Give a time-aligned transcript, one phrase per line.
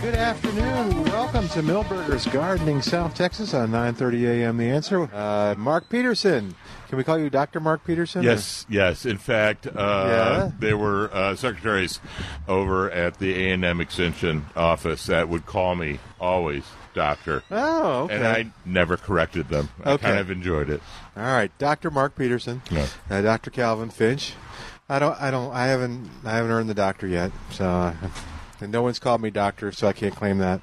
[0.00, 1.04] Good afternoon.
[1.04, 4.56] Welcome to Milberger's Gardening, South Texas on 9:30 a.m.
[4.56, 5.10] The answer.
[5.12, 6.54] Uh, Mark Peterson.
[6.88, 7.60] Can we call you Dr.
[7.60, 8.22] Mark Peterson?
[8.22, 9.04] Yes, yes.
[9.04, 10.50] In fact, uh, Yeah?
[10.58, 12.00] there were uh, secretaries
[12.48, 18.04] over at the A and M Extension office that would call me always doctor, Oh,
[18.04, 18.14] okay.
[18.16, 19.68] and I never corrected them.
[19.84, 20.06] I Okay.
[20.08, 20.80] kind of enjoyed it.
[21.14, 21.90] All right, Dr.
[21.90, 22.62] Mark Peterson.
[22.70, 22.86] Yeah.
[23.10, 23.50] Uh, Dr.
[23.50, 24.32] Calvin Finch.
[24.88, 25.20] I don't.
[25.20, 25.52] I don't.
[25.52, 26.08] I haven't.
[26.24, 27.32] I haven't earned the doctor yet.
[27.50, 27.92] So,
[28.62, 30.60] and no one's called me doctor, so I can't claim that.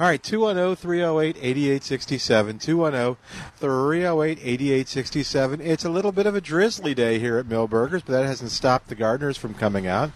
[0.00, 3.16] All right, 210-308-8867.
[3.60, 5.60] 210-308-8867.
[5.60, 8.88] It's a little bit of a drizzly day here at Milberger's, but that hasn't stopped
[8.88, 10.10] the gardeners from coming out.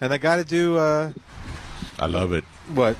[0.00, 1.12] And I got to do uh,
[1.98, 2.44] I love it.
[2.74, 2.96] what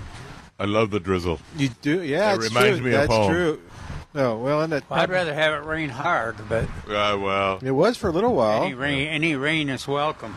[0.58, 1.38] I love the drizzle.
[1.56, 2.02] you do.
[2.02, 2.86] Yeah, It reminds true.
[2.88, 3.30] me of That's home.
[3.32, 3.60] true.
[4.14, 7.98] No, well, and that, I'd rather have it rain hard, but Uh, well, it was
[7.98, 8.62] for a little while.
[8.64, 10.34] any rain, any rain is welcome.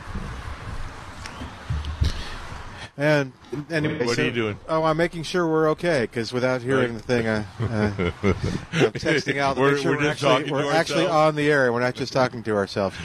[3.00, 3.32] And
[3.72, 4.58] anyway, What are so- you doing?
[4.68, 7.44] Oh, I'm making sure we're okay because without hearing the thing, I, uh,
[8.74, 11.72] I'm texting out to We're- make sure we're we're, actually, we're actually on the air.
[11.72, 12.98] We're not just talking to ourselves.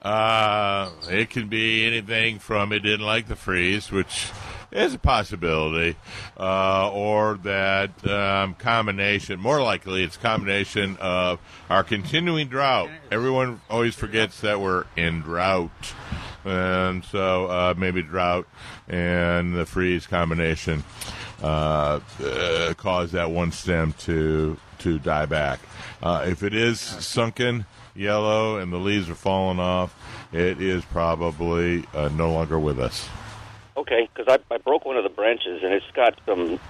[0.00, 4.30] Uh, it can be anything from it didn't like the freeze, which
[4.72, 5.96] is a possibility,
[6.38, 9.38] uh, or that um, combination.
[9.38, 12.90] More likely, it's combination of our continuing drought.
[13.10, 15.94] Everyone always forgets that we're in drought.
[16.44, 18.48] And so uh, maybe drought
[18.88, 20.82] and the freeze combination
[21.42, 25.60] uh, uh, cause that one stem to to die back.
[26.02, 29.94] Uh, if it is sunken yellow and the leaves are falling off,
[30.32, 33.08] it is probably uh, no longer with us.
[33.76, 36.60] Okay, because I, I broke one of the branches and it's got some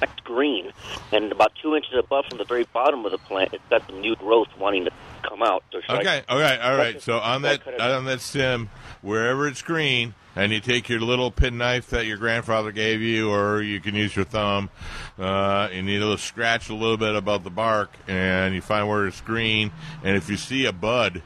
[0.00, 0.72] nice green,
[1.12, 4.00] and about two inches above from the very bottom of the plant, it's got some
[4.00, 4.90] new growth wanting to
[5.22, 5.62] come out.
[5.72, 7.00] So should I- Okay, okay, all right.
[7.02, 8.70] So on that on that stem,
[9.00, 13.62] wherever it's green, and you take your little penknife that your grandfather gave you, or
[13.62, 14.70] you can use your thumb,
[15.18, 19.20] uh, and you scratch a little bit above the bark, and you find where it's
[19.20, 19.70] green.
[20.02, 21.22] And if you see a bud,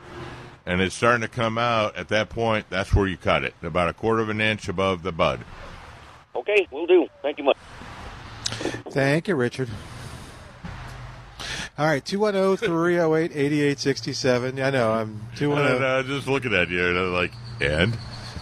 [0.67, 3.89] and it's starting to come out, at that point, that's where you cut it, about
[3.89, 5.41] a quarter of an inch above the bud.
[6.35, 7.07] Okay, we'll do.
[7.23, 7.57] Thank you much.
[8.91, 9.69] Thank you, Richard.
[11.79, 14.65] All right, 210-308-8867.
[14.65, 17.97] I know, I'm And 210 uh, just looking at you, and I'm like, and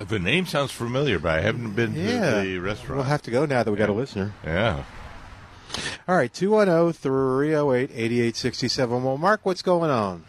[0.00, 2.42] The name sounds familiar, but I haven't been Yeah.
[2.42, 2.96] to the restaurant.
[2.96, 4.32] We'll have to go now that we got a listener.
[4.44, 4.82] yeah.
[6.06, 9.02] All right, 210-308-8867.
[9.02, 10.24] Well, Mark, what's going on?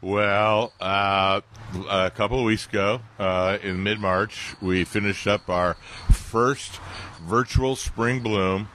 [0.00, 1.40] Well, uh,
[1.88, 5.74] a couple of weeks ago, uh, in mid March, we finished up our
[6.12, 6.78] first
[7.22, 8.68] virtual spring bloom.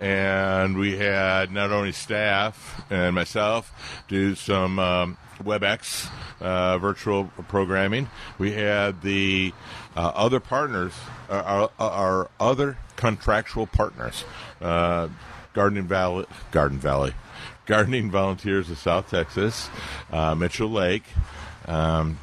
[0.00, 3.72] And we had not only staff and myself
[4.08, 6.10] do some um, WebEx
[6.40, 8.08] uh, virtual programming.
[8.38, 9.52] We had the
[9.96, 10.92] uh, other partners,
[11.28, 14.24] uh, our, our other contractual partners,
[14.60, 15.08] uh,
[15.52, 17.14] Garden Valley, Garden Valley,
[17.66, 19.68] Gardening Volunteers of South Texas,
[20.12, 21.04] uh, Mitchell Lake.
[21.66, 22.18] Um,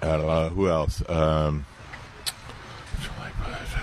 [0.00, 1.08] uh, who else?
[1.08, 1.64] Um,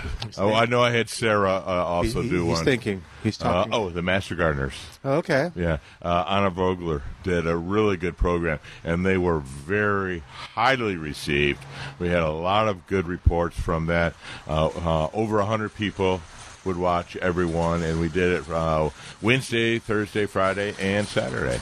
[0.38, 2.64] oh, I know I had Sarah uh, also He- do he's one.
[2.64, 3.02] thinking.
[3.22, 3.74] He's Uh, talking.
[3.74, 4.72] oh, the Master Gardeners.
[5.04, 5.50] Oh, okay.
[5.54, 10.20] Yeah, uh, Anna Vogler did a really good program, and they were very
[10.54, 11.62] highly received.
[11.98, 14.14] We had a lot of good reports from that.
[14.48, 16.22] Uh, uh, over a hundred people
[16.64, 18.88] would watch every one, and we did it uh,
[19.20, 21.60] Wednesday, Thursday, Friday, and Saturday.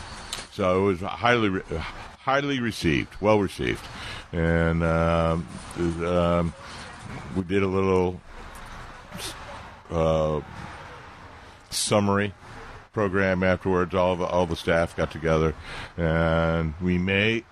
[0.53, 1.63] So it was highly, re-
[2.21, 3.85] highly received, well received,
[4.33, 5.47] and um,
[6.05, 6.53] um,
[7.37, 8.21] we did a little
[9.91, 10.41] uh,
[11.71, 12.33] summary
[12.93, 13.95] program afterwards.
[13.95, 15.55] All the all the staff got together,
[15.97, 17.45] and we may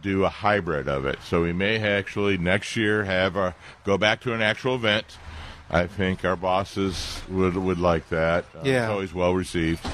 [0.00, 1.18] do a hybrid of it.
[1.24, 3.54] So we may actually next year have a
[3.84, 5.04] go back to an actual event.
[5.70, 8.44] I think our bosses would would like that.
[8.54, 8.82] Uh, Yeah.
[8.84, 9.86] it's always well received.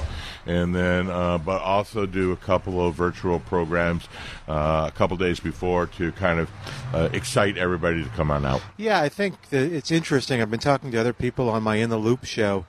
[0.49, 4.07] And then, uh, but also do a couple of virtual programs
[4.47, 6.49] uh, a couple days before to kind of
[6.91, 8.63] uh, excite everybody to come on out.
[8.75, 10.41] Yeah, I think it's interesting.
[10.41, 12.65] I've been talking to other people on my In the Loop show,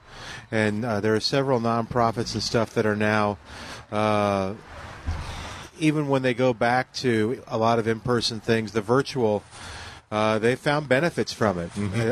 [0.51, 3.39] and uh, there are several nonprofits and stuff that are now,
[3.91, 4.53] uh,
[5.79, 9.41] even when they go back to a lot of in-person things, the virtual.
[10.11, 11.71] Uh, they found benefits from it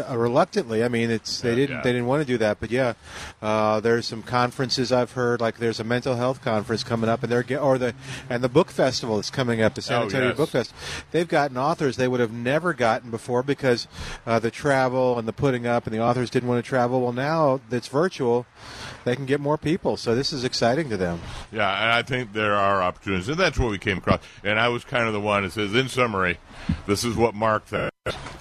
[0.10, 0.86] uh, reluctantly.
[0.86, 2.94] I mean, it's they didn't they didn't want to do that, but yeah,
[3.42, 5.42] uh, there's some conferences I've heard.
[5.42, 7.94] Like there's a mental health conference coming up, and they're or the
[8.30, 10.38] and the book festival that's coming up, the San Oh, Antonio yes.
[10.38, 10.74] Book Fest.
[11.12, 13.88] They've gotten authors they would have never gotten before because
[14.26, 17.02] uh, the travel and the putting up, and the authors didn't want to travel.
[17.02, 18.46] Well, now that's virtual,
[19.04, 19.98] they can get more people.
[19.98, 21.20] So this is exciting to them.
[21.52, 24.22] Yeah, and I think there are opportunities, and that's what we came across.
[24.44, 26.38] And I was kind of the one that says, in summary,
[26.88, 27.89] this is what Mark said.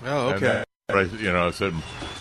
[0.04, 1.74] Oh, then I, you know, I said,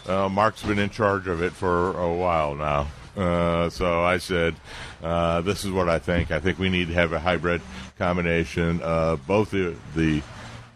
[0.07, 2.87] uh, Mark's been in charge of it for a while now.
[3.15, 4.55] Uh, so I said,
[5.01, 6.31] uh, this is what I think.
[6.31, 7.61] I think we need to have a hybrid
[7.97, 10.21] combination of both the, the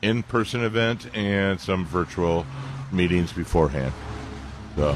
[0.02, 2.46] in person event and some virtual
[2.92, 3.94] meetings beforehand.
[4.76, 4.96] So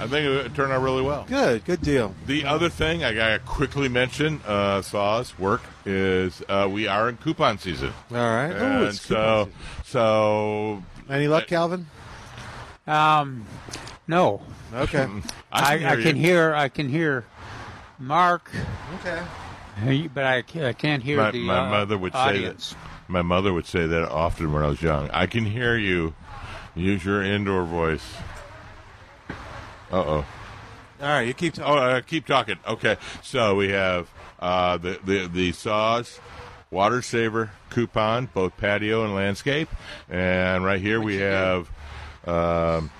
[0.00, 1.24] I think it turned out really well.
[1.28, 2.14] Good, good deal.
[2.26, 7.16] The other thing I gotta quickly mention, uh, Saw's work is uh, we are in
[7.18, 8.50] coupon season, All right.
[8.50, 9.48] Ooh, and coupon so
[9.90, 11.86] so any luck, Calvin?
[12.86, 13.44] Um,
[14.06, 14.40] no,
[14.74, 15.06] Okay.
[15.52, 16.02] I, I you.
[16.02, 17.24] can hear I can hear
[17.98, 18.50] Mark,
[19.00, 19.20] okay.
[20.14, 22.66] but I, I can't hear My, the my uh, mother would audience.
[22.66, 23.10] say that.
[23.12, 25.10] My mother would say that often when I was young.
[25.10, 26.14] I can hear you.
[26.76, 28.04] Use your indoor voice.
[29.90, 30.26] Uh oh.
[31.02, 31.72] All right, you keep talking.
[31.72, 32.58] Oh, uh, keep talking.
[32.66, 34.08] Okay, so we have
[34.38, 36.20] uh, the the the SAWS,
[36.70, 39.68] water saver coupon, both patio and landscape,
[40.08, 41.68] and right here we have.
[42.26, 42.90] Um,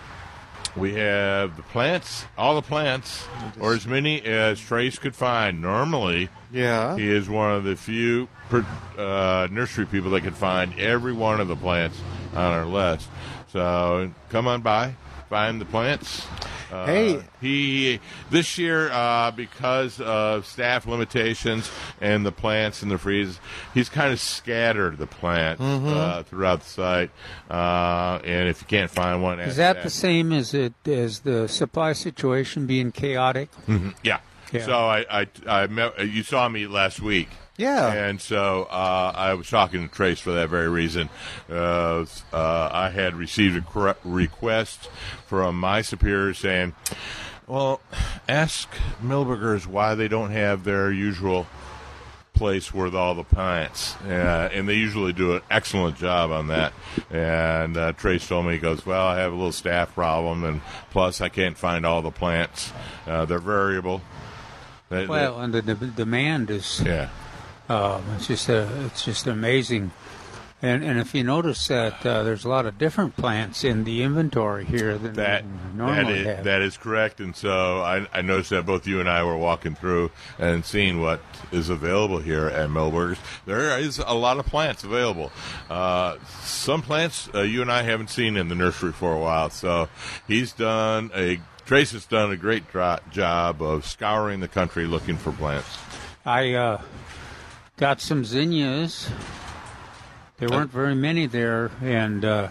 [0.76, 3.24] we have the plants, all the plants,
[3.58, 5.60] or as many as Trace could find.
[5.60, 6.96] Normally, Yeah.
[6.96, 8.64] he is one of the few per,
[8.96, 12.00] uh, nursery people that can find every one of the plants
[12.36, 13.08] on our list.
[13.52, 14.94] So come on by,
[15.30, 16.26] find the plants.
[16.72, 17.22] Uh, Hey.
[17.40, 17.98] he
[18.30, 21.70] this year uh, because of staff limitations
[22.00, 23.40] and the plants and the freezes,
[23.72, 25.86] he's kind of scattered the plants Mm-hmm.
[25.88, 27.10] uh, throughout the site.
[27.50, 31.48] Uh, and if you can't find one, Is that the same as it as the
[31.48, 33.48] supply situation being chaotic?
[34.02, 34.20] Yeah.
[34.52, 34.66] Yeah.
[34.66, 37.28] So I, I, I met, you saw me last week.
[37.56, 37.92] Yeah.
[37.92, 41.08] And so uh, I was talking to Trace for that very reason.
[41.50, 44.88] Uh, uh, I had received a cre- request
[45.26, 46.74] from my superior saying,
[47.46, 47.80] well,
[48.28, 48.68] ask
[49.02, 51.46] Milberger's why they don't have their usual
[52.32, 56.72] place with all the plants, uh, and they usually do an excellent job on that.
[57.10, 60.62] And uh, Trace told me, he goes, "Well, I have a little staff problem, and
[60.90, 62.72] plus I can't find all the plants.
[63.06, 64.00] Uh, they're variable."
[64.88, 67.10] They- they- Well, and the, the demand is yeah,
[67.70, 69.92] uh, it's just a, it's just amazing.
[70.62, 74.02] And and if you notice that uh, there's a lot of different plants in the
[74.02, 76.44] inventory here than that normally is, have.
[76.44, 77.20] that is correct.
[77.20, 81.00] And so I, I noticed that both you and I were walking through and seeing
[81.00, 83.18] what is available here at Milberger's.
[83.46, 85.32] There is a lot of plants available.
[85.70, 89.48] Uh, some plants uh, you and I haven't seen in the nursery for a while.
[89.48, 89.88] So
[90.26, 92.64] he's done a Trace has done a great
[93.12, 95.78] job of scouring the country looking for plants.
[96.26, 96.82] I uh,
[97.80, 99.08] got some zinnias.
[100.36, 102.48] There weren't very many there, and uh,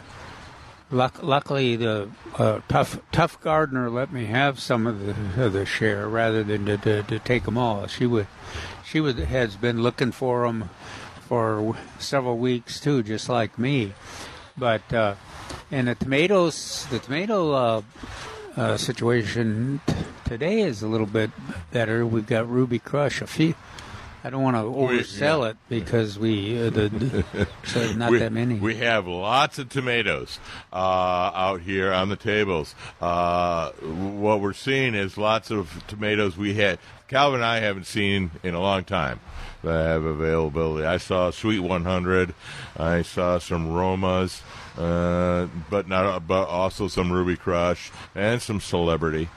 [0.89, 5.67] luck- luckily the uh, tough tough gardener let me have some of the of the
[5.67, 7.85] share rather than to, to, to take them all.
[7.85, 8.25] She would
[8.83, 10.71] she would has been looking for them
[11.27, 13.93] for several weeks too, just like me.
[14.57, 15.13] But uh,
[15.69, 17.81] and the tomatoes, the tomato uh,
[18.57, 19.93] uh, situation t-
[20.25, 21.29] today is a little bit
[21.71, 22.03] better.
[22.03, 23.21] We've got Ruby Crush.
[23.21, 23.53] A few.
[24.23, 28.33] I don't want to oversell it because we uh, the, the so not we, that
[28.33, 28.55] many.
[28.55, 30.39] We have lots of tomatoes
[30.73, 32.75] uh, out here on the tables.
[32.99, 36.79] Uh, what we're seeing is lots of tomatoes we had.
[37.07, 39.19] Calvin and I haven't seen in a long time
[39.63, 40.85] that have availability.
[40.85, 42.33] I saw Sweet 100.
[42.77, 44.41] I saw some Romas,
[44.77, 49.29] uh, but not but also some Ruby Crush and some Celebrity.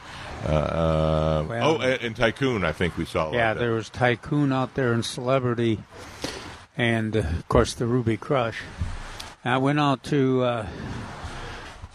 [0.44, 2.64] Uh, uh, Well- oh, and, and Tycoon.
[2.64, 3.32] I think we saw.
[3.32, 5.80] Yeah, of there was Tycoon out there and Celebrity,
[6.76, 8.58] and uh, of course the Ruby Crush.
[9.44, 10.42] I went out to.
[10.42, 10.66] Uh,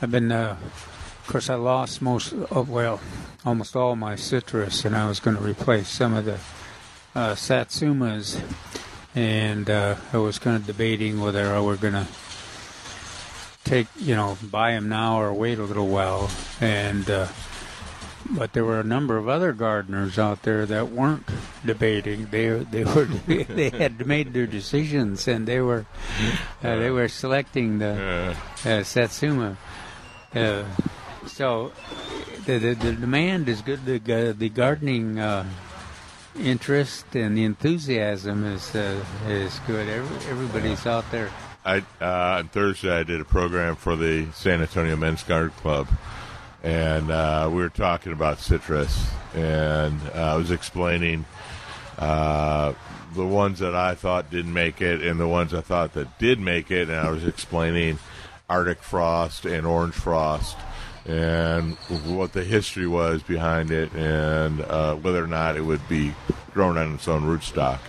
[0.02, 0.32] I've been.
[0.32, 3.02] Uh, of course, I lost most of well,
[3.46, 6.40] almost all my citrus, and I was going to replace some of the
[7.16, 8.42] uh, Satsumas,
[9.14, 12.08] and uh, I was kind of debating whether I were going to
[13.66, 16.30] take, you know, buy them now or wait a little while,
[16.62, 17.10] and.
[18.30, 21.28] Uh, but there were a number of other gardeners out there that weren't
[21.66, 22.28] debating.
[22.28, 25.86] They they were they had made their decisions and they were
[26.64, 29.58] uh, they were selecting the uh, Satsuma.
[30.34, 30.64] Uh,
[31.26, 31.72] so
[32.46, 33.86] the, the the demand is good.
[33.86, 35.46] The the gardening uh,
[36.40, 39.88] interest and the enthusiasm is uh, is good.
[39.88, 41.30] Every, everybody's out there.
[41.66, 45.88] I uh, on Thursday I did a program for the San Antonio Men's Garden Club,
[46.64, 51.26] and uh, we were talking about citrus, and uh, I was explaining
[51.98, 52.74] uh,
[53.14, 56.40] the ones that I thought didn't make it, and the ones I thought that did
[56.40, 58.00] make it, and I was explaining
[58.50, 60.58] Arctic frost and orange frost.
[61.06, 66.14] And what the history was behind it, and uh, whether or not it would be
[66.54, 67.80] grown on its own rootstock.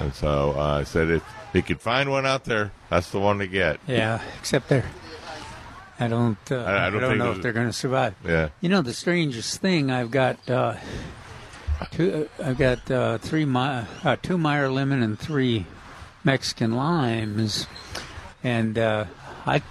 [0.00, 3.38] And so uh, I said, if you could find one out there, that's the one
[3.38, 3.78] to get.
[3.86, 4.90] Yeah, except they're.
[6.00, 6.38] I don't.
[6.50, 8.14] Uh, I- I don't think know if they're going to survive.
[8.24, 8.48] Yeah.
[8.60, 10.74] You know, the strangest thing I've got uh,
[11.92, 12.28] two.
[12.40, 15.66] Uh, I've got uh, three my uh, two Meyer lemon and three
[16.24, 17.66] Mexican limes,
[18.42, 19.04] and uh,
[19.46, 19.62] I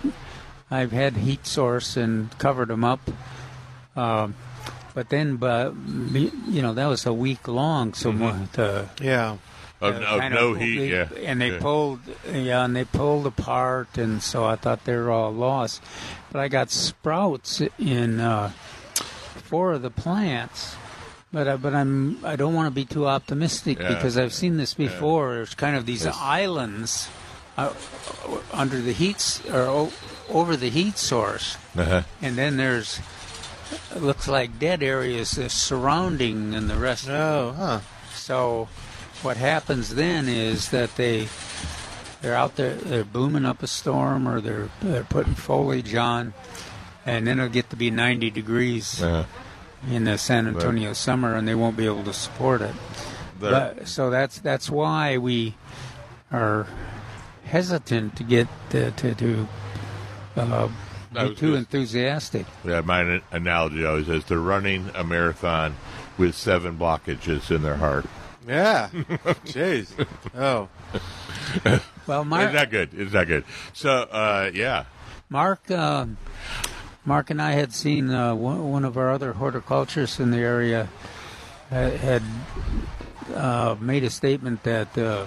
[0.72, 3.02] I've had heat source and covered them up.
[3.96, 4.36] Um,
[4.96, 5.74] but then, but
[6.48, 7.94] you know, that was a week long.
[7.94, 8.46] So Mm-hmm.
[8.54, 9.38] the Yeah.
[9.84, 11.08] Of, uh, of no of- heat, they- yeah.
[11.26, 11.60] And they Yeah.
[11.60, 12.00] pulled,
[12.32, 15.82] yeah, and they pulled apart, and so I thought they were all lost.
[16.32, 18.52] But I got sprouts in uh,
[19.50, 20.76] four of the plants.
[21.32, 23.88] But I, but I'm I don't want to be too optimistic Yeah.
[23.90, 25.34] because I've seen this before.
[25.34, 26.16] There's kind of these Yes.
[26.22, 27.08] islands
[27.58, 27.70] uh,
[28.52, 29.92] under the heat or o-
[30.30, 32.02] over the heat source, Uh-huh.
[32.22, 33.00] and then there's
[33.96, 37.10] it looks like dead areas uh, surrounding and the rest.
[37.10, 37.80] Oh, huh.
[38.14, 38.68] So,
[39.24, 41.28] what happens then is that they
[42.22, 46.34] they're out there, they're booming up a storm, or they're they're putting foliage on,
[47.06, 49.26] and then it'll get to be 90 degrees Uh,
[49.90, 52.74] in the San Antonio summer, and they won't be able to support it.
[53.40, 55.56] But, so that's that's why we
[56.32, 56.66] are
[57.44, 59.48] hesitant to get to to, to
[60.38, 60.68] uh,
[61.14, 62.46] be too just- enthusiastic.
[62.64, 65.76] yeah, my analogy always is they're running a marathon
[66.18, 68.06] with seven blockages in their heart.
[68.48, 68.90] Yeah.
[69.46, 69.92] Jeez.
[70.36, 70.70] Oh.
[72.08, 72.90] Well, Mark, It's not good.
[72.94, 73.46] It's not good.
[73.74, 74.86] So, uh, yeah.
[75.30, 76.06] Mark, uh,
[77.06, 80.90] Mark and I had seen uh, one, of our other horticulturists in the area
[81.70, 82.24] had, had
[83.34, 85.26] uh, made a statement that, uh,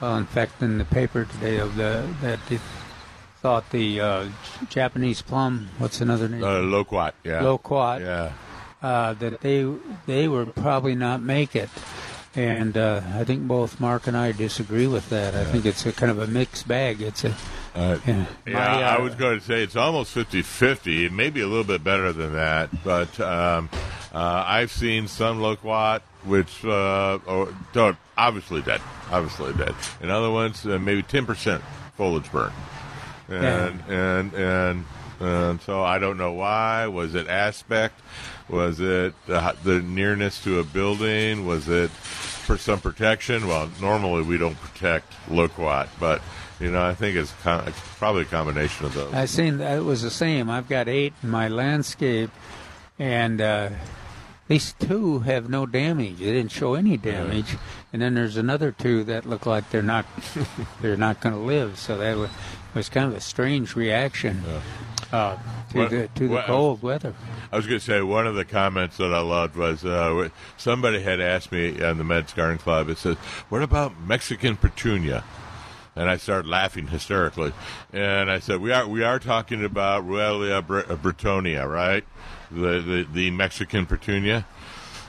[0.00, 2.60] well, in fact, in the paper today, of the that it
[3.40, 4.28] thought the uh,
[4.68, 7.40] Japanese plum, what's another name, Uh, loquat, yeah.
[7.40, 8.32] loquat, Yeah.
[8.82, 9.64] uh, that they
[10.06, 11.70] they would probably not make it.
[12.36, 15.34] And uh, I think both Mark and I disagree with that.
[15.34, 17.02] I think it's a kind of a mixed bag.
[17.02, 17.34] It's a
[17.74, 18.26] Uh, yeah.
[18.46, 21.06] Yeah, My, I uh, was going to say it's almost 50 50.
[21.06, 23.68] It may be a little bit better than that, but um,
[24.12, 28.80] uh, I've seen some loquat, which uh, oh, don't, obviously dead.
[29.10, 29.74] Obviously dead.
[30.00, 31.60] And other ones, uh, maybe 10%
[31.96, 32.52] foliage burn.
[33.28, 34.84] And, and, and,
[35.20, 36.86] and so I don't know why.
[36.88, 38.00] Was it aspect?
[38.50, 41.46] Was it the, the nearness to a building?
[41.46, 43.46] Was it for some protection?
[43.46, 46.20] Well, normally we don't protect loquat, but
[46.58, 49.14] you know, I think it's, con- probably a combination of those.
[49.14, 50.50] I seen that it was the same.
[50.50, 52.30] I've got eight in my landscape,
[52.98, 56.18] and uh, at least two have no damage.
[56.18, 57.56] They didn't show any damage,
[57.92, 60.06] and then there's another two that look like they're not
[60.80, 61.78] they're not going to live.
[61.78, 62.30] So that was,
[62.74, 64.42] was kind of a strange reaction
[65.12, 65.36] uh,
[65.72, 67.14] to What- the to the what- cold weather.
[67.52, 71.02] I was going to say one of the comments that I loved was uh, somebody
[71.02, 72.88] had asked me on the Men's Garden Club.
[72.88, 73.16] It says,
[73.48, 75.24] "What about Mexican petunia?"
[75.96, 77.52] And I started laughing hysterically,
[77.92, 82.04] and I said, "We are we are talking about Ruellia uh, Bretonia, right?
[82.50, 84.46] The, the the Mexican petunia."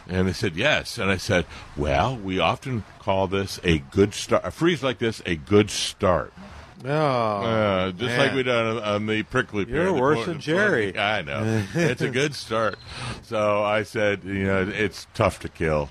[0.10, 1.46] And they said yes, and I said,
[1.77, 4.43] "Well, we often call this a good start.
[4.43, 6.34] A freeze like this, a good start."
[6.83, 8.19] Oh, Uh, just man.
[8.19, 9.83] like we done on, on the prickly pear.
[9.83, 10.97] You're worse than corn- Jerry.
[10.97, 11.63] I know.
[11.73, 12.77] it's a good start.
[13.23, 15.89] So I said, you know, it's tough to kill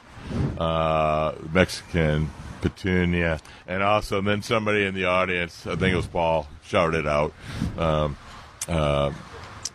[0.59, 2.31] uh, Mexican
[2.61, 7.33] petunia, and also then somebody in the audience, I think it was Paul, shouted out,
[7.79, 8.17] um,
[8.69, 9.13] uh,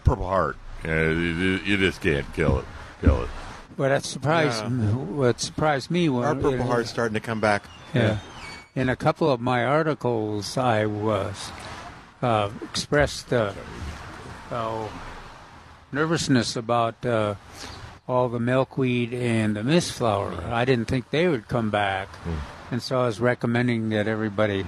[0.03, 2.65] "Purple Heart." Uh, you, you just can't kill it.
[3.01, 3.29] Kill it.
[3.75, 4.69] But that surprised Yeah.
[4.69, 4.86] me.
[4.93, 7.63] What surprised me was Our Purple Heart's starting to come back.
[7.93, 8.19] Yeah.
[8.75, 11.51] In a couple of my articles, I was
[12.22, 13.53] uh, expressed uh,
[14.51, 14.91] oh,
[15.94, 17.36] nervousness about uh,
[18.08, 20.44] all the milkweed and the mistflower.
[20.51, 22.10] I didn't think they would come back,
[22.70, 24.65] and so I was recommending that everybody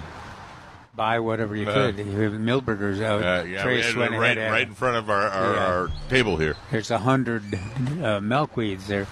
[0.95, 1.97] buy whatever you Uh, could.
[1.97, 3.21] Milberger's out.
[3.21, 5.65] Uh, yeah, we Trace had went right, right in front of our, our, Yeah.
[5.67, 6.55] our table here.
[6.71, 9.05] there's a hundred uh, milkweeds there.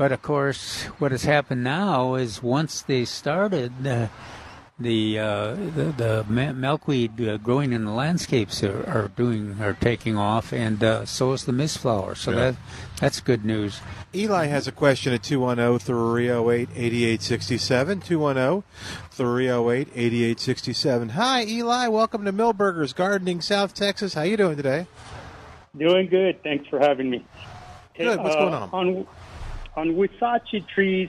[0.00, 4.08] Uh, but of course, what has happened now is once they started, uh,
[4.78, 10.16] the, uh, the the milkweed uh, growing in the landscapes are, are doing are taking
[10.16, 12.16] off, and uh, so is the mistflower.
[12.16, 12.36] So Yeah.
[12.36, 12.56] that
[12.98, 13.82] that's good news.
[14.14, 18.00] Eli has a question at 210 308 8867.
[18.00, 18.62] 210
[19.10, 21.08] 308 8867.
[21.10, 21.88] Hi, Eli.
[21.88, 24.14] Welcome to Milberger's Gardening, South Texas.
[24.14, 24.86] How you doing today?
[25.76, 26.42] Doing good.
[26.42, 27.22] Thanks for having me.
[27.94, 28.18] Good.
[28.18, 28.70] What's uh, going on?
[28.72, 29.06] On
[29.80, 31.08] on huisache trees,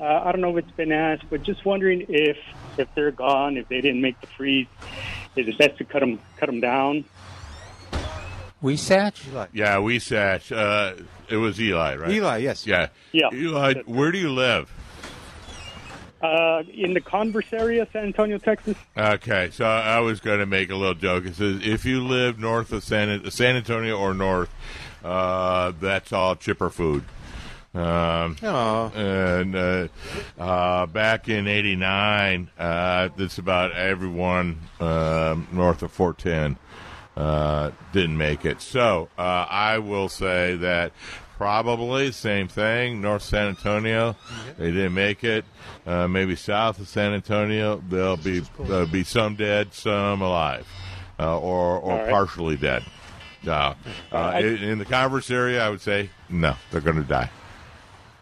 [0.00, 2.38] uh, I don't know if it's been asked, but just wondering if
[2.76, 4.66] if they're gone, if they didn't make the freeze,
[5.36, 7.04] is it best to cut them cut them down?
[8.62, 9.48] Huisache.
[9.52, 10.50] Yeah, we sat.
[10.50, 10.94] Uh,
[11.28, 12.10] it was Eli, right?
[12.10, 12.66] Eli, yes.
[12.66, 12.88] Yeah.
[13.12, 13.28] Yeah.
[13.32, 14.72] Eli, where do you live?
[16.20, 18.76] Uh, in the Converse area, San Antonio, Texas.
[18.96, 21.26] Okay, so I was going to make a little joke.
[21.26, 24.50] It says if you live north of San, San Antonio or north,
[25.04, 27.04] uh, that's all chipper food.
[27.74, 29.88] Um, and uh,
[30.38, 36.58] uh, back in '89, uh, that's about everyone um, north of 410
[37.18, 38.62] uh, didn't make it.
[38.62, 40.92] So uh, I will say that
[41.36, 43.00] probably same thing.
[43.00, 44.16] North San Antonio,
[44.56, 45.44] they didn't make it.
[45.86, 50.66] Uh, maybe south of San Antonio, there'll be there'll be some dead, some alive,
[51.18, 52.10] uh, or or right.
[52.10, 52.84] partially dead.
[53.46, 53.74] Uh,
[54.12, 57.30] uh, in, in the Converse area, I would say no, they're going to die.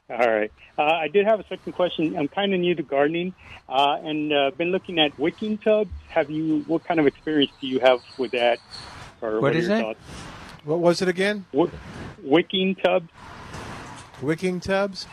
[0.09, 0.53] All right.
[0.79, 2.17] Uh, I did have a second question.
[2.17, 3.35] I'm kind of new to gardening,
[3.69, 5.91] uh, and uh, been looking at wicking tubs.
[6.09, 6.61] Have you?
[6.69, 8.59] What kind of experience do you have with that?
[9.21, 9.81] Or What are is your it?
[9.83, 10.01] thoughts?
[10.65, 11.45] what was it again?
[11.53, 11.71] Wick-
[12.23, 13.09] Wicking tubs.
[14.23, 15.07] Wicking tubs?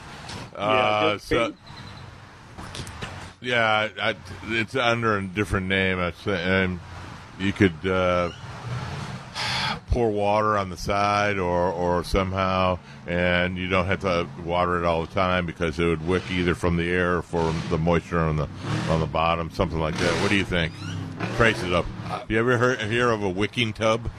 [0.55, 1.53] Uh, so,
[3.41, 5.99] yeah, I, it's under a different name.
[5.99, 6.79] I say, and
[7.39, 8.31] you could uh,
[9.87, 14.85] pour water on the side, or or somehow, and you don't have to water it
[14.85, 18.19] all the time because it would wick either from the air or from the moisture
[18.19, 18.47] on the
[18.89, 20.21] on the bottom, something like that.
[20.21, 20.73] What do you think?
[21.35, 21.85] Trace it up.
[22.27, 24.09] You ever heard, hear of a wicking tub?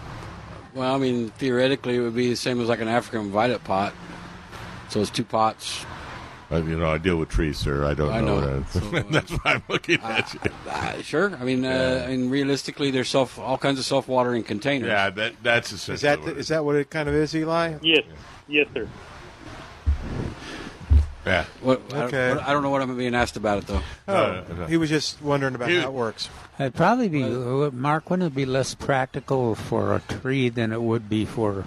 [0.75, 3.95] Well, I mean, theoretically, it would be the same as like an African violet pot.
[4.89, 5.85] So it's two pots.
[6.53, 7.85] Uh, you know, I deal with trees, sir.
[7.85, 8.41] I don't I know.
[8.41, 8.61] know.
[8.61, 8.71] that.
[8.71, 10.41] So, uh, That's why I'm looking at you.
[10.69, 11.35] Uh, sure.
[11.37, 14.89] I mean, uh, and realistically, there's self all kinds of self-watering containers.
[14.89, 17.35] Yeah, that that's essentially Is that what it is that what it kind of is,
[17.35, 17.79] Eli?
[17.83, 18.05] Yes.
[18.47, 18.87] Yes, sir.
[21.27, 21.45] Yeah.
[21.63, 22.35] What, I, Okay.
[22.35, 23.81] what- I don't know what I'm being asked about it though.
[24.07, 24.67] Oh, No, no.
[24.67, 26.29] he was just wondering about He- how it works.
[26.59, 28.11] It'd probably be Mark.
[28.11, 31.65] Wouldn't it be less practical for a tree than it would be for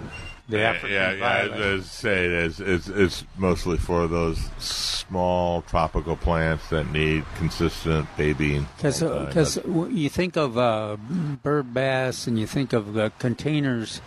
[0.48, 1.20] the yeah, African yeah, yeah.
[1.20, 1.60] violet?
[1.60, 7.24] As I say, it is, it's, it's mostly for those small tropical plants that need
[7.36, 8.66] consistent babying.
[8.76, 10.96] Because all the you think of uh,
[11.42, 14.00] bird bass and you think of the containers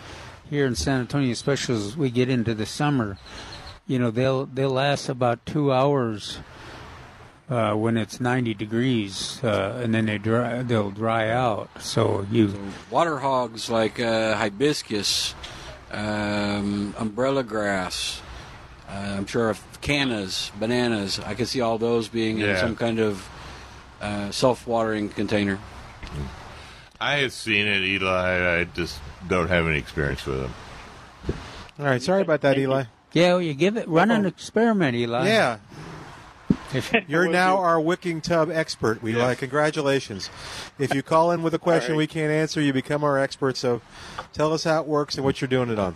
[0.50, 3.18] here in San Antonio, especially as we get into the summer.
[3.88, 6.40] You know they'll they'll last about two hours
[7.50, 11.70] uh, when it's 90 degrees, uh, and then they dry they'll dry out.
[11.82, 12.54] So you
[12.90, 15.36] Water hogs like uh, hibiscus,
[15.92, 18.22] um, umbrella grass.
[18.90, 21.20] Uh, I'm sure of cannas, bananas.
[21.20, 23.30] I can see all those being in some kind of
[24.02, 25.60] uh, self-watering container.
[27.00, 28.60] I have seen it, Eli.
[28.60, 30.54] I just don't have any experience with them.
[31.80, 32.84] All right, sorry about that, Eli.
[33.14, 35.28] yeah you give it run an experiment, Eli.
[35.28, 35.58] Yeah,
[36.74, 37.62] If, you're Will now do.
[37.62, 39.02] our wicking tub expert.
[39.04, 39.22] We Yes.
[39.22, 40.30] like congratulations.
[40.80, 41.98] If you call in with a question right.
[41.98, 43.58] we can't answer, you become our expert.
[43.58, 43.82] So,
[44.34, 45.96] tell us how it works and what you're doing it on.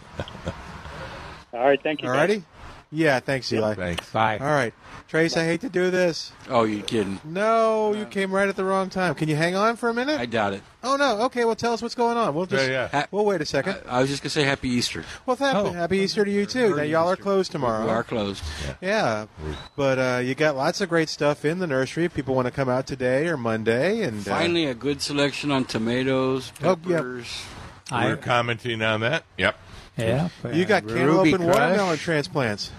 [1.54, 1.82] All right.
[1.82, 2.10] Thank you.
[2.10, 2.44] All righty.
[2.92, 3.74] Yeah, thanks, Eli.
[3.74, 4.10] Thanks.
[4.12, 4.38] Bye.
[4.38, 4.74] All right,
[5.08, 5.38] Trace.
[5.38, 6.32] I hate to do this.
[6.50, 7.20] Oh, you kidding?
[7.24, 9.14] No, you came right at the wrong time.
[9.14, 10.20] Can you hang on for a minute?
[10.20, 10.64] I doubt it.
[10.84, 11.22] oh no.
[11.26, 11.46] Okay.
[11.46, 12.34] Well, tell us what's going on.
[12.34, 12.64] We'll just.
[12.66, 12.88] Yeah, yeah.
[12.88, 13.78] Ha- We'll wait a second.
[13.88, 15.06] I, I was just gonna say Happy Easter.
[15.28, 15.72] well, happy, Oh.
[15.72, 16.76] happy Easter to you too.
[16.76, 17.86] Now y'all are closed tomorrow.
[17.86, 18.44] We are closed.
[18.82, 19.28] Yeah,
[19.76, 22.06] but uh, you got lots of great stuff in the nursery.
[22.06, 25.52] If people want to come out today or Monday, and uh, Finally, a good selection
[25.52, 26.96] on tomatoes, Oh, yeah.
[26.98, 27.44] peppers.
[27.92, 29.24] I- We're commenting on that.
[29.38, 29.56] Yep.
[29.98, 30.30] yeah.
[30.52, 31.56] you got uh, cantaloupe and Crush.
[31.56, 32.72] watermelon transplants.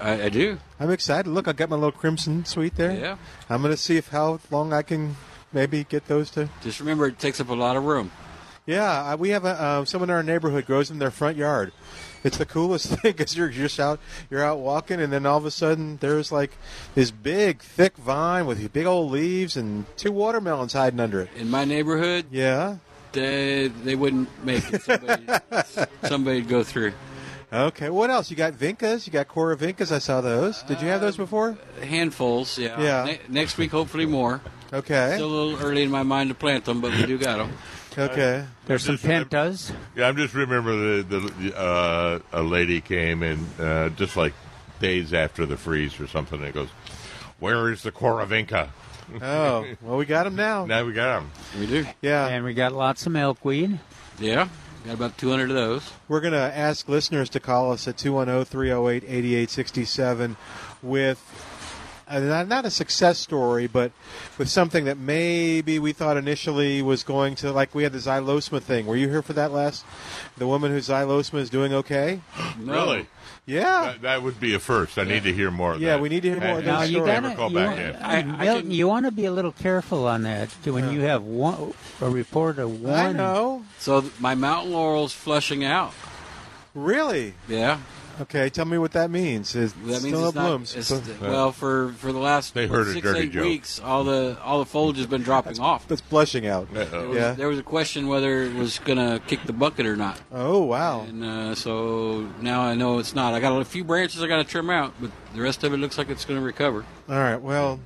[0.00, 0.58] I, I do.
[0.78, 1.28] I'm excited.
[1.30, 2.92] Look, I got my little crimson sweet there.
[2.92, 3.16] Yeah.
[3.48, 5.16] I'm going to see if how long I can
[5.52, 6.48] maybe get those to.
[6.62, 8.10] Just remember, it takes up a lot of room.
[8.66, 11.72] Yeah, we have a, uh, someone in our neighborhood grows in their front yard.
[12.22, 13.98] It's the coolest thing because you're just out,
[14.30, 16.52] you're out walking, and then all of a sudden there's like
[16.94, 21.30] this big, thick vine with big old leaves and two watermelons hiding under it.
[21.36, 22.76] In my neighborhood, Yeah.
[23.12, 24.82] they they wouldn't make it.
[24.82, 25.26] Somebody,
[26.08, 26.92] somebody'd go through.
[27.52, 27.90] Okay.
[27.90, 28.30] What else?
[28.30, 29.06] You got vincas.
[29.06, 29.90] You got Cora vincas.
[29.92, 30.62] I saw those.
[30.62, 31.58] Did you have those before?
[31.82, 32.80] Handfuls, yeah.
[32.80, 33.04] Yeah.
[33.04, 34.40] Ne- next week, hopefully more.
[34.72, 35.12] Okay.
[35.16, 37.52] Still a little early in my mind to plant them, but we do got them.
[37.98, 38.44] Okay.
[38.66, 39.72] There's some Just remember- pentas.
[39.96, 44.32] Yeah, I'm just remember the the uh, a lady came and uh, just like
[44.78, 46.40] days after the freeze or something.
[46.42, 46.68] And goes,
[47.40, 48.68] "Where is the Cora vinca?"
[49.20, 50.66] Oh, well, we got them now.
[50.66, 51.32] Now we got them.
[51.58, 51.84] We do.
[52.00, 52.28] Yeah.
[52.28, 53.80] And we got lots of milkweed.
[54.20, 54.46] Yeah.
[54.84, 55.92] Got about 200 of those.
[56.08, 60.36] We're going to ask listeners to call us at 210 308 8867
[60.82, 61.20] with
[62.08, 63.92] uh, not, not a success story, but
[64.36, 68.60] with something that maybe we thought initially was going to, like we had the xylosma
[68.60, 68.86] thing.
[68.86, 69.84] Were you here for that last?
[70.36, 72.20] The woman whose xylosma is doing okay?
[72.58, 72.72] No.
[72.72, 73.06] Really?
[73.46, 73.62] Yeah.
[73.92, 74.98] That, that would be a first.
[74.98, 75.72] I need to hear more.
[75.74, 76.00] Of Yeah, that.
[76.02, 77.80] we need to hear more of And- that Now you gotta, call you, back want,
[77.80, 77.96] in.
[77.96, 80.92] I- I Milton, can- you want to be a little careful on that too when
[80.92, 82.94] you have one a report of one.
[82.94, 83.64] I know.
[83.78, 85.92] So my mountain laurel's flushing out.
[86.74, 87.34] Really?
[87.48, 87.78] Yeah.
[88.20, 89.54] Okay, tell me what that means.
[89.54, 90.76] Is That means still it's up not, blooms.
[90.76, 93.44] it's- well, for, for the last They what, heard a six, dirty eight joke.
[93.44, 95.88] weeks, all the all the foliage has been dropping off.
[95.88, 96.72] That's blushing out.
[96.74, 97.32] There was, Yeah.
[97.32, 100.20] there was a question whether it was going to kick the bucket or not.
[100.32, 101.00] Oh, wow.
[101.02, 103.32] And uh, so now I know it's not.
[103.32, 105.78] I got a few branches I got to trim out, but the rest of it
[105.78, 106.84] looks like it's going to recover.
[107.08, 107.40] All right.
[107.40, 107.80] Well,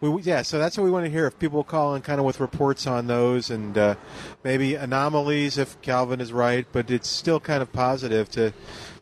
[0.00, 0.42] we, yeah.
[0.42, 1.26] So that's what we want to hear.
[1.26, 3.94] If people call in, kind of with reports on those, and uh,
[4.42, 6.66] maybe anomalies, if Calvin is right.
[6.72, 8.52] But it's still kind of positive to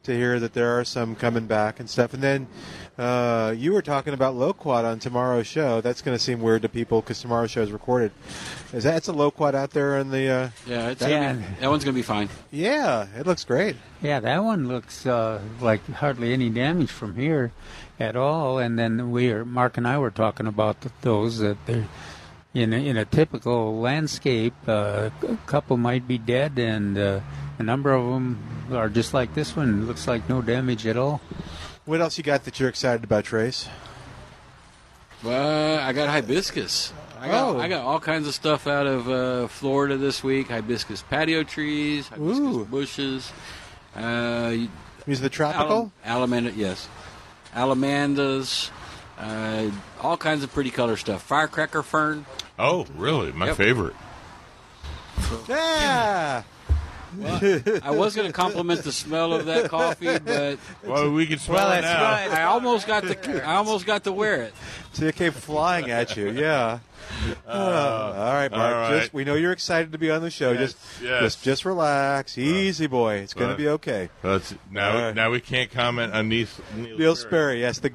[0.04, 2.14] to hear that there are some coming back and stuff.
[2.14, 2.46] And then
[2.98, 5.80] uh, you were talking about loquat on tomorrow's show.
[5.80, 8.12] That's going to seem weird to people because tomorrow's show is recorded.
[8.72, 10.28] Is that it's a loquat out there in the?
[10.28, 11.32] Uh, Yeah, it's Yeah.
[11.34, 12.28] Be, that one's going to be fine.
[12.50, 13.76] yeah, it looks great.
[14.02, 17.52] Yeah, that one looks uh, like hardly any damage from here
[17.98, 18.58] at all.
[18.58, 21.86] And then we are Mark and I were talking about th- those that they're
[22.52, 24.54] in a, in a typical landscape.
[24.68, 27.20] Uh, a couple might be dead, and uh,
[27.58, 28.38] a number of them
[28.72, 29.86] are just like this one.
[29.86, 31.20] Looks like no damage at all.
[31.84, 33.68] What else you got that you're excited about, Trace?
[35.22, 36.92] Well, I got hibiscus.
[37.20, 37.58] I got Oh.
[37.58, 40.48] I got all kinds of stuff out of uh, Florida this week.
[40.48, 42.64] Hibiscus patio trees, hibiscus Ooh.
[42.64, 43.32] bushes.
[43.96, 44.56] Uh,
[45.06, 45.92] Is the tropical?
[46.04, 46.88] Alam- Allamanda, yes.
[47.54, 48.70] Allamandas,
[49.18, 49.70] uh,
[50.02, 51.22] all kinds of pretty color stuff.
[51.22, 52.26] Firecracker fern.
[52.58, 53.32] Oh, really?
[53.32, 53.56] My Yep.
[53.56, 53.94] favorite.
[55.48, 56.42] Yeah.
[57.22, 61.56] I was going to compliment the smell of that coffee, but Well, we can smell
[61.68, 62.02] Well, it now.
[62.02, 62.30] right.
[62.30, 64.54] I almost got to I almost got to wear it.
[64.92, 66.78] So it came flying at you, yeah.
[67.46, 68.74] Uh, all right, Mark.
[68.74, 69.00] all right.
[69.00, 70.52] Just we know you're excited to be on the show.
[70.52, 71.20] Yes, just, yes.
[71.22, 73.16] just, just relax, easy boy.
[73.16, 74.08] It's going to uh, be okay.
[74.22, 74.40] Now,
[74.90, 75.14] All right.
[75.14, 76.46] now we can't comment on Neil,
[76.76, 77.60] Neil, Neil Sperry.
[77.60, 77.92] Sperry, yes, the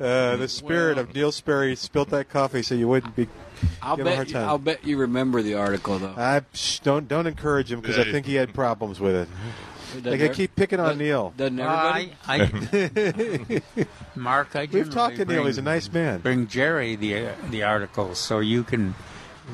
[0.00, 3.28] uh, the spirit Well- of Neil Sperry spilt that coffee, so you wouldn't be.
[3.82, 4.38] I'll Give him a bet hard you.
[4.38, 6.14] I'll bet you remember the article though.
[6.16, 9.28] I shh, don't don't encourage him because I think he had problems with it.
[10.02, 11.34] Doesn't Like I keep picking on doesn't- Neil.
[11.36, 13.62] Doesn't I, everybody?
[13.76, 15.46] I, Mark, I We've talked to generally Neil.
[15.46, 16.20] He's a nice man.
[16.20, 18.94] bring Jerry the uh, the articles so you can,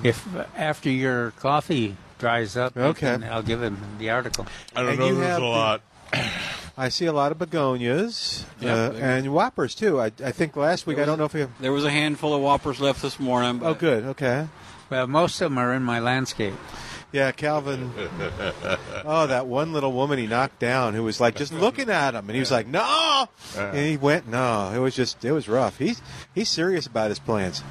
[0.02, 3.00] if after your coffee dries up, Okay.
[3.00, 4.46] can- I'll give him the article.
[4.74, 5.14] I don't And know.
[5.14, 5.80] There's a the- lot.
[6.78, 9.98] I see a lot of begonias Yeah, uh, and whoppers too.
[10.00, 11.54] I, I think last week There I don't was know if we.
[11.60, 13.58] There was a handful of whoppers left this morning.
[13.58, 14.04] But Oh, good.
[14.04, 14.46] Okay.
[14.90, 16.54] Well, most of them are in my landscape.
[17.12, 17.92] Yeah, Calvin.
[19.08, 22.24] Oh, that one little woman he knocked down who was like just looking at him,
[22.28, 25.78] and he was like, "No," and he went, "No." It was just, it was rough.
[25.78, 26.02] He's
[26.34, 27.62] he's serious about his plans.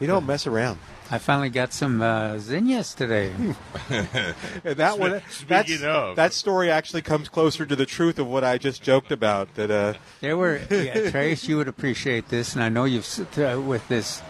[0.00, 0.80] He don't mess around.
[1.12, 3.32] I finally got some uh, zinnias today.
[3.32, 3.56] And
[4.76, 6.16] that one, Speaking that's, of.
[6.16, 9.52] that story actually comes closer to the truth of what I just joked about.
[9.56, 13.60] That uh, There were, yeah, Trace, you would appreciate this, and I know you've uh,
[13.60, 14.22] with this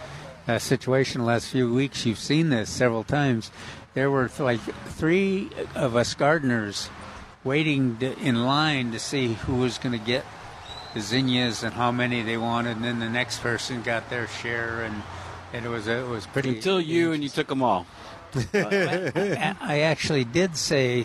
[0.48, 3.50] uh, situation the last few weeks, you've seen this several times.
[3.92, 6.88] There were like three of us gardeners
[7.44, 10.24] waiting to, in line to see who was going to get
[10.94, 14.80] the zinnias and how many they wanted, and then the next person got their share,
[14.82, 15.02] and,
[15.52, 16.56] and it was it was pretty.
[16.56, 17.86] Until you and you took them all.
[18.54, 21.04] I, I actually did say,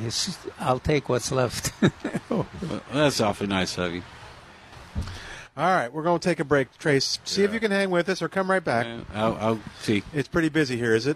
[0.59, 1.71] "I'll take what's left."
[2.27, 2.47] Well,
[2.91, 4.01] that's awfully nice of you.
[5.57, 7.17] All right, we're going to take a break, Trace.
[7.23, 8.85] See if you can hang with us or come right back.
[8.85, 10.03] Uh, I'll, I'll see.
[10.13, 11.15] It's pretty busy here, is it?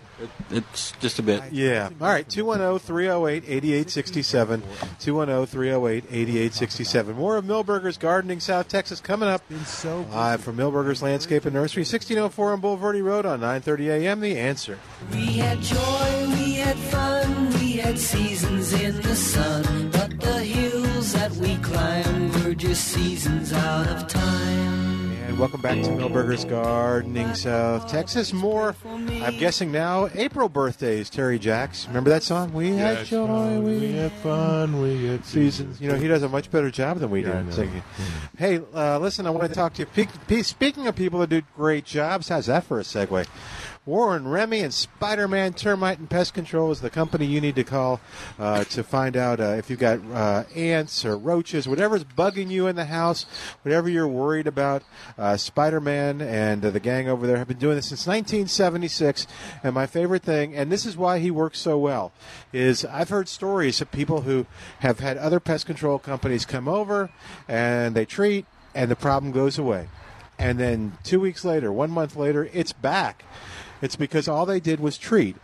[0.50, 1.52] It's just a bit.
[1.52, 1.90] Yeah.
[2.00, 4.62] All right, 210 308 8867.
[5.02, 7.16] 210 308 8867.
[7.18, 9.44] More of Milberger's Gardening South Texas coming up
[10.10, 14.22] live from Milberger's Landscape and Nursery, 1604 on Bulverde Road on 930 a.m.
[14.22, 14.80] The answer.
[15.12, 19.99] We had joy, we had fun, we had seasons in the sun.
[21.12, 25.12] But the hills that we climbed were just seasons out of time.
[25.28, 28.34] And welcome back to Milberger's Gardening South Texas.
[28.34, 31.88] More, I'm guessing now, April birthdays, Terry Jacks.
[31.88, 32.54] Remember that song?
[32.54, 33.10] We had Yes.
[33.10, 35.80] joy, we had fun, we had seasons.
[35.82, 37.30] You know, he does a much better job than we do.
[37.30, 37.52] Yeah, I know.
[37.52, 37.84] singing.
[38.38, 39.86] Hey, uh, listen, I want to talk to you.
[39.88, 43.26] Pe- pe- Speaking of people that do great jobs, how's that for a segue?
[43.90, 48.00] Warren Remy and Spider-Man Termite and Pest Control is the company you need to call
[48.38, 52.68] uh, to find out uh, if you've got uh, ants or roaches, whatever's bugging you
[52.68, 53.26] in the house,
[53.64, 54.84] whatever you're worried about.
[55.18, 59.26] Uh, Spider-Man and uh, the gang over there have been doing this since 1976.
[59.64, 62.12] And my favorite thing, and this is why he works so well,
[62.54, 64.46] is I've heard stories of people who
[64.82, 67.10] have had other pest control companies come over
[67.48, 69.88] and they treat, and the problem goes away
[70.40, 73.26] and then two weeks later, one month later, it's back.
[73.82, 75.36] It's because all they did was treat,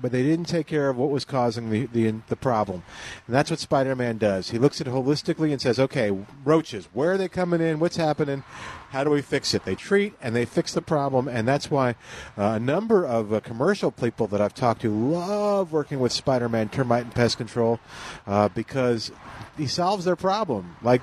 [0.00, 2.82] but they didn't take care of what was causing the the, the problem.
[3.26, 4.50] And that's what Spider-Man does.
[4.50, 6.10] He looks at it holistically and says, "Okay,
[6.44, 7.78] roaches, where are they coming in?
[7.78, 8.44] What's happening?
[8.90, 11.90] How do we fix it?" They treat and they fix the problem, and that's why
[12.38, 16.70] uh, a number of uh, commercial people that I've talked to love working with Spider-Man
[16.70, 17.78] Termite and Pest Control
[18.26, 19.12] uh, because
[19.56, 20.76] he solves their problem.
[20.82, 21.02] Like.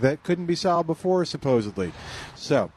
[0.00, 1.92] that couldn't be solved before, supposedly.
[2.36, 2.70] So,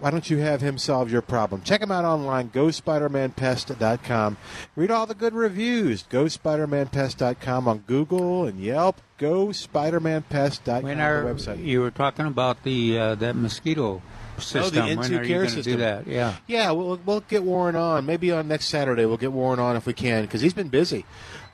[0.00, 1.62] why don't you have him solve your problem?
[1.62, 4.36] Check him out online, gospidermanpest.com.
[4.76, 9.00] Read all the good reviews, gospidermanpest.com on Google and Yelp.
[9.18, 11.64] Gospidermanpest.com, when the are website.
[11.64, 14.02] you were talking about the uh, that mosquito
[14.38, 14.86] system?
[14.86, 15.72] when N2 are you care going to system.
[15.74, 16.06] do that?
[16.06, 16.36] Yeah.
[16.46, 18.06] Yeah, we'll, we'll get Warren on.
[18.06, 21.04] Maybe on next Saturday we'll get Warren on if we can because he's been busy.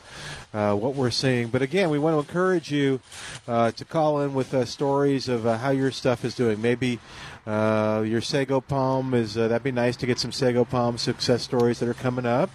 [0.54, 1.48] uh, what we're seeing.
[1.48, 3.00] But again, we want to encourage you
[3.46, 6.62] uh, to call in with uh, stories of how your stuff is doing.
[6.62, 6.98] Maybe
[7.46, 9.34] your sago palm is.
[9.34, 12.48] That'd be nice to get some sago palm success stories that are coming up.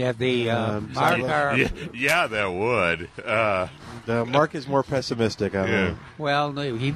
[0.00, 3.08] Yeah, the uh, Um, Mark, so- our- Yeah, yeah, that would.
[3.24, 3.66] Uh,
[4.08, 5.54] Uh, Mark is more pessimistic.
[5.54, 5.70] I Yeah.
[5.88, 5.96] know.
[6.18, 6.94] Well, no, he,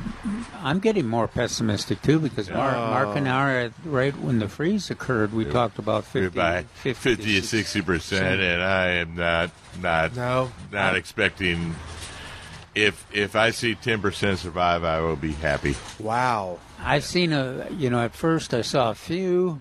[0.62, 5.32] I'm getting more pessimistic too because Mark, Mark and I, right when the freeze occurred,
[5.32, 10.16] we talked about 50, by 50, 50 to 60 percent, and I am not not
[10.16, 10.50] No.
[10.72, 11.76] not expecting.
[12.74, 15.76] If if I see 10 percent survive, I will be happy.
[16.00, 16.58] Wow.
[16.82, 19.60] I've seen a, you know, at first I saw a few,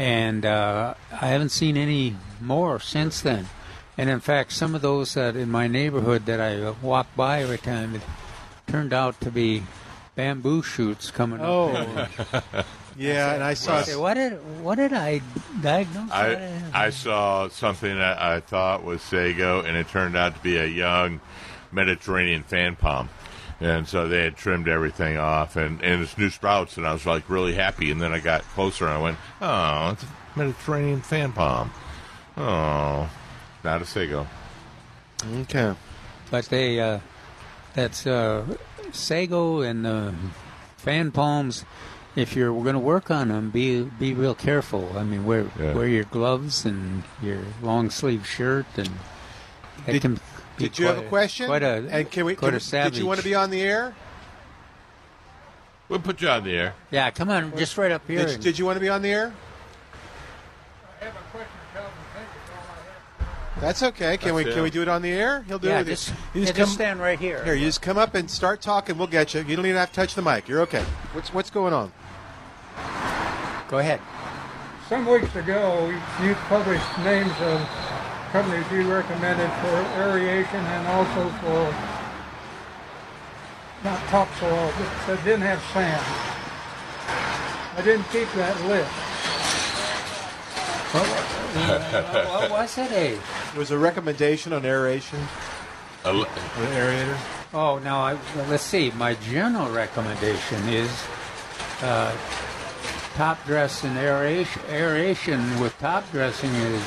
[0.00, 3.46] and uh, I haven't seen any more since then.
[3.98, 7.58] And in fact, some of those that in my neighborhood that I walk by every
[7.58, 8.00] time it
[8.66, 9.62] turned out to be
[10.14, 11.68] bamboo shoots coming Oh.
[11.76, 12.66] up.
[12.96, 13.78] Yeah, and I saw.
[13.78, 14.32] I say, what did
[14.62, 15.22] what did I
[15.62, 16.10] diagnose?
[16.10, 20.42] I What I saw something that I thought was sago, and it turned out to
[20.42, 21.20] be a young
[21.72, 23.08] Mediterranean fan palm.
[23.60, 27.04] And so they had trimmed everything off, and, and it's new sprouts, and I was
[27.04, 27.90] like really happy.
[27.90, 30.06] And then I got closer, and I went, "Oh, it's a
[30.38, 31.70] Mediterranean fan palm.
[32.38, 33.10] Oh,
[33.62, 34.26] not a sago."
[35.40, 35.74] Okay.
[36.30, 37.00] But they, uh,
[37.74, 38.44] that's uh,
[38.92, 40.12] sago and uh,
[40.78, 41.64] fan palms.
[42.16, 44.90] If you're going to work on them, be be real careful.
[44.96, 45.74] I mean, wear Yeah.
[45.74, 48.88] wear your gloves and your long sleeve shirt, and
[49.86, 50.20] it Did- can be
[50.60, 51.46] Did you have a question?
[51.46, 52.34] Quite a and can we?
[52.34, 53.94] quite can a we- did you want to be on the air?
[55.88, 56.74] We'll put you on the air.
[56.90, 58.24] Yeah, come on, just right up here.
[58.24, 59.32] Did, did you want to be on the air?
[61.00, 61.90] I have a question, Calvin.
[63.60, 64.16] That's okay.
[64.16, 65.42] Can we That's can we do it on the air?
[65.48, 65.78] He'll do yeah, it.
[65.80, 65.94] with you.
[65.94, 67.42] just, You yeah, just just come stand right here.
[67.44, 67.54] here.
[67.54, 68.98] You just come up and start talking.
[68.98, 69.40] We'll get you.
[69.42, 70.46] You don't even have to touch the mic.
[70.48, 70.84] You're okay.
[71.12, 71.92] What's what's going on?
[73.68, 74.00] Go ahead.
[74.88, 75.88] Some weeks ago,
[76.22, 77.60] you published names of
[78.32, 81.74] companies you recommended for aeration and also for
[83.82, 86.04] not topsoil, but that didn't have sand.
[87.76, 88.90] I didn't keep that list.
[90.92, 91.06] what
[92.40, 92.92] What was it?
[92.92, 93.12] A?
[93.14, 95.18] It was a recommendation on aeration,
[96.04, 97.18] A l- on an aerator.
[97.52, 98.90] Oh, no, I, well, let's see.
[98.92, 100.90] My general recommendation is
[101.82, 102.14] uh,
[103.14, 104.62] top dress and aeration.
[104.68, 106.82] Aeration with top dressing is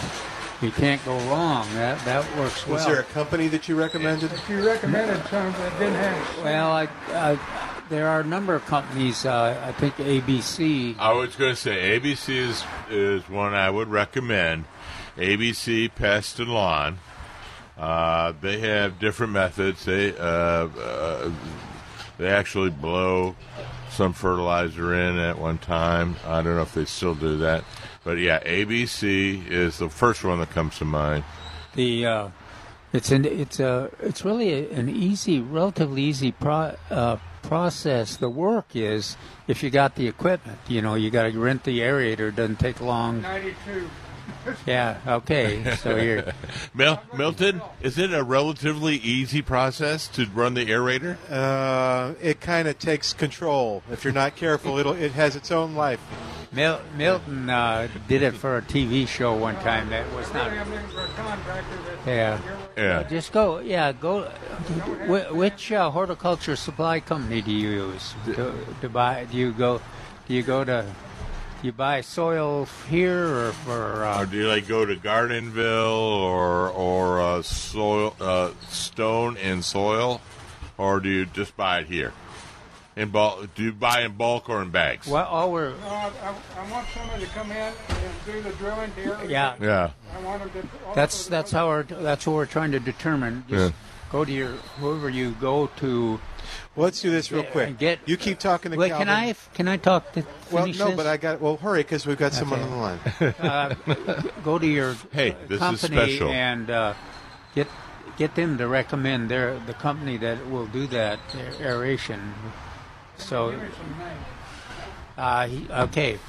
[0.64, 1.68] you can't go wrong.
[1.74, 2.76] That that works well.
[2.76, 4.30] Was there a company that you recommended?
[4.32, 6.44] But you recommended some that didn't have sand.
[6.44, 7.40] well, I, I,
[7.90, 9.26] there are a number of companies.
[9.26, 10.98] Uh, I think ABC.
[10.98, 14.66] I was going to say ABC is is one I would recommend.
[15.18, 16.98] ABC Pest and Lawn.
[17.78, 19.86] Uh, they have different methods.
[19.86, 20.24] They uh,
[20.68, 21.32] uh,
[22.18, 23.36] they actually blow
[23.90, 26.16] some fertilizer in at one time.
[26.26, 27.64] I don't know if they still do that,
[28.04, 31.24] but yeah, ABC is the first one that comes to mind.
[31.76, 32.30] The uh,
[32.92, 38.18] it's an it's a it's really an easy, relatively easy pro, uh, process.
[38.18, 40.60] The work is if you got the equipment.
[40.68, 42.30] You know, you got to rent the aerator.
[42.30, 43.22] It doesn't take long.
[43.22, 43.90] 92.
[44.66, 44.98] Yeah.
[45.08, 45.76] Okay.
[45.76, 46.26] So you're.
[46.74, 51.18] Mil- Milton, is it a relatively easy process to run the aerator?
[51.30, 53.84] Uh, it kind of takes control.
[53.92, 56.00] If you're not careful, it'll it has its own life.
[56.54, 59.90] Mil- Milton uh, did it for a TV show one time.
[59.90, 60.52] That was not.
[60.52, 62.40] I'm looking for a contractor that Yeah.
[62.78, 63.04] Yeah.
[63.04, 63.60] Just go.
[63.60, 63.92] Yeah.
[63.92, 64.24] Go.
[65.08, 69.26] Wh- which uh, horticulture supply company do you use to, to buy?
[69.32, 69.82] Do you go?
[70.28, 70.86] Do you go to?
[71.62, 74.02] Do you buy soil here or for?
[74.02, 75.90] Or Uh, do you like go to Gardenville
[76.22, 80.22] or or uh, soil uh, stone and soil,
[80.78, 82.14] or do you just buy it here?
[82.96, 83.54] In bulk?
[83.56, 85.08] Do you buy in bulk or in bags?
[85.08, 85.72] well, all we're.
[85.72, 89.18] No, I, I, I want somebody to come in and do the drilling here.
[89.28, 89.56] Yeah.
[89.60, 89.92] Yeah.
[90.16, 90.68] I want them to.
[90.96, 93.46] That's that's how we're that's what we're trying to determine.
[93.50, 93.78] Just Yeah.
[94.12, 96.20] go to your whoever you go to.
[96.76, 97.78] Well, let's do this real quick.
[97.80, 99.08] get- you keep talking to Wait, Calvin.
[99.08, 100.24] can I can I talk to?
[100.52, 100.96] Well, no, this?
[100.96, 101.42] but I got.
[101.42, 103.00] Well, hurry because we've got someone on the line.
[103.40, 106.30] uh, go to your Hey, this is special.
[106.30, 106.94] and uh,
[107.56, 107.68] get
[108.18, 111.18] get them to recommend their the company that will do that
[111.60, 112.36] aeration.
[113.18, 114.26] So, Give me some names.
[115.18, 116.20] uh, he, okay,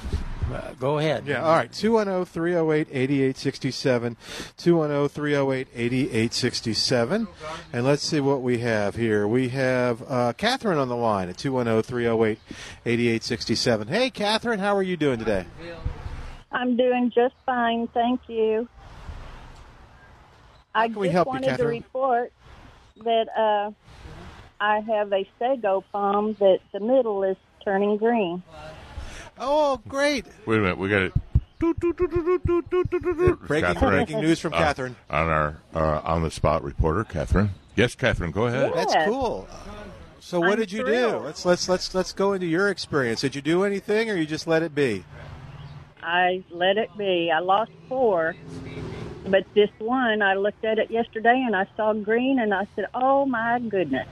[0.53, 1.25] uh, go ahead.
[1.25, 1.71] Yeah, all right.
[1.71, 4.15] 210 308 8867.
[4.57, 7.27] 210 308 8867.
[7.73, 9.27] And let's see what we have here.
[9.27, 12.39] We have uh, Catherine on the line at 210 308
[12.85, 13.87] 8867.
[13.87, 15.45] Hey, Catherine, how are you doing today?
[16.51, 18.69] I'm doing just fine, thank you.
[20.73, 22.31] I can we just help you, wanted to report
[23.03, 23.71] that uh,
[24.59, 28.41] I have a sago palm that the middle is turning green.
[29.37, 30.25] Oh, great.
[30.45, 30.77] Wait a minute.
[30.77, 31.13] We got it.
[33.47, 34.95] Breaking, breaking news from Uh, Catherine.
[35.09, 37.51] on our uh, on the spot reporter, Catherine.
[37.75, 38.31] Yes, Catherine.
[38.31, 38.71] Go ahead.
[38.75, 38.85] Yeah.
[38.85, 39.47] That's cool.
[40.19, 40.85] So what I'm did you do?
[40.85, 41.23] thrilled.
[41.25, 43.21] Let's let's let's let's go into your experience.
[43.21, 45.05] Did you do anything or you just let it be?
[46.03, 47.31] I let it be.
[47.31, 48.35] I lost four,
[49.27, 52.85] but this one, I looked at it yesterday and I saw green and I said,
[52.93, 54.07] "Oh my goodness!"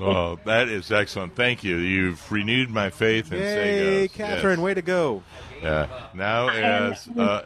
[0.00, 1.34] Oh, that is excellent.
[1.36, 1.76] Thank you.
[1.76, 4.12] You've renewed my faith in Yay, Sagos.
[4.14, 4.64] Catherine, Yes.
[4.64, 5.22] way to go.
[5.62, 5.86] Yeah.
[6.14, 7.44] Now, as uh,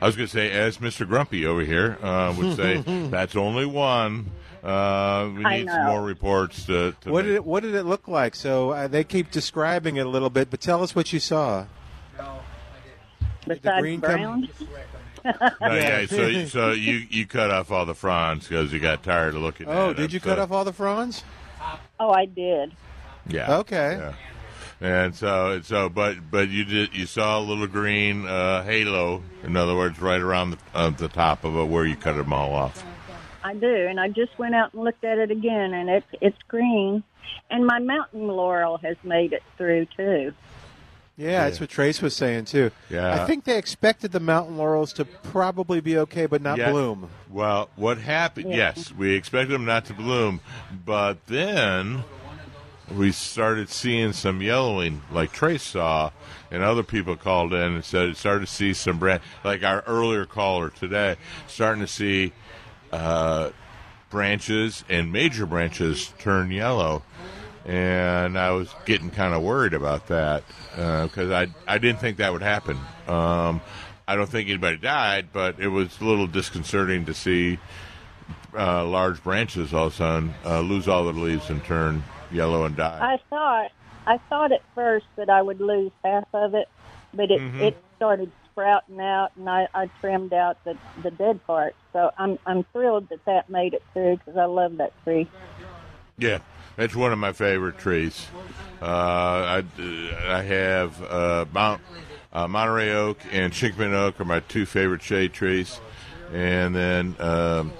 [0.00, 1.06] I was going to say, as Mr.
[1.06, 2.78] Grumpy over here uh, would say,
[3.10, 4.30] that's only one.
[4.62, 6.94] Uh, we need some more reports to.
[7.00, 8.34] to What make- did it what did it look like?
[8.36, 11.66] So uh, they keep describing it a little bit, but tell us what you saw.
[13.46, 14.48] Besides green come- brown,
[15.60, 16.06] No, yeah.
[16.06, 19.66] So, so you you cut off all the fronds because you got tired of looking.
[19.68, 21.24] Oh, at did them, you so- cut off all the fronds?
[22.02, 22.72] Oh, I did.
[23.28, 23.58] Yeah.
[23.58, 23.98] Okay.
[23.98, 24.14] Yeah.
[24.80, 29.22] And so, so, but, but you did, you saw a little green uh, halo.
[29.44, 32.32] In other words, right around the, uh, the top of it where you cut them
[32.32, 32.84] all off.
[33.44, 36.38] I do, and I just went out and looked at it again, and it's it's
[36.46, 37.02] green,
[37.50, 40.32] and my mountain laurel has made it through too.
[41.16, 42.70] Yeah, that's what Trace was saying too.
[42.88, 43.22] Yeah.
[43.22, 46.70] I think they expected the mountain laurels to probably be okay, but not Yeah.
[46.70, 47.10] bloom.
[47.30, 48.52] Well, what happened?
[48.52, 50.40] Yes, we expected them not to bloom,
[50.86, 52.04] but then
[52.90, 56.10] we started seeing some yellowing, like Trace saw,
[56.50, 59.82] and other people called in and said it started to see some brand, like our
[59.86, 62.32] earlier caller today, starting to see
[62.90, 63.50] uh,
[64.10, 67.02] branches and major branches turn yellow.
[67.64, 70.42] And I was getting kind of worried about that
[70.74, 72.78] because I I didn't think that would happen.
[73.06, 73.60] Um,
[74.06, 77.58] I don't think anybody died, but it was a little disconcerting to see
[78.56, 82.64] uh, large branches all of a sudden uh, lose all their leaves and turn yellow
[82.64, 82.98] and die.
[83.00, 83.70] I thought
[84.06, 86.68] I thought at first that I would lose half of it,
[87.14, 87.60] but it Mhm.
[87.62, 91.74] it started sprouting out, and I, I trimmed out the the dead part.
[91.92, 95.28] So I'm I'm thrilled that that made it through because I love that tree.
[96.18, 96.38] Yeah,
[96.76, 98.26] it's one of my favorite trees.
[98.80, 99.64] Uh, I,
[100.26, 101.80] I have uh, Mount
[102.32, 105.80] uh, Monterey oak and Chinquapin oak are my two favorite shade trees,
[106.32, 107.72] and then um,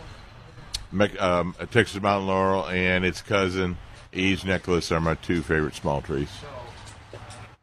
[0.93, 3.79] Mec- um, Texas mountain laurel and its cousin
[4.13, 6.29] Eve's necklace are my two favorite small trees.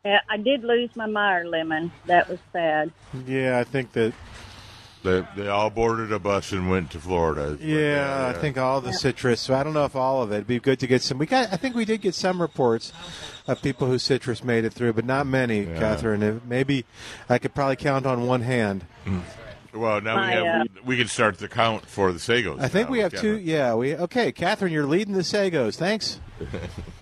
[0.04, 1.92] Yeah, I did lose my Meyer lemon.
[2.08, 2.92] That was sad.
[3.28, 4.14] Yeah, I think that.
[5.02, 7.58] They, they all boarded a bus and went to Florida.
[7.62, 9.40] Yeah, I think all the citrus.
[9.40, 10.36] So I don't know if all of it.
[10.36, 11.18] It'd be good to get some.
[11.18, 11.54] We got.
[11.54, 12.92] I think we did get some reports
[13.48, 16.42] of people whose citrus made it through, but not many, Catherine.
[16.46, 16.86] Maybe
[17.30, 18.86] I could probably count on one hand.
[19.06, 19.20] Hmm.
[19.74, 22.60] Well, now we have uh, we, we can start the count for the Sagos.
[22.60, 23.38] I think now, we have Catherine.
[23.38, 23.42] two.
[23.42, 24.32] Yeah, we okay.
[24.32, 25.76] Catherine, you're leading the Sagos.
[25.76, 26.20] Thanks.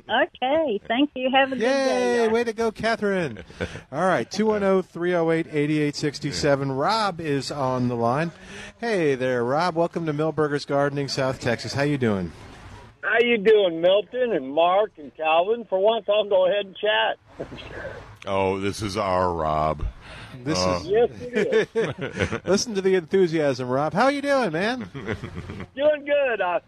[0.09, 1.29] Okay, thank you.
[1.33, 2.23] Have a good day.
[2.23, 2.27] Yay!
[2.29, 3.39] Way to go, Catherine.
[3.91, 6.71] All right, oh, 210 308 8867.
[6.71, 8.31] Rob is on the line.
[8.79, 9.75] Hey there, Rob.
[9.75, 11.73] Welcome to Milberger's Gardening, South Texas.
[11.73, 12.31] How you doing?
[13.03, 15.65] How you doing, Milton and Mark and Calvin?
[15.65, 17.49] For once, I'll go ahead and chat.
[18.27, 19.85] Oh, this is our Rob.
[20.43, 22.39] This Uh, is Yes, it is.
[22.45, 23.93] Listen to the enthusiasm, Rob.
[23.93, 24.89] How you doing, man?
[25.75, 26.41] Doing good.
[26.41, 26.59] Uh,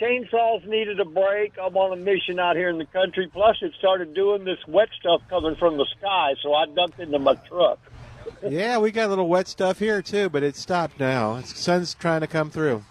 [0.00, 1.54] chainsaws needed a break.
[1.62, 3.28] I'm on a mission out here in the country.
[3.32, 7.18] Plus, it started doing this wet stuff coming from the sky, so I dumped into
[7.18, 7.78] my truck.
[8.48, 11.40] yeah, we got a little wet stuff here too, but it stopped now.
[11.40, 12.84] The sun's trying to come through.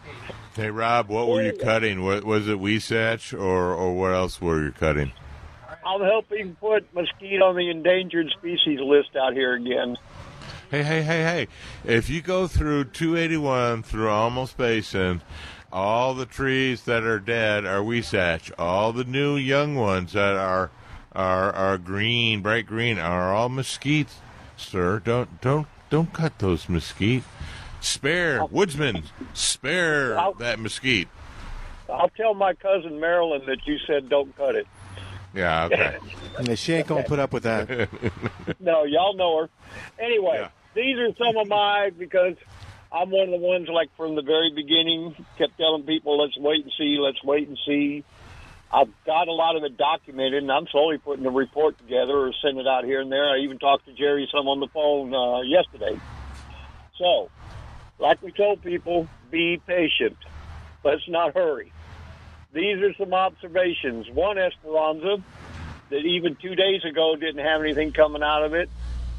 [0.56, 2.04] Hey Rob, what were you cutting?
[2.04, 5.12] What, was it huisache or or what else were you cutting?
[5.88, 9.98] I'm helping put mesquite on the endangered species list out here again.
[10.70, 11.48] Hey, hey, hey, hey!
[11.86, 15.22] If you go through 281 through Almost Basin,
[15.72, 18.52] all the trees that are dead are huisache.
[18.60, 20.72] All the new young ones that are
[21.14, 24.10] are are green, bright green, are all mesquite.
[24.58, 27.24] Sir, don't don't don't cut those mesquite.
[27.80, 31.08] Spare woodsman, spare I'll- that mesquite.
[31.90, 34.68] I'll tell my cousin Marilyn that you said don't cut it.
[35.34, 35.98] Yeah, okay.
[36.42, 37.70] Yeah, she ain't gonna put up with that.
[38.60, 39.50] no, y'all know her.
[40.00, 42.36] Anyway, these are some of my because
[42.92, 46.64] I'm one of the ones like from the very beginning kept telling people, let's wait
[46.64, 48.04] and see, let's wait and see.
[48.72, 52.34] I've got a lot of it documented, and I'm slowly putting a report together or
[52.42, 53.30] send it out here and there.
[53.30, 56.00] I even talked to Jerry some on the phone uh, yesterday.
[56.98, 57.30] So,
[58.00, 60.18] like we told people, be patient.
[60.84, 61.72] Let's not hurry.
[62.54, 64.10] These are some observations.
[64.10, 65.18] One Esperanza
[65.90, 68.70] that even two days ago didn't have anything coming out of it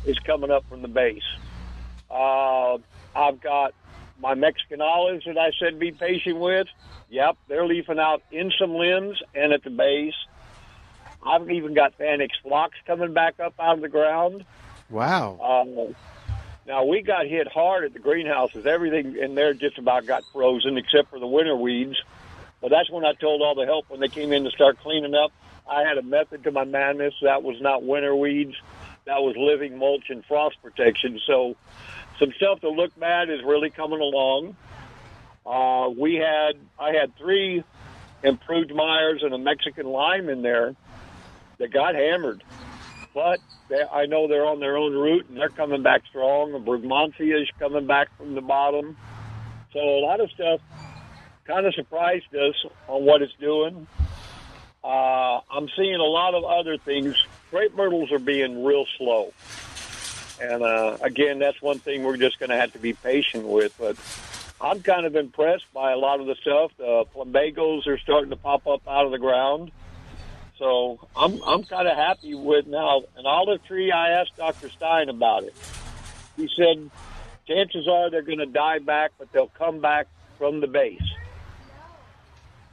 [0.04, 1.22] is coming up from the base.
[2.10, 2.78] Uh,
[3.14, 3.74] I've got
[4.20, 6.66] my Mexican olives that I said be patient with.
[7.10, 10.14] Yep, they're leafing out in some limbs and at the base.
[11.22, 14.44] I've even got Phoenix phlox coming back up out of the ground.
[14.90, 15.38] Wow.
[15.40, 15.94] Um,
[16.66, 18.66] now we got hit hard at the greenhouses.
[18.66, 21.96] Everything in there just about got frozen except for the winter weeds.
[22.60, 25.14] But that's when I told all the help when they came in to start cleaning
[25.14, 25.32] up.
[25.70, 27.14] I had a method to my madness.
[27.22, 28.54] That was not winter weeds.
[29.04, 31.20] That was living mulch and frost protection.
[31.26, 31.56] So
[32.18, 34.56] some stuff that looked bad is really coming along.
[35.46, 37.62] Uh, we had I had three
[38.22, 40.74] improved Myers and a Mexican lime in there
[41.58, 42.42] that got hammered
[43.18, 46.52] but they, I know they're on their own root and they're coming back strong.
[46.52, 48.96] The Brugmansia is coming back from the bottom.
[49.72, 50.60] So a lot of stuff
[51.48, 52.54] kind of surprised us
[52.86, 53.88] on what it's doing.
[54.84, 57.16] Uh, I'm seeing a lot of other things.
[57.50, 59.32] Crepe myrtles are being real slow.
[60.40, 63.74] And uh, again, that's one thing we're just going to have to be patient with.
[63.78, 63.96] But
[64.60, 66.70] I'm kind of impressed by a lot of the stuff.
[66.76, 69.72] The plumbagos are starting to pop up out of the ground.
[70.58, 73.90] So I'm I'm kind of happy with now an olive tree.
[73.90, 74.68] I asked Dr.
[74.68, 75.54] Stein about it.
[76.36, 76.90] He said
[77.46, 81.00] chances are they're going to die back, but they'll come back from the base.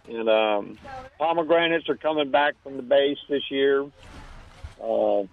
[0.07, 0.77] And um,
[1.19, 3.83] pomegranates are coming back from the base this year.
[4.81, 5.23] Uh,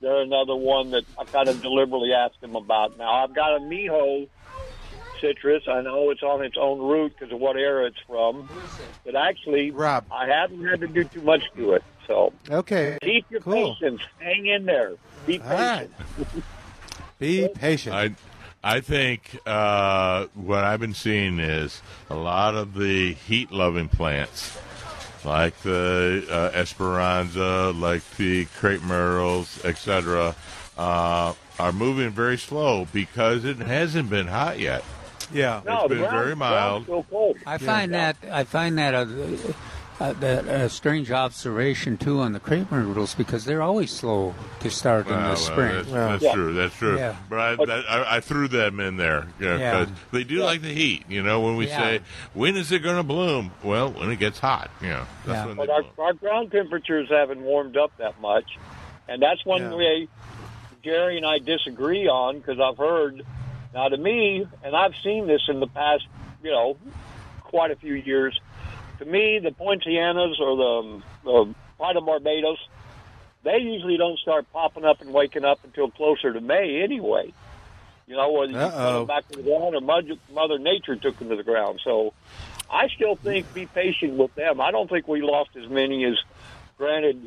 [0.00, 2.96] they're another one that I kind of deliberately asked him about.
[2.96, 4.28] Now I've got a miho
[5.20, 5.62] citrus.
[5.68, 8.48] I know it's on its own root because of what era it's from,
[9.04, 11.84] but actually, Rob, I haven't had to do too much to it.
[12.06, 12.98] So Okay.
[13.02, 13.76] keep your Cool.
[13.80, 14.00] patience.
[14.18, 14.92] Hang in there.
[15.26, 15.88] Be All right.
[16.18, 16.44] patient.
[17.18, 17.94] Be patient.
[17.94, 18.10] I
[18.64, 24.56] I think uh, what I've been seeing is a lot of the heat loving plants
[25.22, 30.34] like the uh, Esperanza, like the crepe myrtles, etc.,
[30.76, 34.82] uh, are moving very slow because it hasn't been hot yet.
[35.32, 36.86] Yeah, it's been very mild.
[36.86, 37.36] So cold.
[37.46, 39.54] I find that I find that a,
[40.00, 44.70] a, that a strange observation too on the crepe myrtles because they're always slow to
[44.70, 45.74] start in the well, spring.
[45.74, 45.90] that's,
[46.22, 46.52] that's true.
[46.54, 46.96] That's true.
[46.98, 47.16] Yeah.
[47.30, 49.86] But I, that, I, I threw them in there because Yeah.
[50.12, 51.04] they do like the heat.
[51.08, 51.78] You know, when we Yeah.
[51.78, 52.00] say
[52.32, 53.52] when is it going to bloom?
[53.62, 54.70] Well, when it gets hot.
[54.80, 55.46] You know, that's Yeah.
[55.46, 58.58] when But our, our ground temperatures haven't warmed up that much,
[59.08, 59.74] and that's one Yeah.
[59.76, 60.08] way
[60.82, 63.22] Jerry and I disagree on because I've heard
[63.72, 66.04] now to me, and I've seen this in the past,
[66.42, 66.76] you know,
[67.42, 68.38] quite a few years.
[68.98, 72.58] To me, the Poincianas or the, um, the Pride of Barbados,
[73.42, 77.32] they usually don't start popping up and waking up until closer to May anyway.
[78.06, 78.98] You know, whether you put Uh-oh.
[78.98, 81.80] them back to the ground or Mother, Mother Nature took them to the ground.
[81.82, 82.12] So
[82.70, 84.60] I still think be patient with them.
[84.60, 86.14] I don't think we lost as many as,
[86.78, 87.20] granted,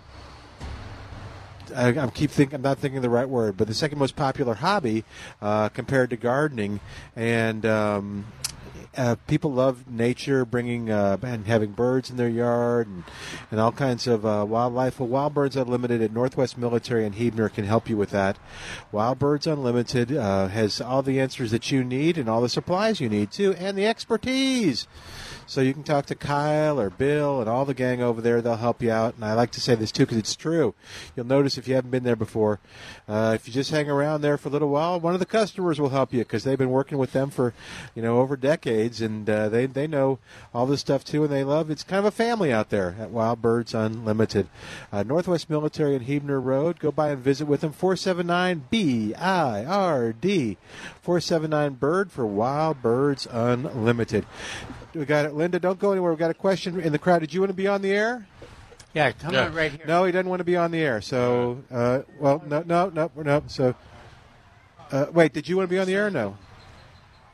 [1.73, 4.55] I, I keep thinking I'm not thinking the right word, but the second most popular
[4.55, 5.05] hobby
[5.41, 6.81] uh, compared to gardening,
[7.17, 8.25] and um,
[8.97, 13.05] uh, people love nature, bringing uh, and having birds in their yard and,
[13.51, 14.99] and all kinds of uh, wildlife.
[14.99, 18.37] Well, Wild Birds Unlimited at Northwest Military and Huebner can help you with that.
[18.91, 23.01] Wild Birds Unlimited uh, has all the answers that you need and all the supplies
[23.01, 24.89] you need too, and the expertise.
[25.51, 28.41] So you can talk to Kyle or Bill and all the gang over there.
[28.41, 29.17] They'll help you out.
[29.17, 30.77] And I like to say this too because it's true.
[31.17, 32.61] You'll notice if you haven't been there before,
[33.09, 35.81] uh, if you just hang around there for a little while, one of the customers
[35.81, 37.53] will help you because they've been working with them for
[37.97, 40.21] you know over decades and uh, they they know
[40.55, 41.69] all this stuff too and they love.
[41.69, 44.47] It's kind of a family out there at Wild Birds Unlimited,
[44.93, 46.79] uh, Northwest Military and Huebner Road.
[46.79, 47.73] Go by and visit with them.
[47.73, 50.59] Four seven nine B I R D,
[51.03, 54.27] four seven nine Bird for Wild Birds Unlimited.
[54.95, 55.61] We got it, Linda.
[55.61, 56.11] Don't go anywhere.
[56.13, 57.21] We got a question in the crowd.
[57.21, 58.27] Did you want to be on the air?
[58.93, 59.45] Yeah, come Yeah.
[59.47, 59.87] on right here.
[59.87, 61.01] No, he doesn't want to be on the air.
[61.01, 63.43] So, uh, well, no, no, no, no.
[63.47, 63.75] So,
[64.91, 66.09] uh, wait, did you want to be on the air?
[66.09, 66.37] or No.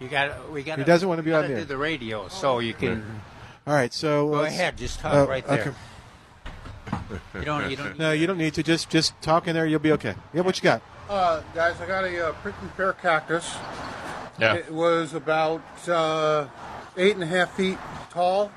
[0.01, 0.53] You got.
[0.53, 0.79] We got.
[0.79, 1.65] He doesn't want to be on the do air.
[1.65, 3.23] the radio, so you can
[3.67, 3.93] All right.
[3.95, 4.77] So go ahead.
[4.77, 5.75] Just talk Oh, right there.
[6.93, 7.17] okay.
[7.39, 7.71] You don't.
[7.71, 7.99] You don't.
[7.99, 8.63] No, you don't need to.
[8.63, 9.65] Just just talk in there.
[9.67, 10.15] You'll be okay.
[10.35, 10.83] Yeah, what you got?
[11.09, 13.51] Uh, guys, I got a uh, prickly pear cactus.
[14.39, 14.55] yeah.
[14.55, 16.47] It was about uh,
[16.97, 17.78] eight and a half feet
[18.11, 18.51] tall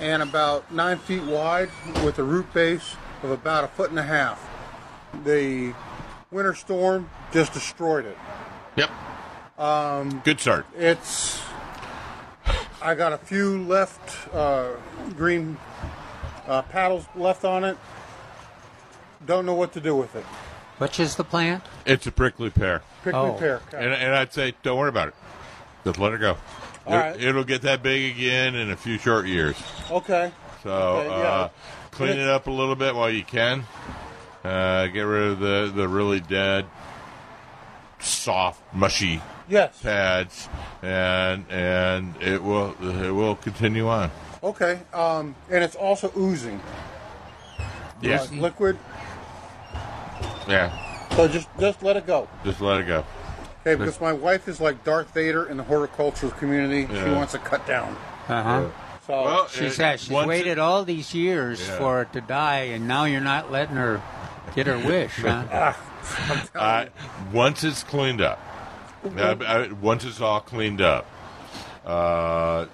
[0.00, 1.68] and about nine feet wide
[2.04, 4.46] with a root base of about a foot and a half.
[5.24, 5.74] The
[6.30, 8.16] winter storm just destroyed it.
[8.76, 8.90] Yep.
[10.24, 10.66] Good start.
[10.76, 11.40] It's.
[12.82, 14.70] I got a few left, uh,
[15.16, 15.58] green
[16.46, 17.76] uh, paddles left on it.
[19.26, 20.24] Don't know what to do with it.
[20.78, 21.62] Which is the plant?
[21.84, 23.34] It's a prickly pear, Prickly Oh.
[23.34, 23.60] pear.
[23.76, 25.14] and, and I'd say don't worry about it.
[25.84, 26.38] Just let it go.
[26.86, 29.56] All it, it'll get that big again in a few short years.
[29.90, 30.32] Okay.
[30.62, 31.14] So Okay, yeah.
[31.14, 31.48] uh,
[31.90, 33.64] clean it up a little bit while you can.
[34.44, 36.64] Uh, get rid of the, the really dead,
[37.98, 39.78] soft, mushy Yes.
[39.82, 40.48] pads,
[40.82, 44.10] and and it will it will continue on.
[44.42, 44.80] Okay.
[44.94, 46.60] Um, and it's also oozing.
[48.00, 48.78] Yeah, It's liquid.
[50.48, 51.06] yeah.
[51.16, 52.28] So just just let it go.
[52.44, 53.04] Just let it go.
[53.66, 56.86] Okay, because my wife is like Darth Vader in the horticultural community.
[56.86, 57.14] She Yeah.
[57.14, 57.96] wants to cut down.
[58.28, 58.66] Uh huh.
[59.06, 61.78] So Well, She uh, said she's once waited all these years Yeah.
[61.78, 64.00] for it to die, and now you're not letting her
[64.54, 65.74] get her wish, huh?
[66.54, 66.86] Uh,
[67.32, 68.38] once it's cleaned up,
[69.82, 71.06] once it's all cleaned up,
[71.84, 72.66] uh,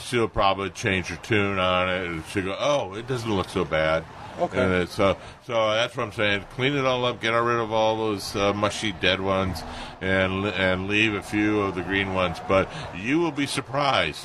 [0.00, 2.06] she'll probably change her tune on it.
[2.06, 4.04] And she'll go, "Oh, it doesn't look so bad."
[4.38, 4.58] Okay.
[4.62, 6.44] And it, so, so that's what I'm saying.
[6.54, 9.62] Clean it all up, get rid of all those uh, mushy dead ones,
[10.00, 12.38] and and leave a few of the green ones.
[12.48, 14.24] But you will be surprised,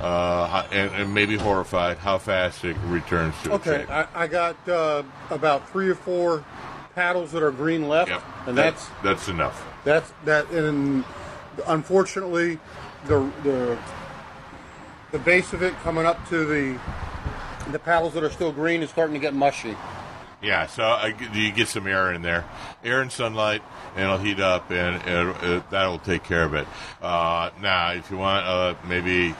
[0.00, 3.86] uh, and, and maybe horrified how fast it returns to Okay.
[3.88, 6.44] I, I got uh, about three or four
[6.94, 8.22] paddles that are green left, Yep.
[8.46, 9.64] and That- that's that's enough.
[9.84, 10.50] that's that.
[10.50, 11.04] And
[11.66, 12.58] unfortunately,
[13.06, 13.78] the the
[15.12, 16.78] the base of it coming up to the
[17.72, 19.76] the paddles that are still green is starting to get mushy.
[20.42, 22.44] Yeah, so I, you get some air in there,
[22.82, 23.62] air and sunlight,
[23.94, 26.66] and it'll heat up, and it, it, that'll take care of it.
[27.02, 29.34] Uh, now, if you want uh, maybe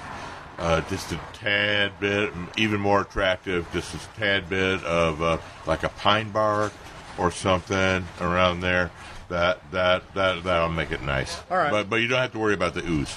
[0.58, 5.84] uh, just a tad bit, even more attractive, just a tad bit of uh, like
[5.84, 6.72] a pine bark
[7.16, 8.90] or something around there,
[9.30, 11.40] that that that that'll make it nice.
[11.50, 11.70] All right.
[11.70, 13.16] but but you don't have to worry about the ooze.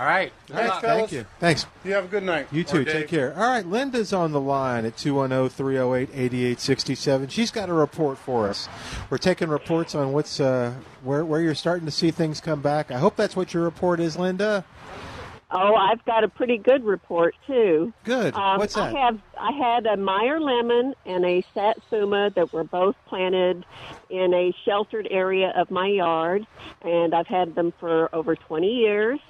[0.00, 0.32] All right.
[0.46, 1.10] Thanks, fellas.
[1.10, 1.26] Thank you.
[1.40, 1.66] Thanks.
[1.84, 2.48] You have a good night.
[2.50, 2.78] You too.
[2.78, 2.94] Or Dave.
[2.94, 3.34] Take care.
[3.36, 7.30] All right, Linda's on the line at 210-308-8867.
[7.30, 8.66] She's got a report for us.
[9.10, 10.72] We're taking reports on what's uh,
[11.04, 12.90] where where you're starting to see things come back.
[12.90, 14.64] I hope that's what your report is, Linda.
[15.50, 17.92] Oh, I've got a pretty good report too.
[18.04, 18.34] Good.
[18.34, 18.94] Um, What's that?
[18.94, 23.66] I have I had a Meyer lemon and a satsuma that were both planted
[24.08, 26.46] in a sheltered area of my yard,
[26.82, 29.20] and I've had them for over 20 years.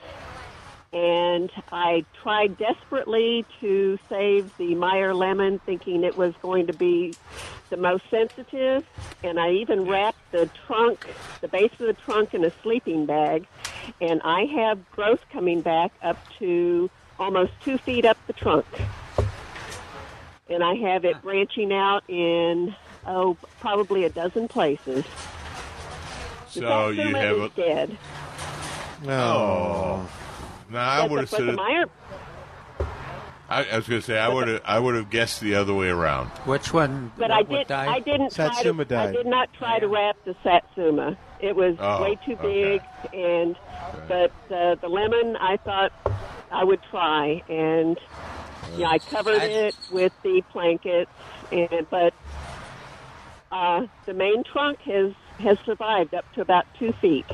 [0.93, 7.14] And I tried desperately to save the Meyer lemon, thinking it was going to be
[7.68, 8.84] the most sensitive.
[9.22, 11.07] And I even wrapped the trunk,
[11.43, 13.47] the base of the trunk, in a sleeping bag.
[14.01, 18.66] And I have growth coming back up to almost two feet up the trunk.
[20.49, 22.74] And I have it branching out in,
[23.07, 25.05] oh, probably a dozen places.
[26.49, 27.45] So you have it.
[27.45, 27.99] a dead.
[29.07, 30.11] oh.
[30.70, 31.84] Now I would have said it- Meyer,
[33.48, 35.74] I, I was going to say I would have I would have guessed the other
[35.74, 36.28] way around.
[36.46, 37.10] Which one?
[37.18, 37.66] But what I did.
[37.66, 37.92] die?
[37.94, 39.08] I didn't Satsuma try to.
[39.08, 41.16] I did not try to wrap the satsuma.
[41.40, 42.78] It was Oh, way too okay.
[42.78, 43.56] big, and
[44.06, 45.90] but uh, the lemon, I thought
[46.52, 47.98] I would try, and
[48.76, 51.10] yeah, I covered I- it with the blankets,
[51.50, 52.14] and but
[53.50, 57.26] uh, the main trunk has has survived up to about two feet.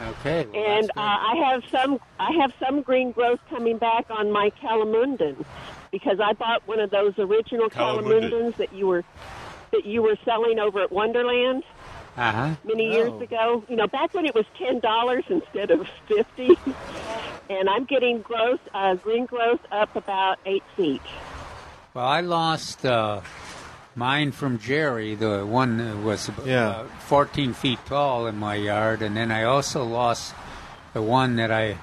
[0.00, 0.46] Okay.
[0.52, 4.50] well, And uh, I have some I have some green growth coming back on my
[4.62, 5.44] calamondin
[5.92, 8.30] because I bought one of those original Calamondin.
[8.30, 9.04] calamondins that you were
[9.72, 11.64] that you were selling over at Wonderland.
[12.16, 12.54] Uh-huh.
[12.64, 12.92] many Oh.
[12.92, 13.64] years ago.
[13.68, 16.56] You know, back when it was ten dollars instead of fifty.
[17.50, 21.02] and I'm getting growth uh, green growth up about eight feet.
[21.94, 23.20] Well, I lost uh,
[23.94, 26.68] mine from Jerry, the one that was Yeah.
[26.68, 30.34] uh, 14 feet tall in my yard, and then I also lost
[30.92, 31.76] the one that I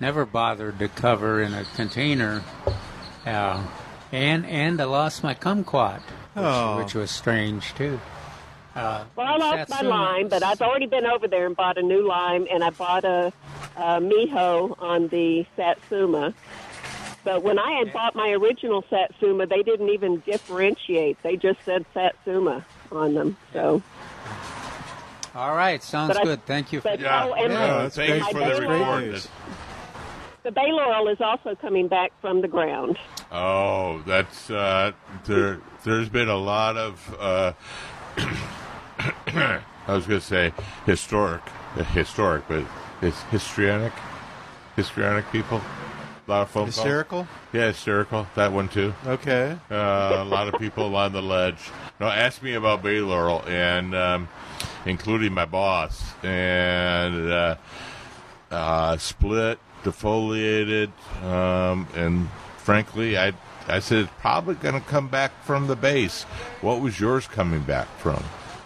[0.00, 2.42] never bothered to cover in a container,
[3.26, 3.60] uh,
[4.10, 6.00] and and I lost my kumquat,
[6.34, 6.76] which, Oh.
[6.78, 8.00] which was strange too.
[8.74, 11.82] Uh, Well, I lost my lime, but I've already been over there and bought a
[11.82, 13.30] new lime, and I bought a,
[13.76, 16.32] a miho on the satsuma.
[17.24, 21.22] But when I had bought my original satsuma, they didn't even differentiate.
[21.22, 23.36] They just said satsuma on them.
[23.52, 23.82] So,
[25.34, 26.44] All right, sounds But I- good.
[26.46, 26.80] Thank you.
[26.80, 29.04] For but Yeah, oh, Yeah, that's thanks great- for the great report.
[29.04, 29.28] news.
[30.42, 32.98] the bay laurel is also coming back from the ground.
[33.30, 34.92] Oh, that's uh,
[35.24, 35.60] there.
[35.84, 37.16] There's been a lot of.
[37.18, 37.52] Uh,
[39.28, 40.52] I was going to say
[40.86, 41.40] historic,
[41.76, 42.64] uh, historic, but
[43.00, 43.92] it's histrionic,
[44.76, 45.60] histrionic people.
[46.26, 46.76] A lot of phone calls.
[46.76, 47.26] Hysterical.
[47.52, 48.28] Yeah, hysterical.
[48.36, 48.94] That one too.
[49.06, 49.58] Okay.
[49.70, 51.58] Uh, a lot of people on the ledge.
[51.98, 54.28] No, ask me about Bay Laurel, and um,
[54.86, 57.56] including my boss, and uh,
[58.52, 60.90] uh, split, defoliated,
[61.24, 63.32] um, and frankly, I
[63.66, 66.22] I said it's probably going to come back from the base.
[66.60, 68.22] What was yours coming back from?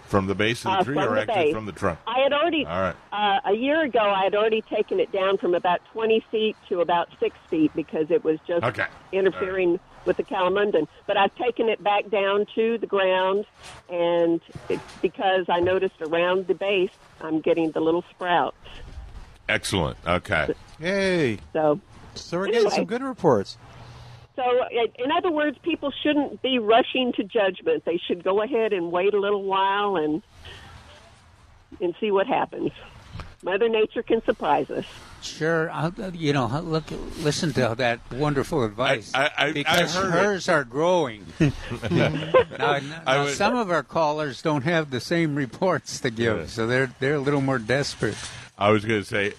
[0.07, 1.53] From the base of the Uh, tree, from or the actually base.
[1.53, 1.99] from the trunk?
[2.07, 2.95] I had already All right.
[3.11, 3.99] uh, a year ago.
[3.99, 8.09] I had already taken it down from about twenty feet to about six feet because
[8.09, 8.85] it was just Okay.
[9.11, 10.87] interfering with the calamondin.
[11.07, 13.45] But I've taken it back down to the ground,
[13.89, 14.39] and
[14.69, 18.55] it's because I noticed around the base I'm getting the little sprouts.
[19.49, 19.97] Excellent.
[20.07, 20.53] Okay.
[20.79, 21.39] Yay.
[21.51, 21.79] So,
[22.15, 23.57] So we're getting some good reports.
[24.37, 27.83] So in other words, people shouldn't be rushing to judgment.
[27.83, 30.21] They should go ahead and wait a little while and
[31.81, 32.71] and see what happens.
[33.43, 34.85] Mother Nature can surprise us.
[35.21, 36.85] Sure, I'll, you know, look,
[37.19, 40.05] listen to that wonderful advice I- I- I because it.
[40.05, 41.25] hers are growing.
[41.39, 41.49] now,
[41.89, 46.45] now, I would- some of our callers don't have the same reports to give, Yeah.
[46.45, 48.15] so they're they're a little more desperate.
[48.57, 49.33] I was going to say,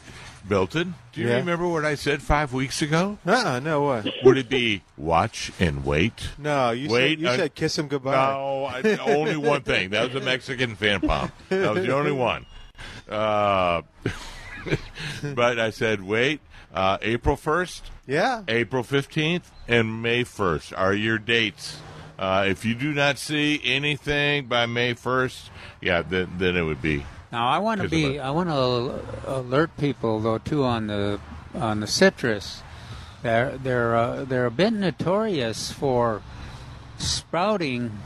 [0.49, 1.37] Milton, do you Yeah.
[1.37, 3.19] remember what I said five weeks ago?
[3.27, 4.07] Uh-uh, no what?
[4.25, 6.31] Would it be watch and wait?
[6.39, 8.13] No, you Wait, said you uh, said kiss him goodbye.
[8.15, 9.91] No, I, only one thing.
[9.91, 11.31] That was a Mexican fan palm.
[11.49, 12.47] That was the only one.
[13.09, 13.83] Uh,
[15.35, 16.41] but I said, wait,
[16.73, 18.43] uh, April 1st, Yeah.
[18.49, 21.79] April 15th, and May 1st are your dates.
[22.19, 26.83] Uh, if you do not see anything by May 1st, yeah, then, then it would
[26.83, 27.05] be.
[27.31, 28.19] Now, I want to be.
[28.19, 31.21] I want to alert people though too on the
[31.55, 32.63] on the citrus.
[33.23, 36.23] They're they're uh, they're a bit notorious for
[36.97, 37.99] sprouting,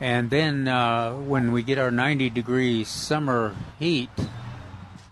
[0.00, 4.10] and then uh, when we get our 90 degree summer heat,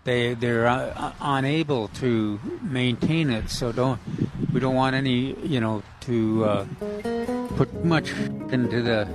[0.03, 3.49] they they're uh, unable to maintain it.
[3.49, 4.01] So don't
[4.51, 6.65] we don't want any you know to uh,
[7.55, 9.07] put much into the.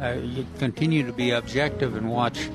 [0.00, 2.48] Uh, you continue to be objective and watch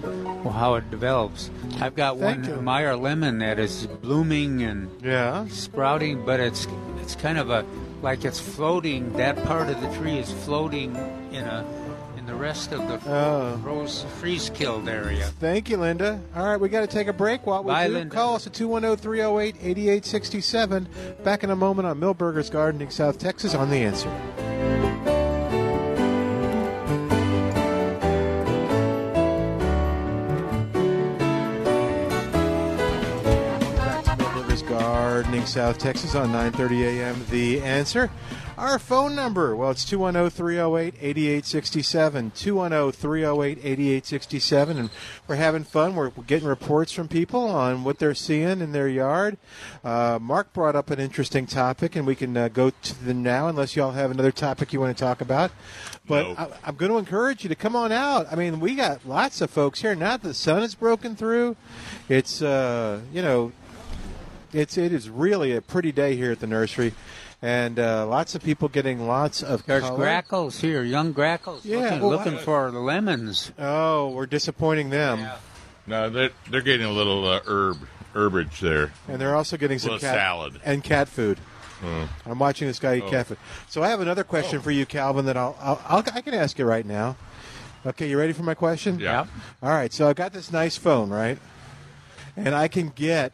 [0.52, 1.50] how it develops.
[1.80, 2.62] I've got Thank one you.
[2.62, 5.46] Meyer lemon that is blooming and Yeah.
[5.50, 6.68] sprouting, but it's
[7.02, 7.64] it's kind of a
[8.02, 9.14] like it's floating.
[9.14, 10.96] That part of the tree is floating
[11.32, 11.64] in a
[12.18, 13.60] in the rest of the Oh.
[13.64, 15.26] rose freeze killed area.
[15.40, 16.20] Thank you, Linda.
[16.36, 17.46] All right, we got to take a break.
[17.46, 18.16] While we Bye, do, Linda.
[18.16, 20.88] call us at 210 308 8867.
[21.24, 24.10] Back in a moment on Milberger's Gardening, South Texas, on The Answer.
[35.16, 37.26] Gardening, South Texas on 9:30 a.m.
[37.30, 38.12] The Answer.
[38.58, 44.90] Our phone number, well, it's 210-308-8867, 210-308-8867, and
[45.26, 45.96] we're having fun.
[45.96, 49.38] We're, getting reports from people on what they're seeing in their yard.
[49.86, 53.48] Uh, Mark brought up an interesting topic, and we can uh, go to them now,
[53.48, 55.52] unless y'all have another topic you want to talk about.
[56.06, 56.36] But No.
[56.38, 58.28] I, I'm going to encourage you to come on out.
[58.30, 59.96] I mean, we got lots of folks here.
[59.96, 61.56] Now that the sun is broken through,
[62.10, 63.54] it's, uh, you know,
[64.56, 66.94] it's it is really a pretty day here at the nursery,
[67.42, 69.98] and uh, lots of people getting lots of There's color.
[69.98, 73.52] grackles here, young grackles, Yeah, looking, well, looking I- for the lemons.
[73.60, 75.28] Oh, we're disappointing them,
[75.88, 77.78] No, they're, they're getting a little uh, herb
[78.14, 78.94] herbage there.
[79.10, 80.60] and they're also getting some cat salad.
[80.64, 81.38] and cat food.
[82.26, 83.10] I'm watching this guy eat Oh.
[83.12, 83.38] cat food.
[83.70, 85.26] So I have another question for you, Calvin.
[85.26, 87.16] That I'll, I'll, I'll I can ask you right now.
[87.86, 88.98] Okay, you ready for my question?
[89.00, 89.28] Yeah.
[89.62, 89.94] All right.
[89.94, 91.38] So I've got this nice phone, right?
[92.36, 93.34] And I can get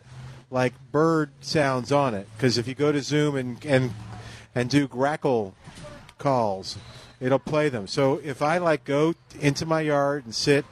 [0.52, 3.92] like bird sounds on it because if you go to Zoom and and
[4.54, 5.56] and do grackle
[6.18, 6.78] calls,
[7.20, 7.88] it'll play them.
[7.88, 10.66] So if I like go into my yard and sit,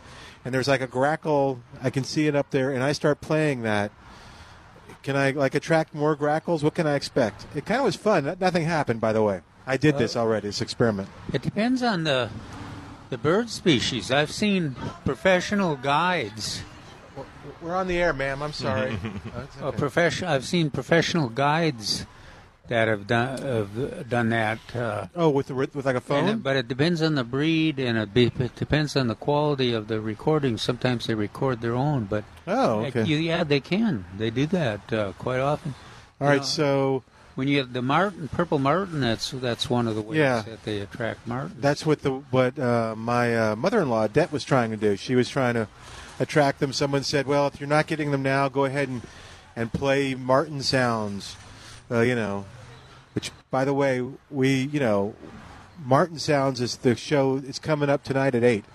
[0.43, 3.63] and there's like a grackle, I can see it up there, and I start playing
[3.63, 3.91] that.
[5.01, 6.61] Can I like attract more grackles?
[6.61, 7.47] What can I expect?
[7.55, 8.35] It kind of was fun.
[8.39, 9.41] Nothing happened, by the way.
[9.65, 10.49] I did this uh, already.
[10.49, 11.07] This experiment.
[11.31, 12.29] It depends on the
[13.09, 14.11] the bird species.
[14.11, 14.75] I've seen
[15.05, 16.63] professional guides.
[17.61, 18.41] We're on the air, ma'am.
[18.41, 18.97] I'm sorry.
[19.61, 20.27] Uh, profession.
[20.27, 22.05] I've seen professional guides
[22.67, 24.59] that have done have done that.
[24.75, 26.29] Uh, oh, with the with like a phone.
[26.29, 29.73] it- but it depends on the breed, and it, be, it depends on the quality
[29.73, 30.57] of the recording.
[30.57, 33.03] Sometimes they record their own, but Oh, okay.
[33.03, 34.05] you- yeah, they can.
[34.17, 35.73] They do that uh, quite often.
[36.21, 37.03] All You right, know, so
[37.35, 40.41] when you have the martin, purple martin, that's that's one of the ways Yeah.
[40.43, 41.55] that they attract martin.
[41.59, 44.95] that's what the what uh, my uh, mother-in-law Det was trying to do.
[44.95, 45.67] She was trying to
[46.19, 46.73] attract them.
[46.73, 49.01] Someone said, "Well, if you're not getting them now, go ahead and
[49.55, 51.35] and play Martin sounds."
[51.91, 52.45] Uh, you know,
[53.13, 55.15] which by the way, we you know,
[55.83, 57.37] Martin sounds is the show.
[57.45, 58.65] It's coming up tonight at eight.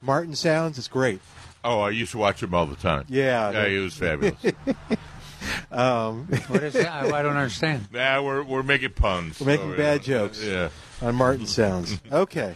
[0.00, 1.20] Martin sounds is great.
[1.64, 3.04] Oh, I used to watch him all the time.
[3.08, 3.50] Yeah.
[3.50, 4.36] yeah, he was fabulous.
[5.70, 6.88] Um, What is that?
[6.88, 7.88] I, I don't understand.
[7.92, 9.38] nah, we're we're making puns.
[9.40, 10.18] We're making So, bad yeah.
[10.18, 10.42] jokes.
[10.44, 10.68] Yeah.
[11.00, 11.98] on Martin sounds.
[12.12, 12.54] Okay.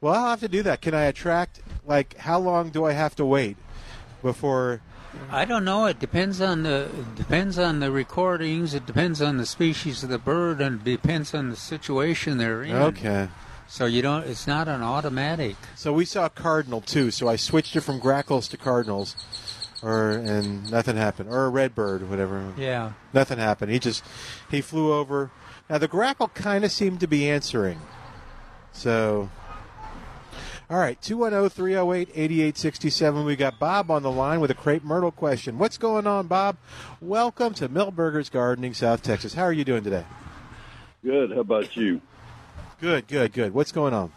[0.00, 0.80] Well, I'll have to do that.
[0.80, 1.60] Can I attract?
[1.84, 3.56] Like, how long do I have to wait
[4.22, 4.80] before?
[5.30, 5.86] I don't know.
[5.86, 8.72] It depends on the depends on the recordings.
[8.74, 12.62] It depends on the species of the bird, and it depends on the situation they're
[12.62, 12.76] in.
[12.76, 13.28] Okay.
[13.66, 14.26] So you don't.
[14.26, 15.56] It's not an automatic.
[15.74, 17.10] So we saw cardinal too.
[17.10, 19.16] So I switched it from grackles to cardinals,
[19.82, 21.28] or and nothing happened.
[21.28, 22.54] Or a red bird, whatever.
[22.56, 22.92] Yeah.
[23.12, 23.70] Nothing happened.
[23.70, 24.02] He just
[24.50, 25.30] he flew over.
[25.68, 27.80] Now the grackle kind of seemed to be answering.
[28.72, 29.28] So.
[30.70, 33.24] All right, oh, 210 308 8867.
[33.24, 35.58] We got Bob on the line with a crepe myrtle question.
[35.58, 36.58] What's going on, Bob?
[37.00, 39.34] Welcome to Milberger's Gardening, South Texas.
[39.34, 40.04] How are you doing today?
[41.02, 41.32] Good.
[41.32, 42.00] How about you?
[42.80, 43.52] Good, good, good.
[43.52, 44.12] What's going on?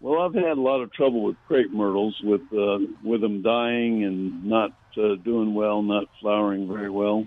[0.00, 4.02] Well, I've had a lot of trouble with crepe myrtles, with uh, with them dying
[4.02, 7.24] and not uh, doing well, not flowering very well,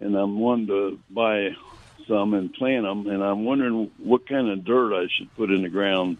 [0.00, 1.50] and I'm wanting to buy
[2.08, 3.06] some and plant them.
[3.06, 6.16] And I'm wondering what kind of dirt I should put in the ground.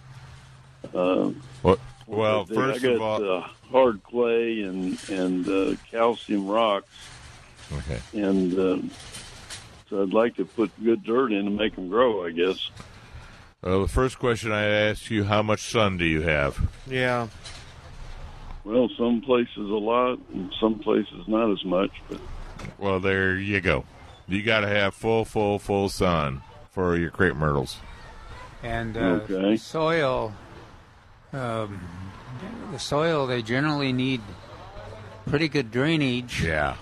[0.95, 1.30] Uh,
[1.62, 6.89] Well, well I first got of all, uh, hard clay and and uh, calcium rocks,
[7.72, 8.01] okay.
[8.12, 8.78] and uh,
[9.89, 12.24] so I'd like to put good dirt in to make them grow.
[12.26, 12.70] I guess.
[13.62, 16.68] Well, the first question I asked you: How much sun do you have?
[16.87, 17.28] Yeah.
[18.64, 21.91] Well, some places a lot, and some places not as much.
[22.09, 22.20] But
[22.78, 23.85] Well, there you go.
[24.26, 27.76] You got to have full, full, full sun for your crepe myrtles.
[28.62, 29.57] And uh, Okay.
[29.59, 30.35] soil,
[31.35, 31.80] um,
[32.72, 34.20] the soil they generally need
[35.26, 36.43] pretty good drainage.
[36.43, 36.76] Yeah.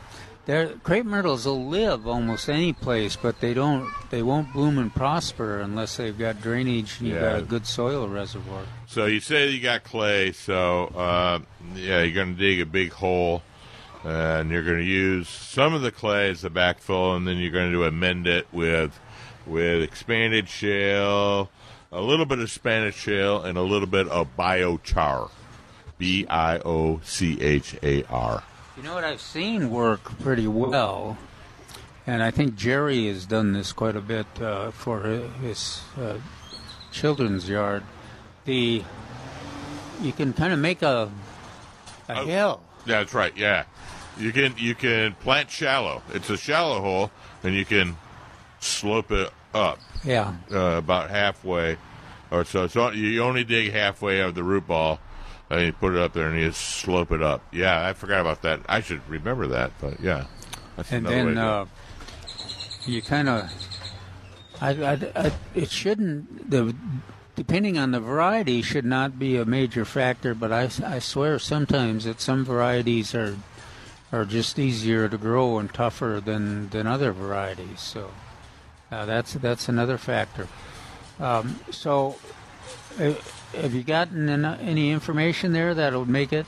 [0.44, 3.88] Their crepe myrtles will live almost any place, but they don't.
[4.10, 8.08] They won't bloom and prosper unless they've got drainage and you've got a good soil
[8.08, 8.64] reservoir.
[8.88, 11.38] So you say you got clay, so uh,
[11.76, 13.42] yeah, you're going to dig a big hole,
[14.02, 17.52] and you're going to use some of the clay as the backfill, and then you're
[17.52, 18.98] going to amend it with
[19.46, 21.50] with expanded shale,
[21.92, 25.30] a little bit of Spanish shale, and a little bit of biochar,
[25.98, 28.42] B I O C H A R.
[28.76, 31.18] You know what I've seen work pretty well,
[32.06, 35.02] and I think Jerry has done this quite a bit uh, for
[35.42, 36.16] his uh,
[36.90, 37.82] children's yard.
[38.46, 38.82] The
[40.00, 41.10] you can kind of make a
[42.08, 42.26] a Oh.
[42.26, 42.60] hill.
[42.86, 43.36] That's right.
[43.36, 43.64] Yeah,
[44.18, 46.02] you can you can plant shallow.
[46.12, 47.10] It's a shallow hole,
[47.44, 47.96] and you can
[48.58, 49.78] slope it up.
[50.04, 50.34] Yeah.
[50.50, 51.76] uh, about halfway,
[52.30, 52.66] or so.
[52.66, 54.98] So you only dig halfway of the root ball,
[55.50, 57.42] and you put it up there, and you slope it up.
[57.52, 58.60] Yeah, I forgot about that.
[58.68, 60.26] I should remember that, but yeah,
[60.76, 61.44] that's and then to do it.
[61.44, 61.64] uh,
[62.86, 63.50] you kind of
[64.60, 66.74] I, I, I, it shouldn't the
[67.34, 72.04] depending on the variety should not be a major factor but I, I swear sometimes
[72.04, 73.36] that some varieties are
[74.12, 78.10] are just easier to grow and tougher than than other varieties so
[78.92, 80.46] uh, that's that's another factor
[81.18, 82.16] um, so
[83.00, 83.12] uh,
[83.54, 86.46] have you gotten en- any information there that'll make it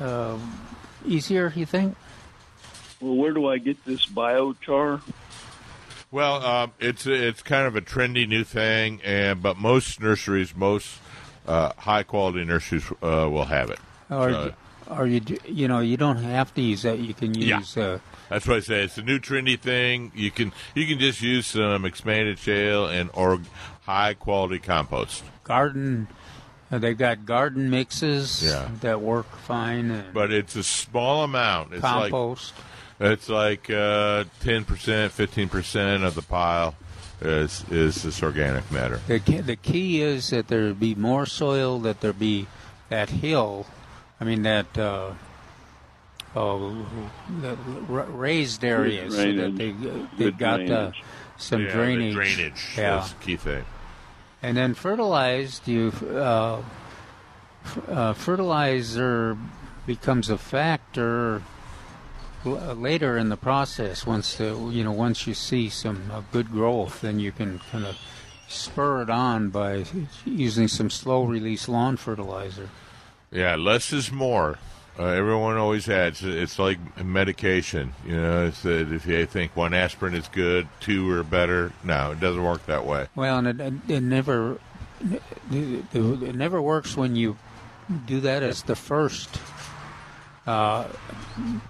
[0.00, 0.36] uh,
[1.06, 1.96] easier you think
[3.00, 5.00] well, where do I get this biochar?
[6.10, 10.98] Well, um, it's it's kind of a trendy new thing, and but most nurseries, most
[11.48, 13.78] uh, high quality nurseries uh, will have it.
[14.10, 14.54] Or, So-
[14.90, 16.98] or you you know you don't have to use that.
[16.98, 17.60] You can Yeah.
[17.60, 18.00] use uh,
[18.30, 18.84] That's what I say.
[18.84, 20.12] It's a new trendy thing.
[20.14, 23.40] You can you can just use some expanded shale and or
[23.82, 25.22] high quality compost.
[25.44, 26.08] garden.
[26.72, 28.68] Uh, they've got garden mixes Yeah.
[28.82, 30.04] that work fine.
[30.14, 31.72] But it's a small amount.
[31.72, 32.54] It's compost.
[33.00, 36.76] like it's like uh, ten percent, fifteen percent of the pile
[37.20, 39.00] is is this organic matter.
[39.08, 41.80] the key, the key is that there be more soil.
[41.80, 42.46] That there be
[42.88, 43.66] that hill.
[44.20, 44.78] I mean that.
[44.78, 45.14] Uh,
[46.36, 46.86] Oh,
[47.88, 49.72] raised areas so that they
[50.16, 50.92] they've got uh,
[51.36, 52.14] some Yeah, the drainage.
[52.14, 52.68] drainage.
[52.76, 52.96] Yeah.
[52.96, 53.64] That's the key thing.
[54.42, 56.62] And then fertilized, you uh,
[57.88, 59.36] uh, fertilizer
[59.86, 61.42] becomes a factor
[62.46, 64.06] l- uh, later in the process.
[64.06, 67.84] Once the you know once you see some uh, good growth, then you can kind
[67.84, 67.98] of
[68.48, 69.84] spur it on by
[70.24, 72.68] using some slow release lawn fertilizer.
[73.32, 74.58] Yeah, less is more.
[75.00, 76.22] Uh, everyone always adds.
[76.22, 77.94] It's like medication.
[78.04, 81.72] You know, it's that if you think one aspirin is good, two are better.
[81.82, 83.06] No, it doesn't work that way.
[83.14, 84.58] Well, and it, it, never
[85.50, 87.38] it, never works when you
[88.04, 89.40] do that as the first
[90.46, 90.84] uh,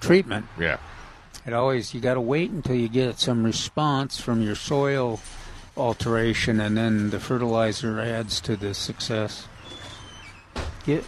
[0.00, 0.46] treatment.
[0.58, 0.78] Yeah.
[1.46, 5.20] It always you got to wait until you get some response from your soil
[5.76, 9.46] alteration, and then the fertilizer adds to the success.
[10.84, 11.04] Get,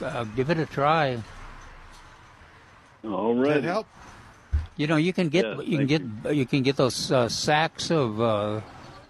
[0.00, 1.18] uh, give it a try.
[3.06, 3.62] All right.
[3.62, 3.86] help?
[4.76, 6.46] You know, you can get Yeah, you can get you.
[6.46, 8.60] can get those uh, sacks of uh,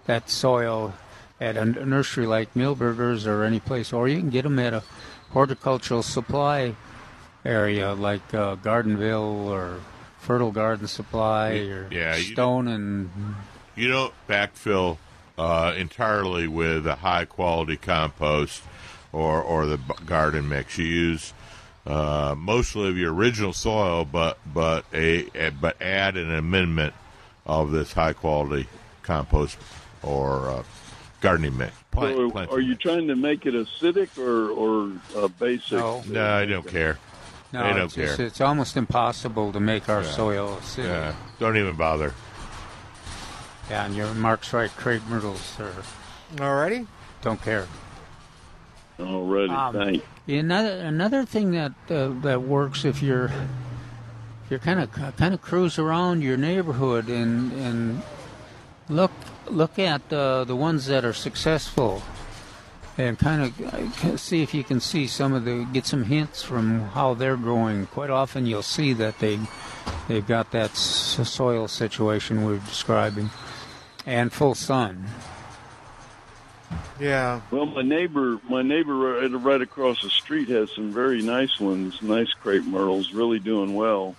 [0.05, 0.93] that soil
[1.41, 4.83] at a nursery like Milberger's or any place, or you can get them at a
[5.31, 6.75] horticultural supply
[7.45, 9.79] area like uh, Gardenville or
[10.19, 13.09] Fertile Garden Supply or yeah, Stone and
[13.75, 14.97] You don't backfill
[15.37, 18.63] uh, entirely with a high quality compost
[19.11, 20.77] or or the garden mix.
[20.77, 21.33] You use
[21.87, 26.93] uh, mostly of your original soil, but but a, a but add an amendment
[27.45, 28.67] of this high quality
[29.03, 29.57] compost
[30.03, 30.63] or uh,
[31.21, 31.73] gardening mix.
[31.91, 35.71] Plant, So plant- are you trying to make it acidic or or uh, basic?
[35.79, 36.03] No.
[36.07, 36.99] No, I don't care.
[37.53, 38.25] no, they don't it's, just- care.
[38.25, 40.11] it's almost impossible to make our Yeah.
[40.11, 40.83] soil acidic.
[40.85, 42.13] Yeah, don't even bother.
[43.69, 44.69] Yeah, and your Mark's right.
[44.71, 45.73] Crepe Myrtles are,
[46.35, 46.87] Alrighty.
[47.21, 47.67] don't care.
[48.99, 50.05] Already, Um, thanks.
[50.27, 53.31] Another another thing that uh, that works if you're
[54.49, 58.01] you're kind of kind of cruise around your neighborhood and and
[58.89, 59.11] look
[59.49, 62.01] look at uh, the ones that are successful
[62.97, 66.81] and kind of see if you can see some of the get some hints from
[66.89, 67.85] how they're growing.
[67.87, 69.39] Quite often, you'll see that they
[70.07, 73.29] they've got that s- soil situation we're describing
[74.05, 75.05] and full sun.
[76.99, 77.41] Yeah.
[77.51, 82.01] Well, my neighbor, my neighbor right, right across the street has some very nice ones,
[82.01, 84.15] nice crepe myrtles, really doing well.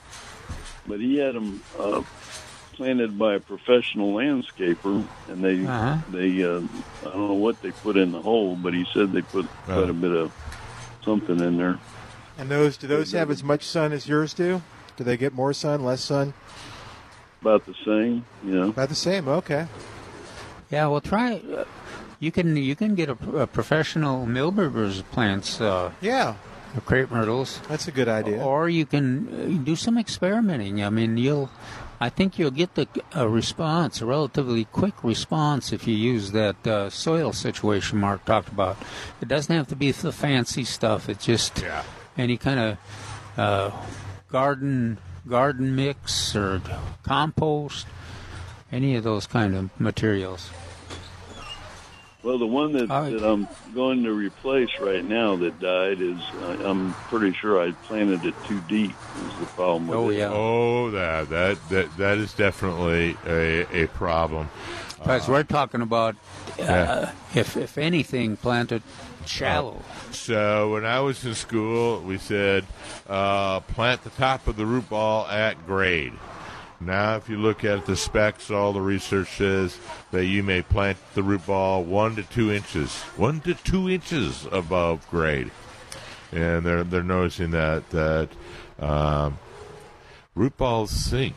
[0.87, 2.03] But he had them uh,
[2.75, 5.99] planted by a professional landscaper, and they Uh-huh.
[6.11, 6.61] they uh,
[7.03, 9.91] I don't know what they put in the hole, but he said they put quite
[9.91, 10.33] a bit of
[11.05, 11.79] something in there.
[12.39, 14.63] And those do those have as much sun as yours do?
[14.97, 16.33] Do they get more sun, less sun?
[17.41, 18.69] About the same, you know.
[18.69, 19.27] About the same.
[19.29, 19.67] Okay.
[20.71, 21.35] Yeah, well, try.
[21.37, 21.65] Uh,
[22.21, 25.61] you can you can get a, a professional Milberger's plants.
[25.61, 26.35] Uh, yeah,
[26.85, 27.61] crepe myrtles.
[27.69, 28.43] That's a good idea.
[28.43, 30.83] Or you can uh, do some experimenting.
[30.83, 31.51] I mean, you'll.
[32.01, 36.65] I think you'll get the a response, a relatively quick response, if you use that
[36.65, 38.77] uh, soil situation Mark talked about.
[39.21, 41.09] It doesn't have to be the fancy stuff.
[41.09, 41.65] It's just
[42.17, 42.79] any kind of
[43.37, 43.71] uh,
[44.31, 44.99] garden
[45.29, 46.63] garden mix or
[47.03, 47.87] compost,
[48.71, 50.51] any of those kind of materials.
[52.29, 56.59] Well, the one that, that I'm going to replace right now that died is uh,
[56.63, 58.91] I'm pretty sure I planted it too deep.
[58.91, 60.25] Is the problem with it?
[60.25, 64.51] Oh, that that that that is definitely a a problem.
[64.99, 66.17] Because we're talking about,
[66.59, 67.13] uh, Yeah.
[67.35, 68.83] if if anything, planted
[69.25, 69.81] shallow.
[70.11, 72.67] So when I was in school, we said
[73.09, 76.13] uh, plant the top of the root ball at grade.
[76.81, 79.77] Now, if you look at the specs, all the research says
[80.13, 84.47] that you may plant the root ball one to two inches, one to two inches
[84.53, 85.51] above grade,
[86.31, 88.29] and they're they're noticing that that
[88.79, 89.39] um,
[90.37, 91.35] root balls sink,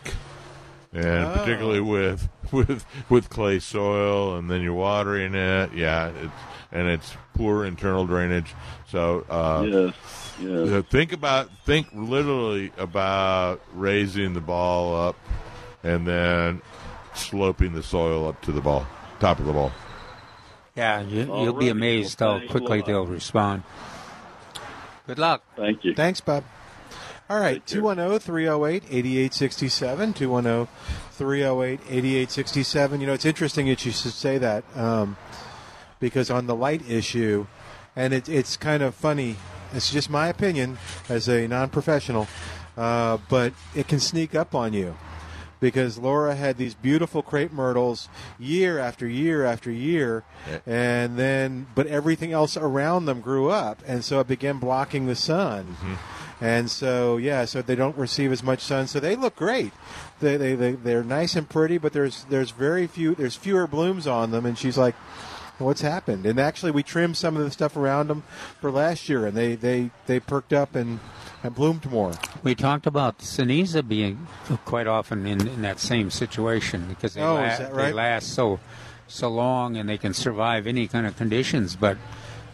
[0.93, 1.33] and Oh.
[1.39, 6.33] particularly with with with clay soil, and then you're watering it, yeah, it's,
[6.71, 8.53] and it's poor internal drainage.
[8.89, 9.95] So uh, Yes,
[10.41, 10.69] yes.
[10.69, 15.15] uh, think about think literally about raising the ball up,
[15.83, 16.61] and then
[17.13, 18.85] sloping the soil up to the ball,
[19.19, 19.71] top of the ball.
[20.75, 23.63] Yeah, you, you'll be amazed Well, how quickly they'll respond.
[25.07, 25.43] Good luck.
[25.55, 25.93] Thank you.
[25.93, 26.43] Thanks, Bob.
[27.29, 30.13] All right, oh, 210 308 8867.
[30.13, 30.67] 210
[31.11, 33.01] 308 8867.
[33.01, 35.17] You know, it's interesting that you should say that um,
[35.99, 37.47] because on the light issue,
[37.95, 39.37] and it, it's kind of funny,
[39.73, 40.77] it's just my opinion
[41.09, 42.27] as a non professional,
[42.77, 44.95] uh, but it can sneak up on you
[45.59, 48.09] because Laura had these beautiful crepe myrtles
[48.39, 50.23] year after year after year,
[50.65, 55.15] and then but everything else around them grew up, and so it began blocking the
[55.15, 55.77] sun.
[56.43, 58.87] And so, yeah, so they don't receive as much sun.
[58.87, 59.71] So they look great.
[60.21, 64.07] They, they, they they're nice and pretty, but there's there's very few there's fewer blooms
[64.07, 64.47] on them.
[64.47, 64.95] And she's like,
[65.61, 68.23] "What's happened?" And actually, we trimmed some of the stuff around them
[68.59, 70.99] for last year, and they they, they perked up and,
[71.43, 72.13] and bloomed more.
[72.43, 74.27] We talked about ceniza being
[74.65, 78.59] quite often in, in that same situation because they, Oh, la- that they last so
[79.07, 81.75] so long and they can survive any kind of conditions.
[81.75, 81.97] But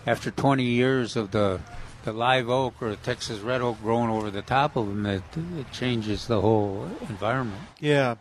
[0.05, 1.59] after 20 years of the
[2.07, 5.23] the live oak or the Texas red oak growing over the top of them, it,
[5.57, 7.61] it changes the whole environment.
[7.81, 8.15] Yeah.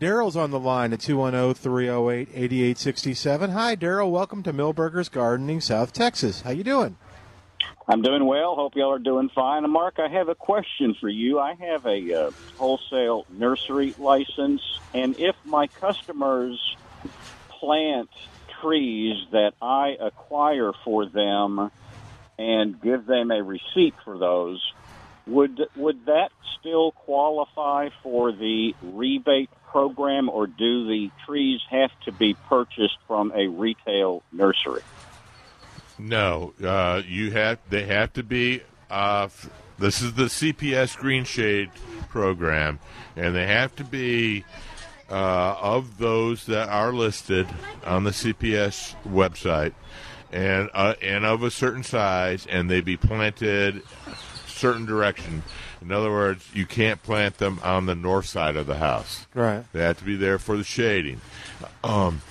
[0.00, 3.50] Daryl's on the line at 210 308 8867.
[3.50, 4.10] Hi, Daryl.
[4.10, 6.40] Welcome to Milberger's Gardening, South Texas.
[6.40, 6.96] How you doing?
[7.86, 8.56] I'm doing well.
[8.56, 9.62] Hope y'all are doing fine.
[9.62, 11.38] And Mark, I have a question for you.
[11.38, 14.62] I have a uh, wholesale nursery license,
[14.92, 16.76] and if my customers
[17.48, 18.10] plant
[18.60, 21.70] trees that I acquire for them
[22.38, 24.62] and give them a receipt for those,
[25.26, 32.12] would would that still qualify for the rebate program, or do the trees have to
[32.12, 34.82] be purchased from a retail nursery?
[35.98, 37.58] No, uh, you have.
[37.68, 38.62] They have to be.
[38.90, 41.70] Uh, f- this is the CPS Green Shade
[42.08, 42.78] program,
[43.16, 44.44] and they have to be
[45.10, 47.46] uh, of those that are listed
[47.84, 49.72] on the CPS website,
[50.32, 53.82] and uh, and of a certain size, and they be planted
[54.46, 55.42] certain direction.
[55.80, 59.26] In other words, you can't plant them on the north side of the house.
[59.32, 59.64] Right.
[59.72, 61.20] They have to be there for the shading.
[61.84, 62.22] Um,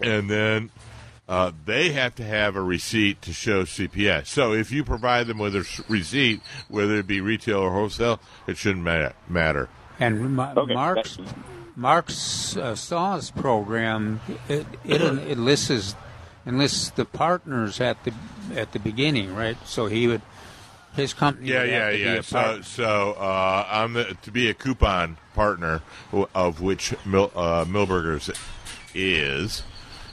[0.00, 0.70] and then
[1.28, 4.26] uh, they have to have a receipt to show CPS.
[4.26, 8.18] So if you provide them with a receipt, whether it be retail or wholesale,
[8.48, 9.68] it shouldn't ma- matter.
[10.00, 11.18] And Ma- Mark's
[11.76, 15.94] Mark's uh, SAWS program it, it it lists
[16.46, 18.12] enlists the partners at the
[18.54, 19.56] at the beginning, right?
[19.66, 20.22] So he would
[20.94, 21.48] his company.
[21.48, 22.20] Yeah, would yeah, have to be yeah.
[22.22, 25.82] So, so uh, I'm the, to be a coupon partner,
[26.34, 28.30] of which Mil, uh, Milberger's
[28.94, 29.62] is.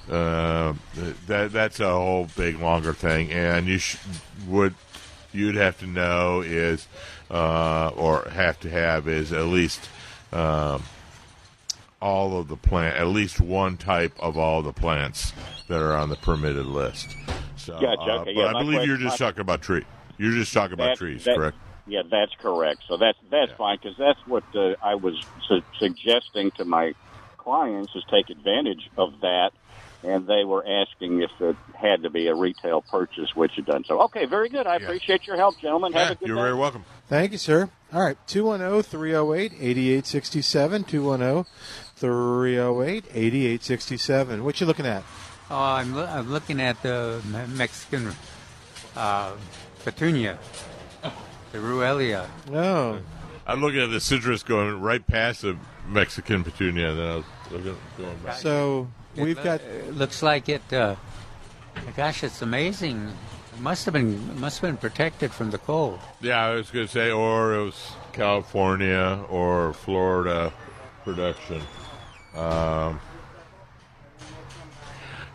[0.09, 0.73] Uh,
[1.28, 3.97] that that's a whole big longer thing, and you sh-
[4.47, 4.73] would
[5.34, 6.88] you'd have to know is
[7.30, 9.89] uh, or have to have is at least
[10.32, 10.84] um,
[12.02, 15.34] all of the plant, at least one type of all the plants
[15.68, 17.16] that are on the permitted list.
[17.56, 19.84] So, Gotcha, uh, okay, but yeah, I my believe you're just my- talking about tree.
[20.18, 21.58] You're just talking about trees, that- correct?
[21.89, 22.82] Yeah, that's correct.
[22.88, 25.16] So that's that's fine because that's what uh, I was
[25.48, 26.93] su- suggesting to my
[27.38, 29.52] clients is take advantage of that,
[30.04, 33.88] and they were asking if it had to be a retail purchase, which it doesn't.
[33.88, 34.68] So okay, very good.
[34.68, 35.93] I appreciate your help, gentlemen.
[35.93, 36.41] Have a good you're day.
[36.41, 36.84] very welcome.
[37.08, 37.70] Thank you, sir.
[37.93, 40.84] All right, oh, 210 308 8867.
[40.84, 41.45] 210
[42.00, 44.43] 308 8867.
[44.43, 45.04] What you looking at?
[45.50, 47.22] Oh, I'm, loo- I'm looking at the
[47.56, 48.12] Mexican
[48.95, 49.32] uh,
[49.84, 50.38] petunia,
[51.52, 52.28] the Ruellia.
[52.52, 53.00] No.
[53.48, 56.93] I'm looking at the citrus going right past the Mexican petunia.
[56.93, 58.36] Then I was looking, going back.
[58.36, 59.62] So we've It got.
[59.62, 60.62] It looks like it.
[60.72, 60.95] Uh,
[61.95, 63.08] gosh, it's amazing.
[63.54, 66.00] It must have been must have been protected from the cold.
[66.20, 70.52] Yeah, I was going to say, or it was California or Florida
[71.06, 71.62] production.
[72.38, 73.00] Um,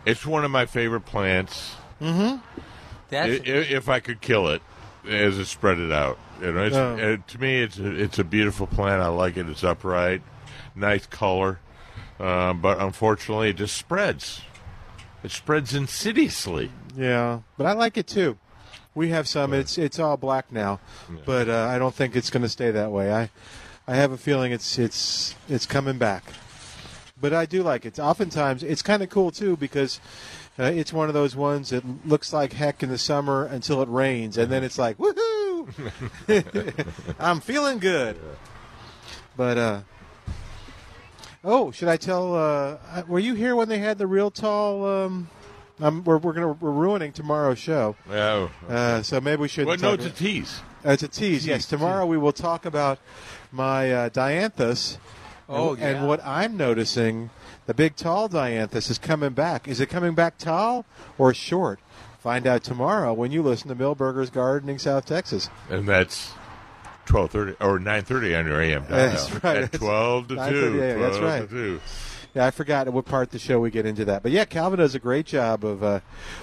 [0.05, 1.75] it's one of my favorite plants.
[2.01, 2.37] Mm-hmm.
[3.13, 4.61] I- i- if I could kill it,
[5.07, 6.95] as it spread it out, you know, it's, Oh.
[6.95, 9.01] uh, to me, it's a, it's a beautiful plant.
[9.01, 9.47] I like it.
[9.49, 10.21] It's upright,
[10.75, 11.59] nice color,
[12.19, 14.41] um, but unfortunately, it just spreads.
[15.23, 16.71] It spreads insidiously.
[16.97, 18.37] Yeah, but I like it too.
[18.95, 19.53] We have some.
[19.53, 20.79] It's it's all black now,
[21.25, 23.11] but uh, I don't think it's going to stay that way.
[23.13, 23.29] I
[23.87, 26.23] I have a feeling it's it's it's coming back.
[27.23, 27.99] But I do like it.
[27.99, 30.01] Oftentimes, it's kind of cool too because
[30.59, 33.87] uh, it's one of those ones that looks like heck in the summer until it
[33.87, 35.69] rains, and then it's like woohoo!
[37.19, 38.19] I'm feeling good.
[39.37, 39.81] But uh,
[41.45, 42.35] oh, should I tell?
[42.35, 44.85] Uh, were you here when they had the real tall?
[44.85, 45.29] Um,
[45.79, 47.95] um, we're we're gonna we're ruining tomorrow's show.
[48.11, 48.51] Oh.
[48.67, 49.65] Uh, so maybe we should.
[49.65, 50.59] Well, no, it's a tease.
[50.85, 51.47] Uh, it's a tease.
[51.47, 52.99] Yes, tomorrow we will talk about
[53.49, 54.97] my uh, dianthus.
[55.49, 55.87] Oh, and, yeah.
[55.89, 57.29] and what I'm noticing,
[57.65, 59.67] the big tall dianthus is coming back.
[59.67, 60.85] Is it coming back tall
[61.17, 61.79] or short?
[62.19, 65.49] Find out tomorrow when you listen to Milberger's Gardening South Texas.
[65.69, 66.31] and that's
[67.05, 68.83] twelve thirty or nine thirty on your AM.
[68.83, 68.89] dial.
[68.91, 69.57] That's right.
[69.57, 70.81] At twelve to two.
[70.81, 71.49] a.m., That's 12 right.
[71.49, 71.81] To two.
[72.35, 74.23] Yeah, I forgot what part of the show we get into that.
[74.23, 75.83] But yeah, Calvin does a great job of.
[75.83, 75.99] Uh,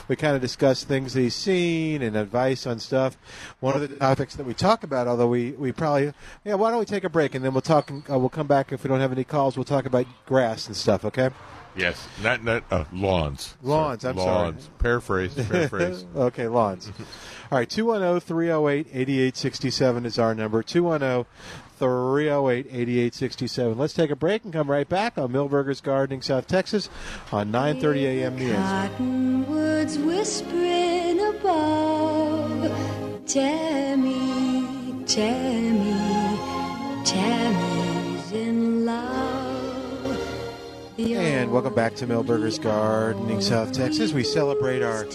[0.06, 3.16] we kind of discuss things that he's seen and advice on stuff.
[3.58, 6.12] One of the topics that we talk about, although we, we probably
[6.44, 7.90] yeah, why don't we take a break and then we'll talk.
[8.08, 9.56] Uh, we'll come back if we don't have any calls.
[9.56, 11.04] We'll talk about grass and stuff.
[11.04, 11.30] Okay.
[11.76, 13.56] Yes, not not uh, lawns.
[13.62, 14.12] Lawns, Sorry.
[14.12, 14.30] I'm sorry.
[14.30, 14.70] lawns.
[14.78, 15.34] Paraphrase.
[15.48, 16.04] Paraphrase.
[16.16, 16.90] okay, lawns.
[17.52, 20.62] All right, 210 308 8867 is our number.
[20.62, 21.26] 210
[21.80, 23.78] 308 8867.
[23.78, 26.90] Let's take a break and come right back on Milberger's Gardening South Texas
[27.32, 28.36] on 9:30 a.m.
[28.36, 28.52] The
[31.20, 33.26] above.
[33.26, 39.39] Tammy, Tammy, Tammy's in love.
[41.00, 44.12] And welcome back to Milberger's Gardening South Texas.
[44.12, 45.06] We celebrate our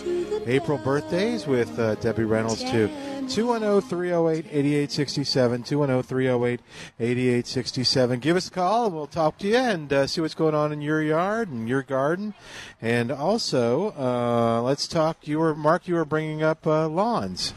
[0.47, 2.87] April birthdays with uh, Debbie Reynolds too.
[3.29, 5.61] 210 308 8867.
[5.61, 6.59] 210 308
[6.99, 8.19] 8867.
[8.19, 10.71] Give us a call and we'll talk to you and uh, see what's going on
[10.71, 12.33] in your yard and your garden.
[12.81, 15.27] And also, uh, let's talk.
[15.27, 17.53] You were, Mark, you were bringing up uh, lawns.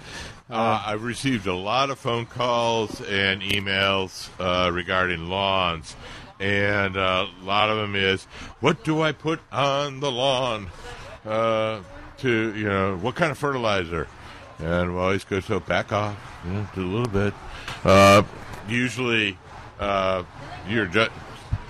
[0.50, 5.94] Uh, I've received a lot of phone calls and emails uh, regarding lawns,
[6.40, 8.24] and uh, a lot of them is,
[8.60, 10.68] "What do I put on the lawn?
[11.24, 11.80] Uh,
[12.18, 14.08] to you know, what kind of fertilizer?"
[14.58, 17.34] And we always go, "So back off, you know, do a little bit."
[17.84, 18.22] Uh,
[18.68, 19.38] usually,
[19.78, 20.24] uh,
[20.68, 21.10] you're just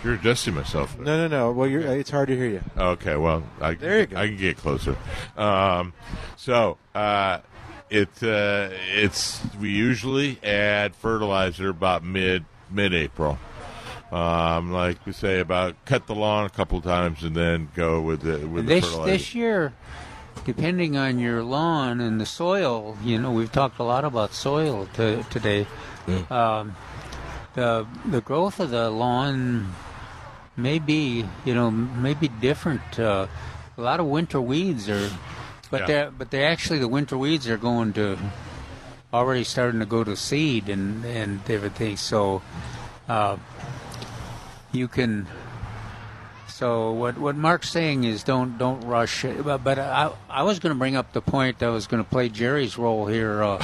[0.04, 0.98] you're adjusting myself.
[0.98, 1.52] No, no, no.
[1.52, 2.62] Well, you're, it's hard to hear you.
[2.76, 4.16] Okay, well, I, There you go.
[4.16, 4.96] I can get closer.
[5.36, 5.92] Um,
[6.36, 7.40] so uh,
[7.90, 13.38] it uh, it's we usually add fertilizer about mid mid April.
[14.10, 18.22] Um, like we say, about cut the lawn a couple times and then go with
[18.22, 19.12] the with the This fertilizer.
[19.12, 19.72] this year,
[20.46, 24.88] depending on your lawn and the soil, you know, we've talked a lot about soil
[24.94, 25.66] to, today.
[26.30, 26.74] Um,
[27.54, 29.74] the the growth of the lawn
[30.56, 32.98] may be, you know, may be different.
[32.98, 33.26] Uh,
[33.76, 35.10] a lot of winter weeds are,
[35.70, 35.86] but Yeah.
[35.86, 38.16] they're but they actually the winter weeds are going to
[39.12, 41.98] already starting to go to seed and and everything.
[41.98, 42.40] So
[43.06, 43.36] uh,
[44.72, 45.26] you can.
[46.48, 49.24] So what what Mark's saying is don't don't rush.
[49.24, 51.62] But, but I I was going to bring up the point.
[51.62, 53.42] I was going to play Jerry's role here.
[53.42, 53.62] Uh,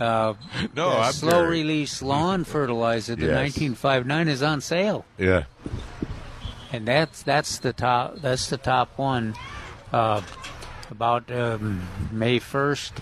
[0.00, 0.34] Uh,
[0.76, 3.58] No, slow very- release lawn fertilizer, the Yes.
[3.58, 5.42] 1959, is on sale, Yeah.
[6.72, 9.34] and that's that's the top that's the top one.
[9.92, 10.20] Uh,
[10.90, 11.82] about um,
[12.12, 12.92] May 1st.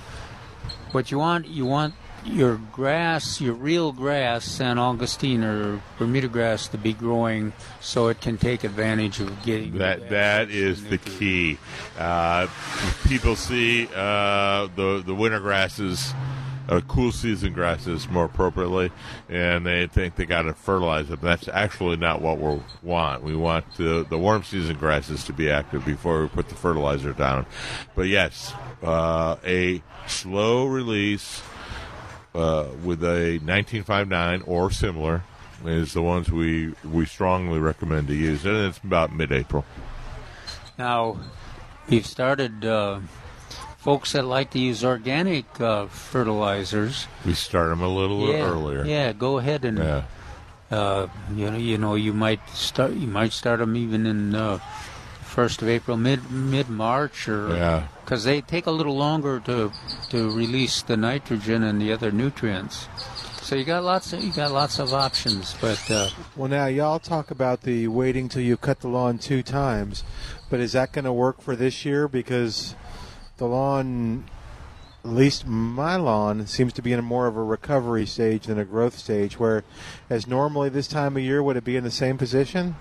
[0.92, 1.92] What you want you want
[2.26, 8.20] your grass, your real grass, San Augustine or Bermuda grass, to be growing so it
[8.20, 11.58] can take advantage of getting That that is the key.
[11.98, 12.48] Uh,
[13.06, 16.12] people see uh, the the winter grasses,
[16.68, 18.90] uh, cool season grasses more appropriately,
[19.28, 21.20] and they think they got to fertilize them.
[21.22, 23.22] That's actually not what we want.
[23.22, 27.12] We want the the warm season grasses to be active before we put the fertilizer
[27.12, 27.46] down.
[27.94, 31.42] But yes, uh, a slow release
[32.36, 35.22] uh, with a 1959 or similar
[35.64, 39.64] is the ones we we strongly recommend to use, and it's about mid-April.
[40.78, 41.16] Now,
[41.88, 43.00] we've started uh,
[43.78, 47.06] folks that like to use organic uh, fertilizers.
[47.24, 48.84] We start them a little yeah, earlier.
[48.84, 50.02] Yeah, go ahead and Yeah.
[50.70, 54.58] uh, you know you know you might start you might start them even in uh,
[55.22, 57.86] first of April, mid mid March, or Yeah.
[58.06, 59.72] Because they take a little longer to
[60.10, 62.86] to release the nitrogen and the other nutrients.
[63.42, 67.00] So you got lots of you got lots of options, but uh, Well, now y'all
[67.00, 70.04] talk about the waiting till you cut the lawn two times,
[70.48, 72.06] but is that going to work for this year?
[72.06, 72.76] Because
[73.38, 74.24] the lawn,
[75.04, 78.64] at least my lawn, seems to be in more of a recovery stage than a
[78.64, 79.38] growth stage.
[79.38, 79.64] Where,
[80.08, 82.76] as normally this time of year, would it be in the same position?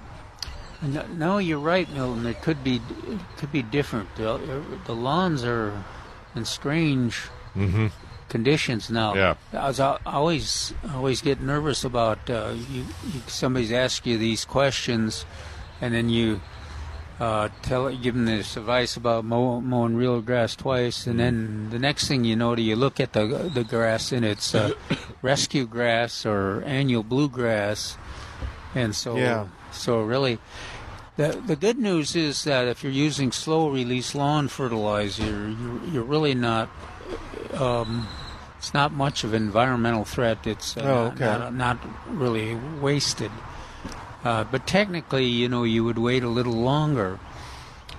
[0.81, 2.25] No, no, you're right, Milton.
[2.25, 2.75] It could be
[3.07, 4.13] it could be different.
[4.15, 5.83] The, the lawns are
[6.35, 7.91] in strange Mhm.
[8.29, 9.13] conditions now.
[9.15, 9.35] Yeah.
[9.53, 12.83] I was al- always always get nervous about uh, you,
[13.13, 13.21] you.
[13.27, 15.25] Somebody's ask you these questions,
[15.81, 16.41] and then you
[17.19, 21.79] uh, tell give them this advice about mow, mowing real grass twice, and then the
[21.79, 24.71] next thing you know, do you look at the the grass and it's uh,
[25.21, 27.97] rescue grass or annual bluegrass,
[28.75, 29.45] and so Yeah.
[29.75, 30.39] So really.
[31.17, 36.03] The, the good news is that if you're using slow release lawn fertilizer, you're, you're
[36.03, 36.69] really not.
[37.53, 38.07] Um,
[38.57, 40.45] it's not much of an environmental threat.
[40.45, 41.25] It's uh, Oh, not- okay.
[41.25, 41.79] not, not
[42.09, 43.31] really wasted.
[44.25, 47.19] Uh, but technically, you know, you would wait a little longer.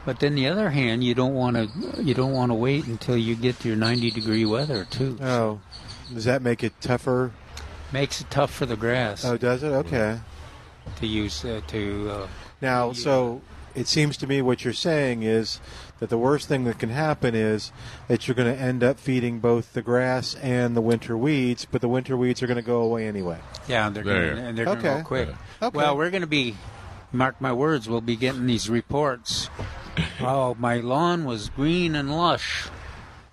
[0.05, 3.17] But then the other hand, you don't want to you don't want to wait until
[3.17, 5.17] you get to your 90 degree weather too.
[5.23, 5.61] Oh,
[6.13, 7.33] does that make it tougher?
[7.93, 9.25] Makes it tough for the grass.
[9.25, 9.69] Oh, does it?
[9.69, 10.21] Okay.
[11.01, 12.27] To use uh, to uh,
[12.63, 13.43] Now, so
[13.75, 15.61] it seems to me what you're saying is
[15.99, 17.71] that the worst thing that can happen is
[18.09, 21.81] that you're going to end up feeding both the grass and the winter weeds, but
[21.83, 23.39] the winter weeds are going to go away anyway.
[23.69, 25.03] Yeah, and they're gonna, and they're going to Okay.
[25.03, 25.29] go quick.
[25.61, 25.77] Okay.
[25.77, 26.57] Well, we're going to be,
[27.13, 29.51] mark my words, we'll be getting these reports.
[30.21, 32.69] oh, my lawn was green and lush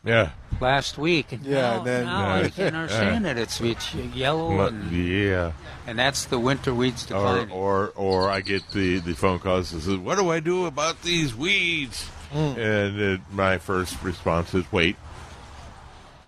[0.06, 0.32] Yeah.
[0.64, 1.32] Last week.
[1.34, 3.38] And Yeah, now, and then- now I can't understand it.
[3.38, 5.52] It's, it's yellow, Mu- and, yeah.
[5.86, 7.52] and that's the winter weeds Or, declining.
[7.52, 11.02] or or I get the, the phone calls that says, "What do I do about
[11.04, 12.58] these weeds?" Hmm.
[12.60, 14.96] And it, my first response is, "Wait,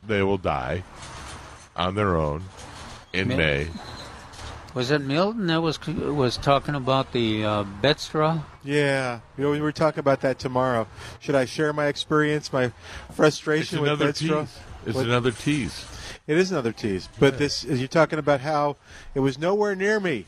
[0.06, 0.84] they will die
[1.76, 2.44] on their own
[3.14, 3.68] in May- May."
[4.76, 8.40] Was it Milton that was was talking about the uh, bed straw?
[8.66, 10.88] Yeah, you know, we were talking about that tomorrow.
[11.20, 12.72] Should I share my experience, my
[13.14, 14.42] frustration It's with another bed straw?
[14.42, 14.60] tease.
[14.88, 15.86] It's What- another tease.
[16.28, 18.78] It is another tease, but this is you're talking about how
[19.14, 20.26] it was nowhere near me,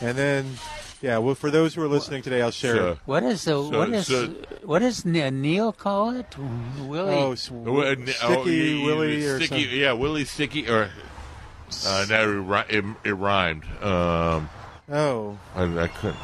[0.00, 0.58] and then
[1.00, 1.18] yeah.
[1.18, 2.74] Well, for those who are listening today, I'll share.
[2.74, 4.34] So- What is the So- what is so-
[4.64, 6.34] what does Neil call it?
[6.80, 7.14] Willie.
[7.14, 9.78] Oh, s- Oh, uh, n- Sticky oh, you- you- Willie or sticky, something.
[9.80, 10.90] yeah, Willie Sticky, or
[11.86, 13.62] uh, no, it, it, it rhymed.
[13.80, 14.50] Um,
[14.92, 16.16] Oh, I, I couldn't.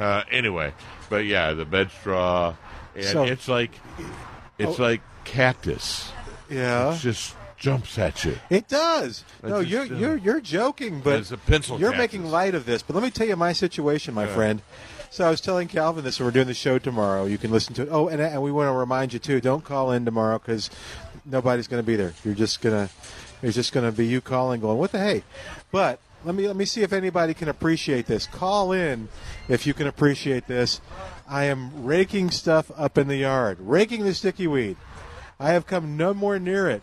[0.00, 0.72] Uh, anyway,
[1.08, 2.54] but yeah, the bed straw,
[2.96, 3.72] and So- it's like
[4.58, 4.82] it's Oh.
[4.82, 6.10] like cactus.
[6.48, 6.94] yeah.
[6.94, 8.38] It just jumps at you.
[8.48, 9.22] It does.
[9.42, 12.12] It No, just, you're uh, you're you're joking, but It's a pencil you're cactus.
[12.14, 12.82] making light of this.
[12.82, 14.34] But let me tell you my situation, my Yeah.
[14.34, 14.62] friend.
[15.12, 17.26] So I was telling Calvin this, and we're doing the show tomorrow.
[17.26, 17.88] You can listen to it.
[17.90, 19.40] Oh, and, and we want to remind you too.
[19.40, 20.70] Don't call in tomorrow because
[21.26, 22.14] nobody's going to be there.
[22.24, 22.88] You're just gonna,
[23.42, 25.24] it's just going to be you calling, going, "What the hey?"
[25.72, 28.26] But let me let me see if anybody can appreciate this.
[28.26, 29.08] Call in
[29.48, 30.80] if you can appreciate this.
[31.28, 34.76] I am raking stuff up in the yard, raking the sticky weed.
[35.38, 36.82] I have come no more near it,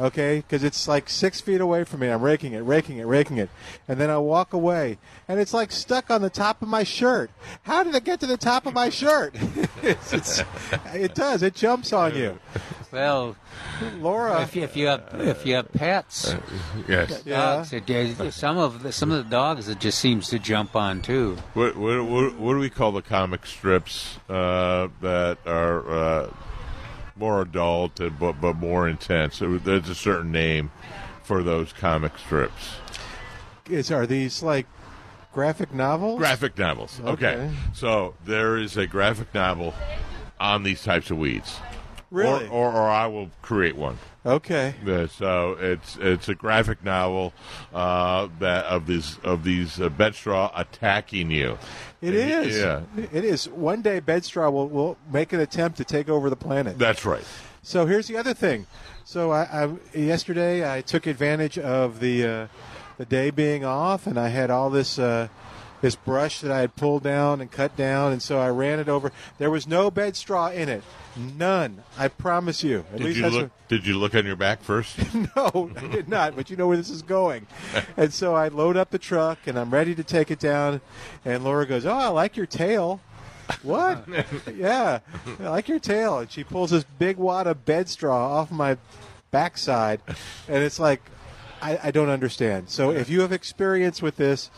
[0.00, 0.38] okay?
[0.38, 2.08] Because it's like six feet away from me.
[2.08, 3.50] I'm raking it, raking it, raking it.
[3.86, 4.96] And then I walk away,
[5.28, 7.30] and it's like stuck on the top of my shirt.
[7.64, 9.34] How did it get to the top of my shirt?
[9.82, 10.42] it's, it's,
[10.94, 11.42] it does.
[11.42, 12.38] It jumps on you.
[12.90, 13.36] Well,
[14.00, 14.42] Laura.
[14.42, 16.34] if you, if you have if you have pets,
[16.88, 17.22] Yes.
[17.22, 20.74] dogs, it, it- some of the, some of the dogs it just seems to jump
[20.74, 21.36] on too.
[21.54, 26.30] What, what, what, what do we call the comic strips uh, that are uh,
[27.16, 29.38] more adult and, but, but more intense?
[29.40, 30.70] There- There's a certain name
[31.22, 32.76] for those comic strips.
[33.68, 34.66] Is are these like
[35.34, 36.18] graphic novels?
[36.18, 36.98] Graphic novels.
[37.04, 37.34] Okay.
[37.34, 37.50] Okay.
[37.74, 39.74] So there is a graphic novel
[40.40, 41.58] on these types of weeds.
[42.10, 42.46] Really?
[42.48, 43.98] Or, or, or I will create one.
[44.24, 44.74] Okay.
[44.84, 47.32] Yeah, so it's it's a graphic novel
[47.72, 51.58] uh, that of these of these uh, bed straw attacking you.
[52.00, 52.56] It And is.
[52.58, 52.80] Yeah,
[53.12, 53.48] It is.
[53.48, 56.78] One day, Bedstraw will, will make an attempt to take over the planet.
[56.78, 57.24] that's right.
[57.62, 58.66] So here's the other thing.
[59.04, 62.46] So I, I yesterday I took advantage of the uh,
[62.98, 65.28] the day being off, and I had all this uh,
[65.80, 68.88] this brush that I had pulled down and cut down, and so I ran it
[68.88, 69.12] over.
[69.38, 70.82] There was no bed straw in it,
[71.16, 71.82] none.
[71.96, 72.84] I promise you.
[72.92, 73.50] At Did least you look?
[73.68, 74.98] Did you look on your back first?
[75.36, 76.36] no, I did not.
[76.36, 77.46] But you know where this is going.
[77.96, 80.80] and so I load up the truck, and I'm ready to take it down.
[81.24, 83.00] And Laura goes, "Oh, I like your tail."
[83.62, 84.04] What?
[84.54, 85.00] yeah,
[85.40, 86.18] I like your tail.
[86.18, 88.76] And she pulls this big wad of bed straw off my
[89.30, 90.00] backside,
[90.48, 91.02] and it's like,
[91.60, 92.68] I, I don't understand.
[92.70, 94.50] So if you have experience with this,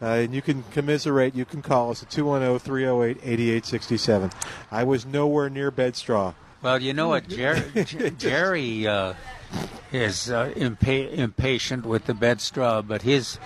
[0.00, 4.32] uh, and you can commiserate, you can call us at 210-308-8867.
[4.70, 6.34] I was nowhere near bed straw.
[6.62, 7.84] Well, you know what, Jerry,
[8.18, 9.14] Jerry uh,
[9.92, 13.38] is uh, impa- impatient with the bed straw, but his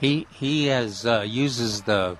[0.00, 2.16] he he has uh, uses the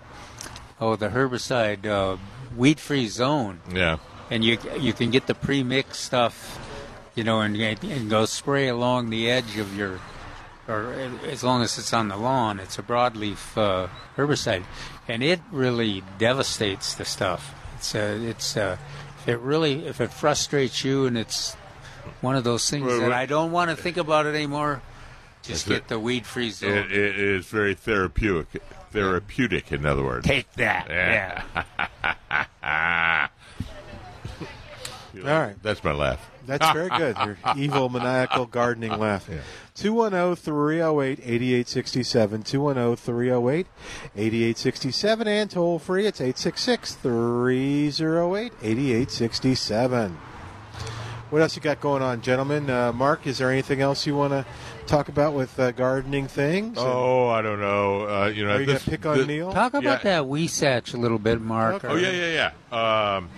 [0.81, 2.17] oh the herbicide uh,
[2.57, 3.99] weed free zone, Yeah.
[4.31, 6.59] and you you can get the pre mixed stuff,
[7.15, 10.01] you know, and and go spray along the edge of your.
[10.67, 10.95] Or
[11.27, 14.65] as long as it's on the lawn, it's a broadleaf uh, herbicide,
[15.07, 17.55] and it really devastates the stuff.
[17.77, 18.79] It's uh, it's uh,
[19.19, 21.55] if it really if it frustrates you and it's
[22.23, 24.81] one of those things Well, that I don't want to think about it anymore.
[25.43, 26.73] Just get the weed free zone.
[26.73, 28.63] It, it is very therapeutic.
[28.93, 30.27] Therapeutic, in other words.
[30.27, 30.89] Take that.
[30.89, 31.43] Yeah.
[35.17, 35.63] All right.
[35.63, 36.31] That's my laugh.
[36.47, 37.17] That's very good.
[37.19, 39.29] Your evil, maniacal gardening laugh.
[39.75, 42.43] 210 308 8867.
[42.43, 43.67] 210 308
[44.17, 45.29] 8867.
[45.29, 50.19] And toll free, it's 866 308 8867.
[51.31, 52.71] What else you got going on, gentlemen?
[52.71, 54.45] Uh, Mark, is there anything else you want to
[54.87, 56.77] talk about with uh, gardening things?
[56.79, 58.03] Oh, I don't know.
[58.09, 59.53] Uh, you know, Are you this- gonna pick on the- Neil?
[59.53, 60.21] Talk about Yeah.
[60.21, 61.85] that Huisache a little bit, Mark.
[61.85, 63.17] Oh yeah, yeah, yeah.
[63.17, 63.31] Um,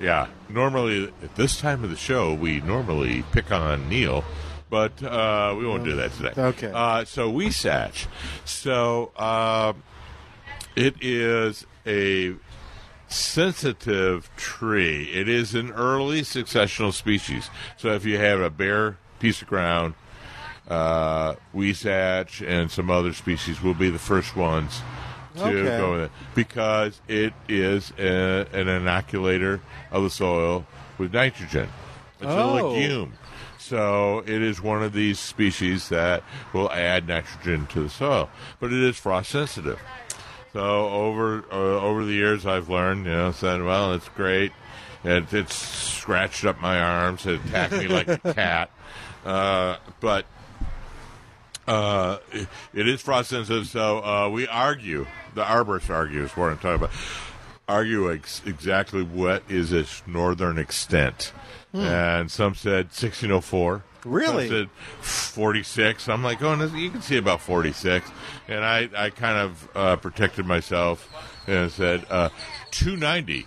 [0.00, 0.28] yeah.
[0.48, 4.24] Normally at this time of the show, we normally pick on Neil,
[4.68, 6.32] but uh, we won't do that today.
[6.36, 6.72] Okay.
[6.74, 8.06] Uh, so huisache.
[8.44, 9.74] So uh,
[10.74, 12.34] it is a
[13.08, 15.10] sensitive tree.
[15.12, 17.50] It is an early successional species.
[17.76, 19.94] So if you have a bare piece of ground,
[20.68, 24.80] uh, Huisache and some other species will be the first ones
[25.36, 25.76] to Okay.
[25.76, 30.66] go with it because it is a, an inoculator of the soil
[30.98, 31.68] with nitrogen.
[32.20, 32.40] It's Oh.
[32.40, 33.12] a legume.
[33.58, 38.72] So it is one of these species that will add nitrogen to the soil, but
[38.72, 39.78] it is frost sensitive.
[40.52, 44.52] So over uh, over the years, I've learned, you know, said, well, it's great.
[45.04, 48.70] It, it's scratched up my arms, it attacked me like a cat,
[49.24, 50.24] uh, but
[51.66, 53.66] uh, it, is frost sensitive.
[53.68, 55.06] So uh, we argue.
[55.34, 56.90] The arborists argue is what I'm talking about.
[57.68, 61.32] Argue ex- exactly what is its northern extent,
[61.72, 61.78] Hmm.
[61.80, 63.84] and some said 1604.
[64.04, 64.48] Really?
[64.48, 64.70] Some said
[65.04, 66.08] 46.
[66.08, 68.10] I'm like, oh, you can see about 46.
[68.48, 71.08] And I, I kind of uh, protected myself
[71.46, 72.30] and said uh,
[72.72, 73.46] 290.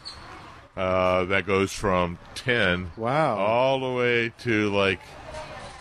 [0.78, 3.38] Uh, that goes from 10 Wow.
[3.38, 5.00] all the way to like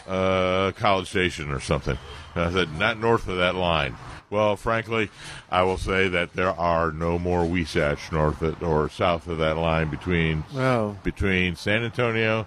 [0.09, 1.97] uh, College Station or something.
[2.35, 3.97] And I said, not north of that line.
[4.31, 5.11] Well, frankly,
[5.51, 9.59] I will say that there are no more Huisache north of, or south of that
[9.59, 10.97] line between Wow.
[11.03, 12.47] between San Antonio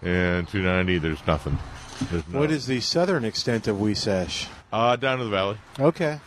[0.00, 0.98] and 290.
[0.98, 1.58] There's nothing.
[2.12, 4.46] There's no, What is the southern extent of Huisache?
[4.72, 5.56] uh, down to the valley?
[5.80, 6.20] Okay.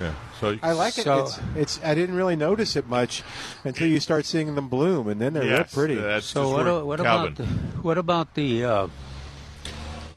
[0.00, 0.14] Yeah.
[0.40, 1.04] So I like it.
[1.04, 1.80] So- it's, it's.
[1.84, 3.22] I didn't really notice it much
[3.64, 5.96] until you start seeing them bloom, and then they're real yes, pretty.
[5.96, 7.44] That's So just what, where what about the,
[7.82, 8.88] what about the uh,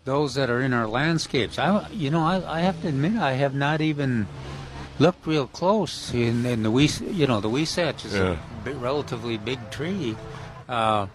[0.06, 1.58] those that are in our landscapes?
[1.60, 4.28] I you know I, I have to admit I have not even
[5.00, 8.38] looked real close in, in the Wees you know the Huisache is Yeah.
[8.38, 10.16] a big, relatively big tree.
[10.70, 11.08] Uh,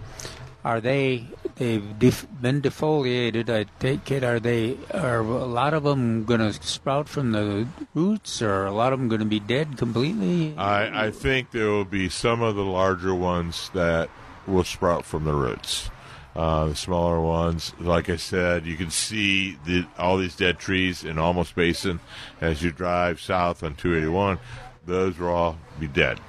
[0.65, 1.24] are they
[1.56, 3.48] they've def- been defoliated?
[3.48, 4.23] I take it.
[4.24, 8.66] Are they are a lot of them going to sprout from the roots, or are
[8.66, 10.55] a lot of them going to be dead completely?
[10.59, 14.10] I, I think there will be some of the larger ones that
[14.47, 15.90] will sprout from the roots.
[16.39, 21.02] Uh, the smaller ones, like I said, you can see the, all these dead trees
[21.02, 21.98] in Almost Basin
[22.40, 24.39] as you drive south on 281.
[24.86, 26.20] Those will all be dead.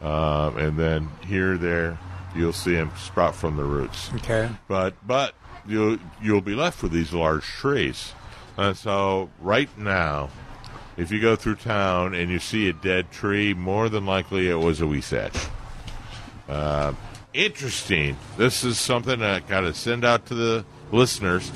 [0.00, 1.98] Um, and then here, there,
[2.34, 4.10] you'll see them sprout from the roots.
[4.14, 4.48] Okay.
[4.68, 5.34] But but
[5.68, 8.14] you'll you'll be left with these large trees.
[8.56, 10.30] Uh, so right now,
[10.96, 14.54] if you go through town and you see a dead tree, more than likely it
[14.54, 15.50] was a huisache.
[16.48, 16.94] Uh,
[17.34, 18.16] interesting.
[18.36, 21.50] This is something I got to send out to the listeners.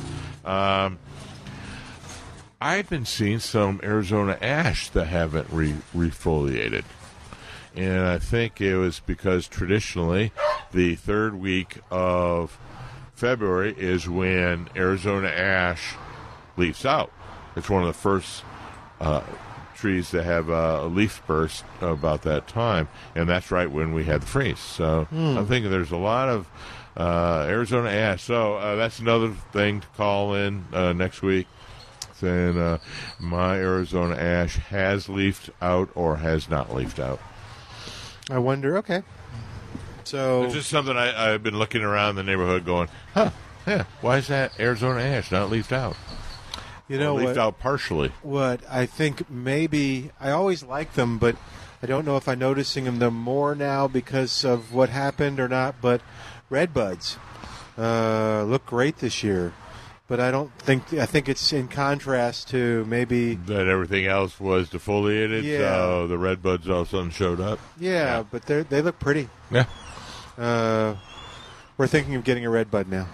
[0.44, 0.98] Um,
[2.61, 6.85] I've been seeing some Arizona ash that haven't re- refoliated.
[7.74, 10.32] And I think it was because traditionally
[10.73, 12.59] the third week of
[13.15, 15.94] February is when Arizona ash
[16.57, 17.12] leaves out.
[17.55, 18.44] It's one of the first
[19.01, 19.23] uh,
[19.77, 24.05] trees that have uh, a leaf burst about that time, and that's right when we
[24.05, 24.59] had the freeze.
[24.59, 25.39] So Hmm.
[25.39, 26.48] I'm thinking there's a lot of
[26.97, 28.23] uh, Arizona ash.
[28.24, 31.47] So uh, that's another thing to call in uh, next week.
[32.15, 32.78] Saying uh,
[33.20, 37.20] my Arizona ash has leafed out or has not leafed out.
[38.31, 38.78] I wonder.
[38.78, 39.03] Okay.
[40.05, 43.31] So It's just something I, I've been looking around the neighborhood going, huh,
[43.66, 45.97] yeah, why is that Arizona ash not leafed out?
[46.89, 47.39] You know Or leafed what?
[47.39, 48.13] out partially.
[48.23, 51.37] What I think maybe I always like them, but
[51.83, 55.77] I don't know if I'm noticing them more now because of what happened or not.
[55.81, 56.01] But
[56.49, 57.19] red buds
[57.77, 59.53] uh, look great this year,
[60.07, 64.71] but I don't think I think it's in contrast to maybe That everything else was
[64.71, 65.59] defoliated, Yeah.
[65.59, 67.59] so the red buds all of a sudden showed up.
[67.81, 69.29] yeah, but they they look pretty.
[69.51, 69.67] Yeah.
[70.39, 70.95] Uh,
[71.79, 73.09] we're thinking of getting a red bud now.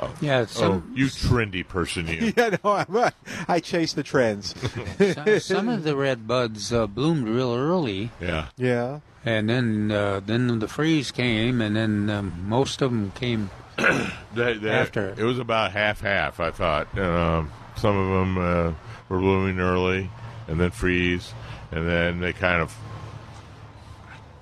[0.00, 2.32] Oh, Yeah, oh, you trendy person, you.
[2.36, 3.12] yeah, no, I'm,
[3.48, 4.54] I chase the trends.
[5.14, 8.10] some, some of the red buds uh, bloomed real early.
[8.20, 8.46] Yeah.
[8.56, 9.00] Yeah.
[9.24, 14.12] And then uh, then the freeze came, and then um, most of them came That-
[14.34, 15.14] that- after.
[15.18, 16.96] It was about half half, I thought.
[16.96, 18.72] Um, some of them uh,
[19.08, 20.10] were blooming early
[20.46, 21.32] and then freeze,
[21.72, 22.74] and then they kind of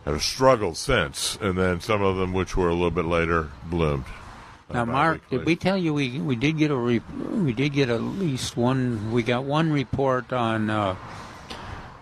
[0.04, 4.04] have struggled since, and then some of them, which were a little bit later, bloomed.
[4.72, 7.88] Now, Mark, did we tell you we we did get a re- we did get
[7.88, 10.96] at least one we got one report on uh,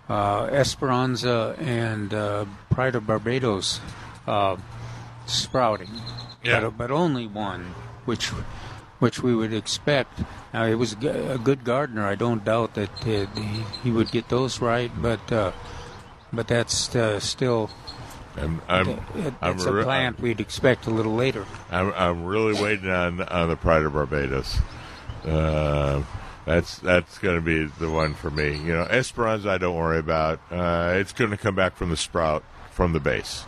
[0.09, 3.79] uh, Esperanza and uh, Pride of Barbados
[4.27, 4.57] uh,
[5.27, 5.91] sprouting,
[6.43, 6.61] Yeah.
[6.61, 7.75] but, but only one,
[8.05, 8.29] which
[8.99, 10.21] which we would expect.
[10.53, 12.07] Now, it was a good gardener.
[12.07, 15.51] I don't doubt that uh, he, he would get those right, but uh,
[16.33, 17.69] but that's uh, still.
[18.37, 21.45] I'm, I'm, it- I'm it's a re- plant we'd expect a little later.
[21.71, 24.57] I'm, I'm really waiting on on the Pride of Barbados.
[25.25, 26.03] Uh,
[26.45, 28.55] that's that's going to be the one for me.
[28.57, 30.39] You know, Esperanza, I don't worry about.
[30.51, 33.45] Uh, it's going to come back from the sprout from the base.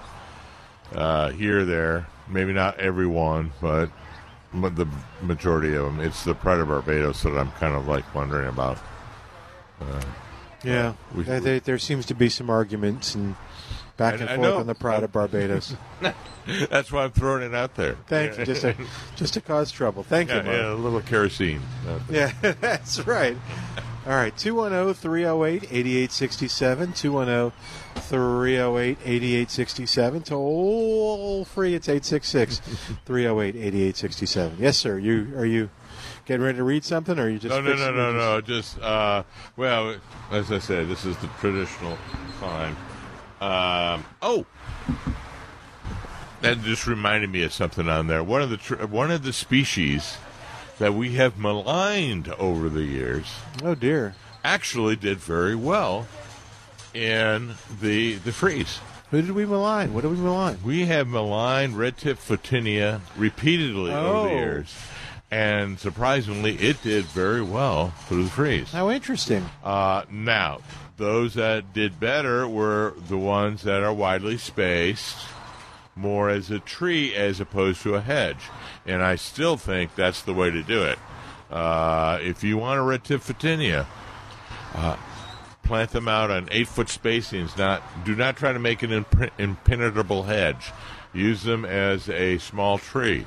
[0.95, 3.89] Uh, here, there, maybe not every one, but
[4.53, 4.87] but the
[5.21, 5.99] majority of them.
[5.99, 8.77] It's the Pride of Barbados that I'm kind of like wondering about.
[9.81, 10.01] Uh,
[10.63, 13.35] Yeah, we- there, there, there seems to be some arguments and
[13.97, 14.57] back and I forth know.
[14.57, 15.75] on the Pride of Barbados.
[16.69, 17.97] That's why I'm throwing it out there.
[18.07, 18.75] Thank you, just to,
[19.15, 20.03] just to cause trouble.
[20.03, 20.55] Thank yeah, you, Mark.
[20.55, 21.61] yeah, a little kerosene.
[22.09, 23.35] Yeah, that's right.
[24.05, 26.93] All right, oh, 210 308 8867.
[26.93, 27.59] 210
[28.03, 30.21] 308 8867.
[30.23, 32.59] Toll free, it's 866
[33.05, 34.57] 308 8867.
[34.59, 34.97] Yes, sir.
[34.97, 35.69] You Are you
[36.27, 37.53] getting ready to read something, or are you just.
[37.53, 38.41] no, no, no, no, no.
[38.41, 39.23] Just uh,
[39.55, 39.95] well,
[40.31, 41.97] as I said, this is the traditional
[42.39, 42.77] time.
[43.39, 44.45] Um, oh,
[46.41, 48.23] that just reminded me of something on there.
[48.23, 50.17] One of the tr- one of the species
[50.79, 53.25] that we have maligned over the years.
[53.63, 54.15] Oh dear.
[54.43, 56.07] Actually, did very well
[56.93, 58.79] in the the freeze.
[59.11, 59.93] Who did we malign?
[59.93, 60.57] What did we malign?
[60.63, 64.27] We have maligned red tip photinia repeatedly over the Oh.
[64.29, 64.75] years.
[65.29, 68.71] And surprisingly, it did very well through the freeze.
[68.71, 69.49] How interesting.
[69.63, 70.59] Uh, now,
[70.97, 75.15] those that did better were the ones that are widely spaced,
[75.95, 78.49] more as a tree as opposed to a hedge.
[78.85, 80.99] And I still think that's the way to do it.
[81.51, 83.85] Uh, if you want a photinia,
[84.73, 84.97] uh,
[85.63, 87.57] plant them out on eight foot spacings.
[87.57, 90.71] Not do not try to make an imp- impenetrable hedge.
[91.13, 93.25] Use them as a small tree,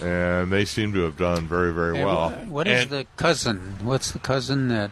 [0.00, 2.30] and they seem to have done very very well.
[2.30, 3.76] wh- what is And- the cousin?
[3.82, 4.90] What's the cousin that?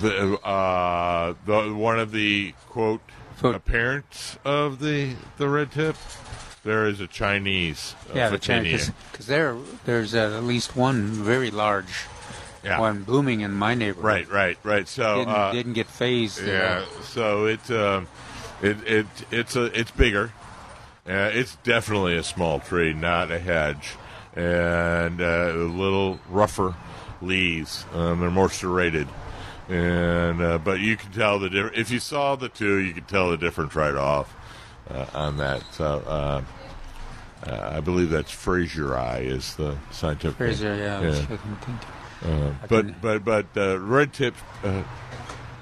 [0.00, 3.00] The uh, the one of the quote
[3.42, 5.96] appearance of the the red tip.
[6.62, 8.90] There is a Chinese uh, Yeah, the Chinese.
[9.10, 9.56] Because there,
[9.86, 12.04] there's uh, at least one very large
[12.62, 12.78] Yeah.
[12.78, 14.04] one blooming in my neighborhood.
[14.04, 14.86] Right, right, right.
[14.86, 16.42] So didn't, uh, didn't get phased.
[16.42, 18.08] uh, Yeah, so it um,
[18.60, 20.32] it it it's a it's bigger.
[21.08, 23.94] Uh, it's definitely a small tree, not a hedge,
[24.36, 26.74] and uh, a little rougher
[27.22, 27.86] leaves.
[27.94, 29.08] Um, they're more serrated,
[29.70, 31.78] and uh, but you can tell the difference.
[31.78, 34.34] If you saw the two, you could tell the difference right off
[34.90, 35.62] uh, on that.
[35.72, 36.02] So.
[36.06, 36.42] Uh,
[37.46, 40.36] uh, I believe that's fraseri is the scientific.
[40.36, 41.00] Fraser, yeah.
[41.00, 41.38] Yeah.
[42.22, 44.82] Uh, but but but uh, red tips, uh,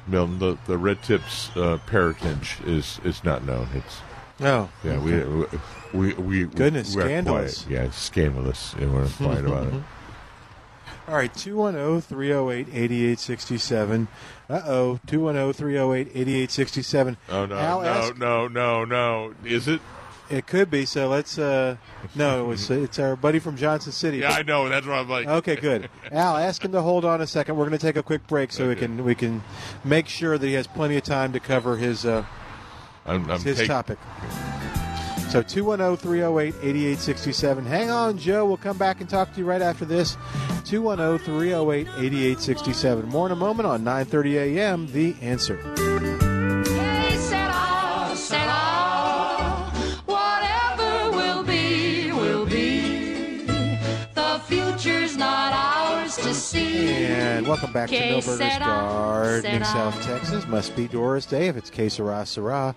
[0.08, 3.68] Milton, the, the red tips uh, parentage is is not known.
[3.74, 4.00] It's
[4.40, 5.24] Oh, yeah, we,
[5.92, 7.64] we we Goodness, we're scandalous.
[7.64, 7.84] Quiet.
[7.84, 9.82] Yeah, scandalous, and we're quiet about it.
[11.08, 14.08] All right, oh, 210 308 8867.
[14.50, 17.16] Uh oh, 210 308 8867.
[17.30, 19.34] Oh no, Al no, asked- no, no, no!
[19.44, 19.80] Is it?
[20.30, 21.38] It could be, so let's.
[21.38, 21.76] uh
[22.14, 24.18] No, it's, it's our buddy from Johnson City.
[24.18, 24.68] Yeah, I know.
[24.68, 25.26] That's what I'm like.
[25.26, 25.88] Okay, good.
[26.12, 27.56] Al, ask him to hold on a second.
[27.56, 29.42] We're going to take a quick break so we can we can
[29.84, 32.26] make sure that he has plenty of time to cover his uh,
[33.06, 33.98] I'm, I'm his take- topic.
[35.30, 37.66] So 210-308-8867.
[37.66, 38.46] Hang on, Joe.
[38.46, 40.16] We'll come back and talk to you right after this.
[40.18, 43.04] oh, 210-308-8867.
[43.04, 44.86] More in a moment on 9:30 a.m.
[44.86, 45.58] The Answer.
[46.70, 49.66] Hey, said all, said all.
[50.06, 53.42] Whatever will be, will be.
[54.14, 57.04] The future's not ours to see.
[57.04, 59.64] And welcome back to Que Milberger's sera, Gardening.
[59.64, 60.46] South Texas.
[60.46, 62.74] Must be Doris Day if it's Que Sera Sera.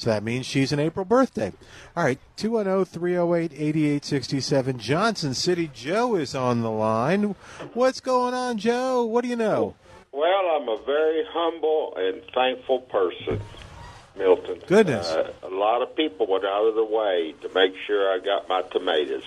[0.00, 1.52] So that means she's an April birthday.
[1.94, 4.78] All right, 210 308 8867.
[4.78, 7.34] Johnson City Joe is on the line.
[7.74, 9.04] What's going on, Joe?
[9.04, 9.74] What do you know?
[10.10, 13.42] Well, I'm a very humble and thankful person,
[14.16, 14.62] Milton.
[14.66, 15.06] Goodness.
[15.06, 18.48] Uh, a lot of people went out of the way to make sure I got
[18.48, 19.24] my tomatoes.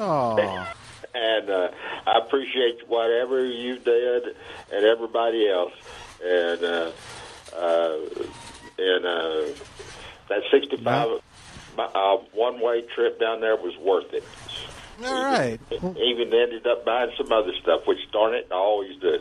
[0.00, 0.36] Oh,
[1.14, 1.70] And uh,
[2.06, 4.36] I appreciate whatever you did
[4.72, 5.72] and everybody else.
[6.24, 6.90] And uh,
[7.54, 7.98] uh,
[8.78, 9.52] and uh,
[10.28, 11.20] that 65
[11.78, 14.24] uh, one way trip down there was worth it.
[15.04, 15.58] all right.
[15.70, 19.18] Even ended up buying some other stuff, which darn it, I always do.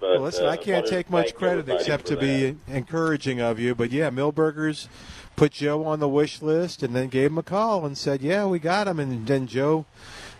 [0.00, 3.74] But, Well, listen, uh, I can't take much credit except to be encouraging of you.
[3.74, 4.88] But yeah, Milberger's
[5.36, 8.46] put Joe on the wish list and then gave him a call and said, "Yeah,
[8.46, 9.86] we got him." And then Joe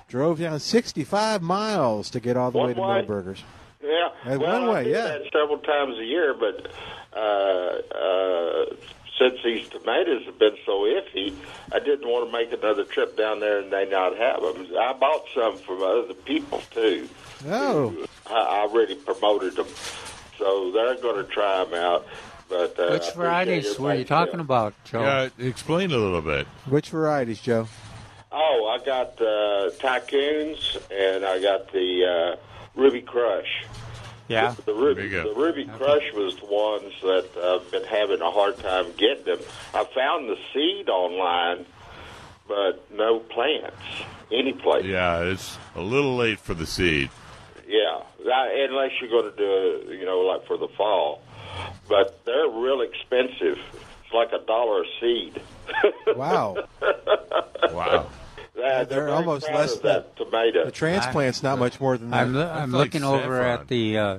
[0.08, 3.02] drove down 65 miles to get all the One way to way?
[3.02, 3.42] Milberger's.
[3.82, 5.02] Yeah, well, one I way, do yeah.
[5.02, 6.70] that several times a year, but
[9.18, 11.34] since these tomatoes have been so iffy,
[11.72, 14.66] I didn't want to make another trip down there and they not have them.
[14.78, 17.08] I bought some from other people too.
[17.46, 19.66] Oh, I, I already promoted them,
[20.38, 22.06] so they're going to try them out.
[22.48, 24.44] But uh, Which appreciate varieties were you talking help.
[24.46, 25.02] about, Joe?
[25.02, 26.46] Yeah, explain a little bit.
[26.66, 27.68] which varieties, Joe?
[28.32, 32.36] Oh, I got uh, tycoons and I got the uh,
[32.74, 33.64] Ruby Crush.
[34.28, 34.54] Yeah.
[34.64, 38.86] The Ruby, the Ruby Crush was the ones that I've been having a hard time
[38.96, 39.38] getting them.
[39.74, 41.66] I found the seed online,
[42.48, 43.76] but no plants
[44.32, 44.84] any place.
[44.84, 47.10] Yeah, it's a little late for the seed.
[47.66, 51.22] Yeah, that, unless you're going to do it, you know, like for the fall.
[51.88, 53.58] But they're real expensive.
[54.04, 55.40] It's like a dollar a seed.
[56.16, 56.56] Wow.
[57.72, 58.06] wow.
[58.54, 60.64] They're, They're almost less than that tomato.
[60.64, 62.22] The transplant's not much more than that.
[62.22, 64.18] I'm, lo- I'm looking over at the uh,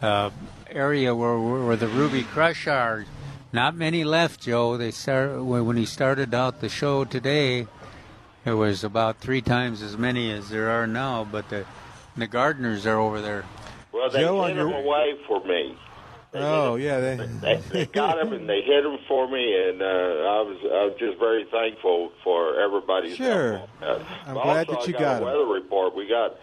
[0.00, 0.30] uh,
[0.70, 3.04] area where, where the Ruby Crush are.
[3.52, 4.76] Not many left, Joe.
[4.76, 7.66] They start when when he started out the show today.
[8.44, 11.64] There was about three times as many as there are now, but the
[12.16, 13.44] the gardeners are over there.
[13.92, 15.76] Well, they Joe, on them your- away for me.
[16.42, 17.00] Oh, yeah.
[17.00, 20.58] They, They, they got them and they hid them for me, and uh, I was
[20.62, 23.58] I was just very thankful for everybody's Sure.
[23.58, 23.70] help.
[23.82, 25.94] Uh, I'm glad that you I got got a weather report.
[25.96, 26.36] We got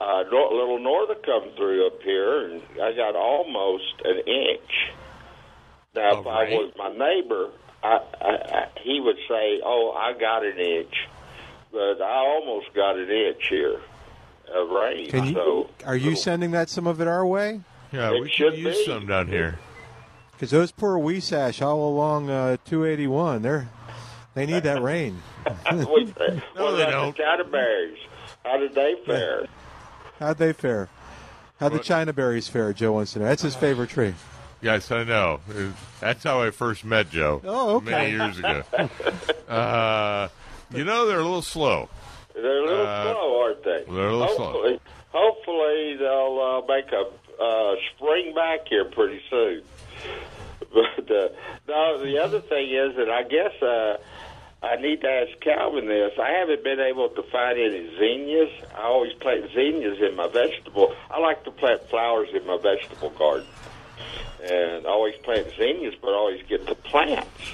[0.00, 4.90] a nor- little norther come through up here, and I got almost an inch.
[5.94, 7.50] Now, if I was my neighbor,
[7.82, 10.94] I, I, I, he would say, "Oh, I got an inch,"
[11.72, 13.80] but I almost got an inch here
[14.54, 15.10] of rain.
[15.10, 17.60] Can you, so are you sending that some of it our way?
[17.92, 18.84] Yeah, It we should should use be.
[18.86, 19.58] some down here.
[20.32, 23.68] Because those poor Huisache all along uh, 281, they're
[24.34, 25.22] they need that rain.
[25.70, 27.96] no, what, what about the Cataberries?
[28.44, 29.46] How did they fare?
[30.18, 30.88] How'd they fare?
[31.58, 32.72] How'd the China berries fare?
[32.74, 33.24] Joe wants to know.
[33.24, 34.14] That's his favorite tree.
[34.60, 35.40] Yes, I know.
[35.48, 37.40] Uh, That's how I first met Joe.
[37.44, 37.90] Oh, okay.
[37.90, 38.62] Many years ago.
[39.48, 40.28] uh,
[40.74, 41.88] you know, they're a little slow.
[42.34, 43.84] They're a little Uh, slow, aren't they?
[43.88, 44.52] they're a little slow.
[44.52, 44.80] hopefully,
[45.12, 47.04] Hopefully, they'll uh, make a
[47.40, 49.62] uh, spring back here pretty soon.
[50.72, 51.28] But uh,
[51.68, 53.96] no, the other thing is that I guess uh,
[54.62, 56.12] I need to ask Calvin this.
[56.20, 58.50] I haven't been able to find any zinnias.
[58.76, 60.94] I always plant zinnias in my vegetable.
[61.10, 63.46] I like to plant flowers in my vegetable garden,
[64.42, 67.52] and I always plant zinnias, but I always get the plants.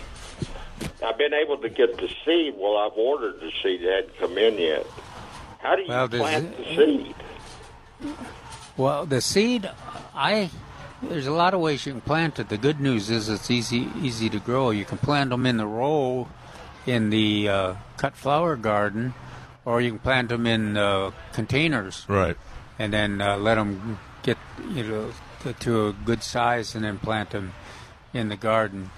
[1.04, 2.54] I've been able to get the seed.
[2.56, 4.86] Well, I've ordered the seed; it hadn't come in yet.
[5.58, 7.14] How do you Well, plant it- the seed?
[8.76, 9.70] Well, the seed,
[10.14, 10.50] I
[11.02, 12.48] there's a lot of ways you can plant it.
[12.48, 14.70] The good news is it's easy easy to grow.
[14.70, 16.28] You can plant them in the row
[16.86, 19.14] in the uh, cut flower garden,
[19.64, 22.04] or you can plant them in uh, containers.
[22.08, 22.36] Right.
[22.78, 24.38] and then uh, let them get
[24.70, 25.12] you know
[25.42, 27.52] to- to a good size, and then plant them
[28.14, 28.90] in the garden.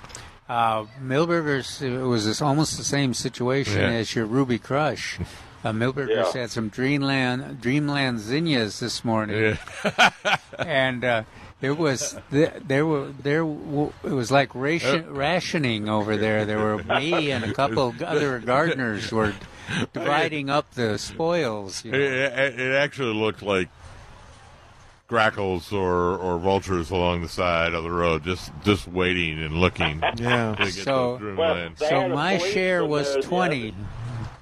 [0.49, 3.91] Uh, Milberger's it was this, almost the same situation Yeah.
[4.01, 5.19] as your Ruby Crush.
[5.65, 6.41] Uh, Milberger's Yeah.
[6.43, 9.57] had some Dreamland Dreamland zinnias this morning,
[10.59, 11.23] and uh,
[11.63, 16.45] it was th- there were there w- it was like ration, rationing over there.
[16.45, 19.33] There were me and a couple other gardeners were
[19.95, 21.83] dividing up the spoils.
[21.85, 22.43] You It, know.
[22.45, 23.71] it, it actually looked like
[25.09, 30.03] grackles or, or vultures along the side of the road, just just waiting and looking.
[30.19, 30.55] Yeah.
[30.57, 31.79] to get So- those dreamlands.
[31.79, 33.75] They So my share was there the twenty.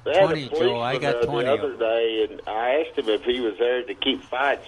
[0.04, 0.80] Other- They had 20, a Joe.
[0.80, 3.82] I got there 20 the other day, and I asked him if he was there
[3.82, 4.66] to keep fights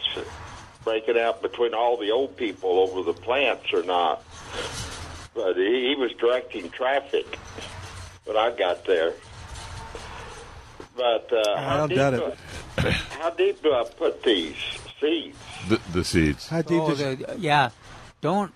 [0.85, 4.23] breaking out between all the old people over the plants or not.
[5.35, 7.39] But he, he was directing traffic
[8.25, 9.15] when I got there.
[10.97, 12.33] But uh, I how don't deep doubt do
[12.79, 14.55] I, how deep do I put these
[15.01, 15.37] seeds?
[15.69, 16.49] The, the seeds.
[16.49, 17.71] How deep Oh, does the, yeah.
[18.21, 18.53] Don't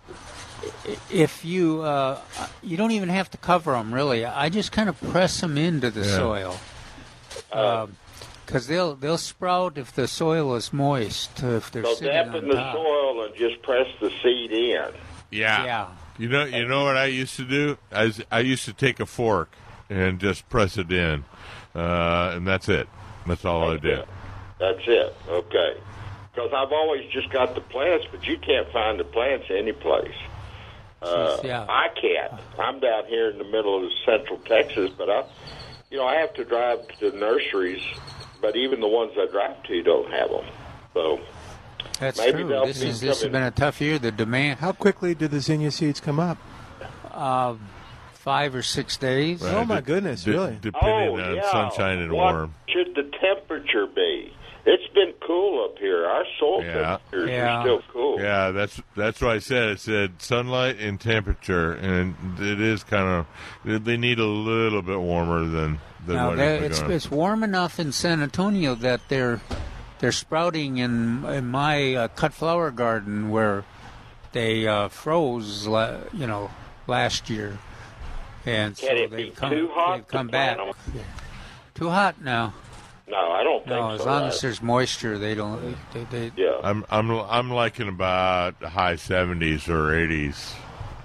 [1.10, 2.20] if you uh,
[2.62, 4.24] you don't even have to cover them really.
[4.24, 6.16] I just kind of press them into the Yeah.
[6.16, 6.56] soil
[8.46, 11.42] because they'll they'll sprout if the soil is moist.
[11.42, 12.74] uh, If they're So sitting dampen the top.
[12.74, 14.88] soil and just press the seed in.
[15.30, 15.64] Yeah.
[15.64, 15.88] Yeah.
[16.18, 17.78] You know, you know what I used to do?
[17.92, 19.50] I, was- I used to take a fork
[19.88, 21.24] and just press it in,
[21.76, 22.88] uh, and that's it.
[23.26, 24.04] That's all I did.
[24.58, 25.14] That's it.
[25.28, 25.76] Okay.
[26.34, 30.14] Because I've always just got the plants, but you can't find the plants any place.
[31.02, 31.64] Uh, Yeah.
[31.68, 32.40] I can't.
[32.58, 35.24] I'm down here in the middle of central Texas, but I,
[35.90, 37.82] you know, I have to drive to nurseries.
[38.40, 40.44] But even the ones I drive to don't have them.
[40.94, 41.20] So
[41.98, 42.62] That's Maybe true.
[42.66, 43.98] This is this has been a tough year.
[43.98, 46.38] The demand How quickly do the zinnia seeds come up?
[47.10, 47.56] uh,
[48.14, 49.42] five or six days.
[49.42, 50.58] Oh my de- goodness, de- really?
[50.60, 52.54] Depending oh on yeah, sunshine and what warm.
[52.68, 54.32] should the temperature be?
[54.66, 56.04] It's been cool up here.
[56.06, 56.72] Our soil Yeah.
[56.72, 57.58] temperatures Yeah.
[57.58, 58.20] are still cool.
[58.20, 59.68] Yeah, that's that's what I said.
[59.68, 63.24] It said sunlight and temperature, and it is kind
[63.64, 66.92] of they need a little bit warmer than than Now, what there- it's going.
[66.92, 69.40] it's warm enough in San Antonio that they're
[70.00, 73.64] they're sprouting in in my uh, cut flower garden where
[74.32, 76.50] they uh, froze, la- you know,
[76.86, 77.58] last year,
[78.46, 80.56] and so Can it they've be come too hot they've to come back.
[80.56, 80.76] plant
[81.74, 82.54] Too hot now.
[83.08, 83.94] No, I don't think No, so.
[83.94, 84.32] as long right?
[84.32, 85.76] as there's moisture, they don't.
[85.94, 86.60] They, they, yeah.
[86.62, 90.54] I'm I'm I'm liking about high 70s or 80s.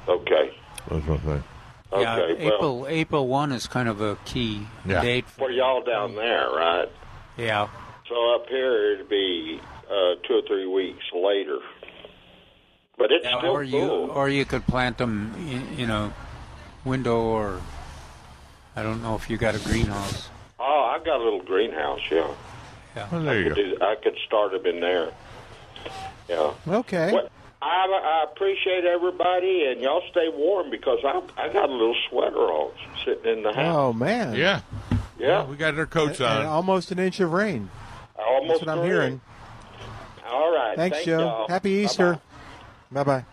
[0.08, 0.52] Okay.
[0.90, 1.44] That's my thing.
[1.94, 2.46] yeah, Okay.
[2.46, 5.02] well, April April one is kind of a key Yeah.
[5.02, 5.30] date.
[5.30, 6.90] for y'all down there, right?
[7.38, 7.70] Yeah.
[8.10, 11.60] So up here it'd be uh, two or three weeks later.
[12.98, 14.12] But it's Yeah, still or you cool.
[14.12, 16.12] or you could plant them, in, you know,
[16.84, 17.62] window or
[18.76, 20.30] I don't know if you got a greenhouse.
[20.66, 22.00] Oh, I got a little greenhouse.
[22.10, 22.32] Yeah.
[22.96, 23.08] Yeah.
[23.12, 23.56] Well, there you go.
[23.56, 25.12] Do- I could start them in there.
[26.30, 26.54] Yeah.
[26.68, 27.12] Okay.
[27.12, 27.32] What,
[27.62, 32.38] I, I appreciate everybody, and y'all stay warm because I I got a little sweater
[32.38, 32.72] on
[33.04, 33.76] sitting in the house.
[33.76, 34.36] Oh man.
[34.36, 34.62] Yeah,
[35.18, 36.46] yeah, we got our coats And on.
[36.46, 37.70] almost an inch of rain.
[38.18, 38.88] almost That's what I'm three.
[38.90, 39.22] hearing.
[40.30, 40.76] All right.
[40.76, 41.20] Thanks, Thank Joe.
[41.20, 41.48] y'all.
[41.48, 42.20] Happy Easter.
[42.92, 43.26] Bye bye.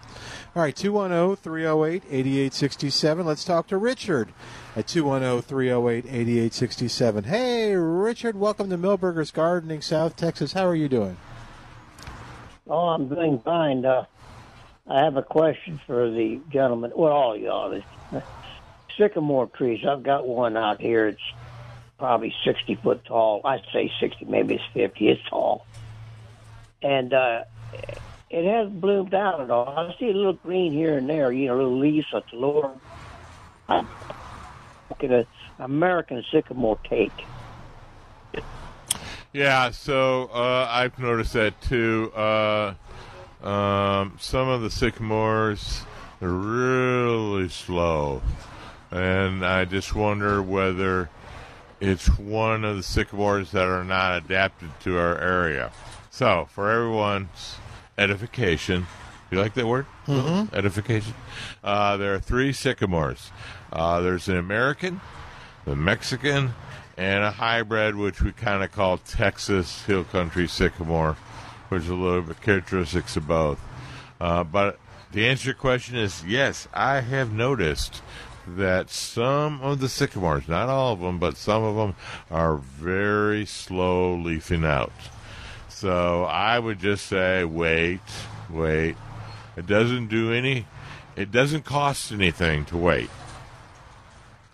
[0.57, 3.27] All right, oh, 210 308 8867.
[3.27, 4.29] Let's talk to Richard
[4.77, 7.25] at oh, 210 308 8867.
[7.25, 10.53] Hey, Richard, welcome to Milberger's Gardening, South Texas.
[10.53, 11.17] How are you doing?
[12.69, 13.85] Oh, I'm doing fine.
[13.85, 14.05] Uh,
[14.87, 16.93] I have a question for the gentleman.
[16.95, 17.81] Well, all y'all.
[18.97, 19.85] Sycamore trees.
[19.87, 21.09] I've got one out here.
[21.09, 21.21] It's
[21.99, 23.41] probably 60 foot tall.
[23.45, 25.09] I'd say 60, maybe it's 50.
[25.09, 25.67] It's tall.
[26.83, 27.45] And uh,
[28.31, 29.69] it hasn't bloomed out at all.
[29.69, 32.71] I see a little green here and there, you know, little leaves at the lower.
[33.69, 33.87] I'm
[35.01, 35.27] looking at
[35.59, 37.13] American sycamore cake.
[39.33, 42.13] Yeah, so uh, I've noticed that too.
[42.15, 42.75] Uh,
[43.43, 45.85] um, some of the sycamores
[46.21, 48.23] are really slow,
[48.91, 51.11] and I just wonder whether
[51.79, 55.71] it's one of the sycamores that are not adapted to our area.
[56.11, 57.57] So, for everyone's
[57.97, 58.89] edification,
[59.31, 59.87] you like that word?
[60.09, 60.53] Mhm.
[60.53, 61.15] Edification.
[61.63, 63.31] Uh, there are three sycamores.
[63.73, 65.01] Uh, there's an American,
[65.65, 66.53] the Mexican,
[66.97, 71.17] and a hybrid, which we kind of call Texas Hill Country Sycamore,
[71.69, 73.61] which is a little bit characteristics of both.
[74.21, 74.79] Uh, but
[75.13, 78.03] the answer to your question is yes, I have noticed
[78.47, 81.95] that some of the sycamores, not all of them, but some of them
[82.31, 84.93] are very slow leafing out.
[85.69, 88.01] So I would just say wait,
[88.51, 88.97] wait.
[89.57, 90.67] It doesn't do any,
[91.17, 93.11] it doesn't cost anything to wait.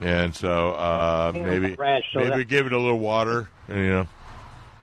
[0.00, 3.88] And so uh, maybe right, so maybe that- give it a little water, and, you
[3.90, 4.06] know.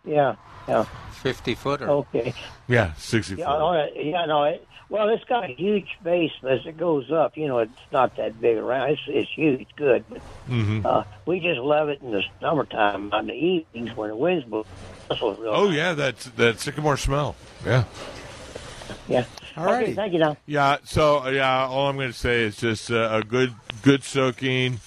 [0.06, 0.36] Yeah.
[0.68, 0.84] Yeah.
[1.12, 1.90] Fifty footer.
[1.90, 2.34] Okay.
[2.68, 3.92] Yeah, sixty Yeah, all right.
[3.96, 4.44] yeah, no.
[4.44, 7.72] It, well, it's got a huge base, but as it goes up, you know, it's
[7.92, 8.92] not that big around.
[8.92, 10.04] It's it's huge, good.
[10.10, 10.86] But, Mhm.
[10.86, 14.66] uh, we just love it in the summertime on the evenings when the winds blow.
[15.10, 15.40] That's what's.
[15.44, 17.36] Oh yeah, that's that sycamore smell.
[17.66, 17.84] Yeah.
[19.08, 19.26] Yeah.
[19.56, 20.38] All Okay, thank you, now.
[20.46, 20.78] Yeah.
[20.84, 23.54] So yeah, all I'm going to say is just uh, a good
[23.84, 24.80] good soaking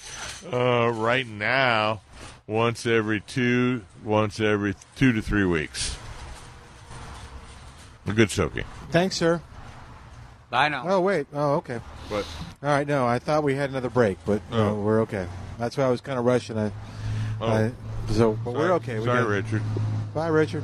[0.51, 2.01] uh, right now,
[2.47, 5.97] once every two, once every two to three weeks.
[8.07, 8.65] A good soaking.
[8.91, 9.41] Thanks, sir.
[10.49, 10.85] Bye now.
[10.87, 11.27] Oh wait.
[11.33, 11.79] Oh okay.
[12.09, 12.25] But
[12.63, 12.87] all right.
[12.87, 14.75] No, I thought we had another break, but no, Oh.
[14.75, 15.27] we're okay.
[15.59, 16.57] That's why I was kind of rushing.
[16.57, 16.71] I,
[17.39, 17.47] Oh.
[17.47, 17.71] I-
[18.11, 18.99] so but we're okay.
[18.99, 19.61] We sorry, got- Richard.
[20.13, 20.63] Bye, Richard.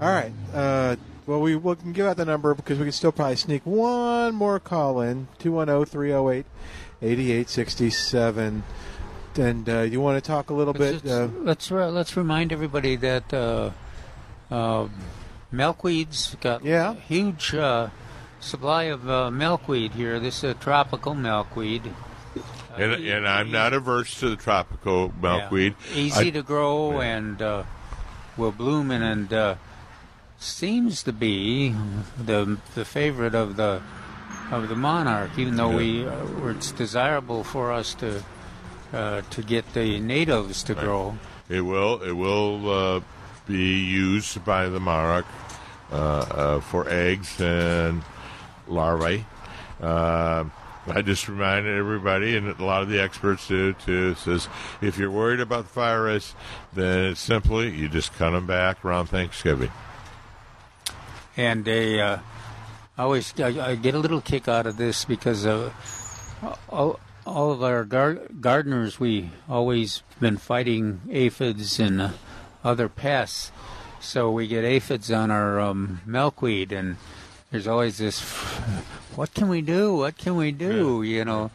[0.00, 0.32] All right.
[0.54, 0.96] Uh,
[1.28, 4.34] well, we, we can give out the number because we can still probably sneak one
[4.34, 6.46] more call in oh, 210 308
[7.02, 8.62] 8867.
[9.36, 11.04] And uh, you want to talk a little bit?
[11.04, 13.70] Let's, Uh, let's re- let's remind everybody that uh,
[14.50, 14.88] uh,
[15.52, 16.92] Milberger's got Yeah.
[16.92, 17.88] a huge uh,
[18.40, 20.18] supply of uh, milkweed here.
[20.18, 21.82] This is a tropical milkweed.
[22.76, 25.74] And, and I'm not averse to the tropical milkweed.
[25.92, 25.98] Yeah.
[26.00, 27.64] Easy I- to grow and uh,
[28.38, 29.54] will bloom and, and uh,
[30.38, 31.74] seems to be
[32.16, 33.82] the the favorite of the
[34.50, 35.30] of the monarch.
[35.36, 38.22] Even though we uh, it's desirable for us to
[38.92, 41.18] uh, to get the natives to grow.
[41.48, 42.02] It will.
[42.02, 43.00] It will uh,
[43.46, 45.26] be used by the monarch
[45.90, 48.02] uh, uh, for eggs and
[48.66, 49.24] larvae.
[49.80, 50.44] Uh,
[50.86, 54.14] I just reminded everybody, and a lot of the experts do too.
[54.14, 54.48] Says
[54.80, 56.34] if you're worried about the fire risk,
[56.72, 59.70] then it's simply you just cut them back around Thanksgiving.
[61.38, 62.18] And they uh,
[62.98, 65.70] I always I, I get a little kick out of this because uh,
[66.68, 72.10] all, all of our gar- gardeners we always been fighting aphids and uh,
[72.64, 73.52] other pests,
[74.00, 76.96] so we get aphids on our um, milkweed, and
[77.50, 78.20] there's always this.
[79.18, 79.94] What can we do?
[79.96, 81.02] What can we do?
[81.02, 81.50] You know,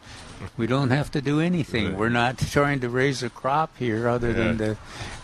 [0.58, 1.96] we don't have to do anything.
[1.96, 4.76] We're not trying to raise a crop here, other than to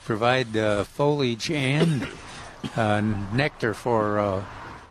[0.06, 2.08] provide uh, foliage and
[3.32, 4.44] nectar for uh,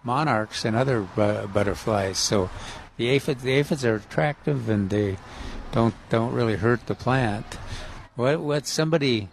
[0.04, 2.18] monarchs and other uh, butterflies.
[2.18, 2.50] So
[2.98, 5.18] the aphids, the aphids are attractive and they
[5.72, 7.46] don't don't really hurt the plant.
[8.16, 9.30] What what somebody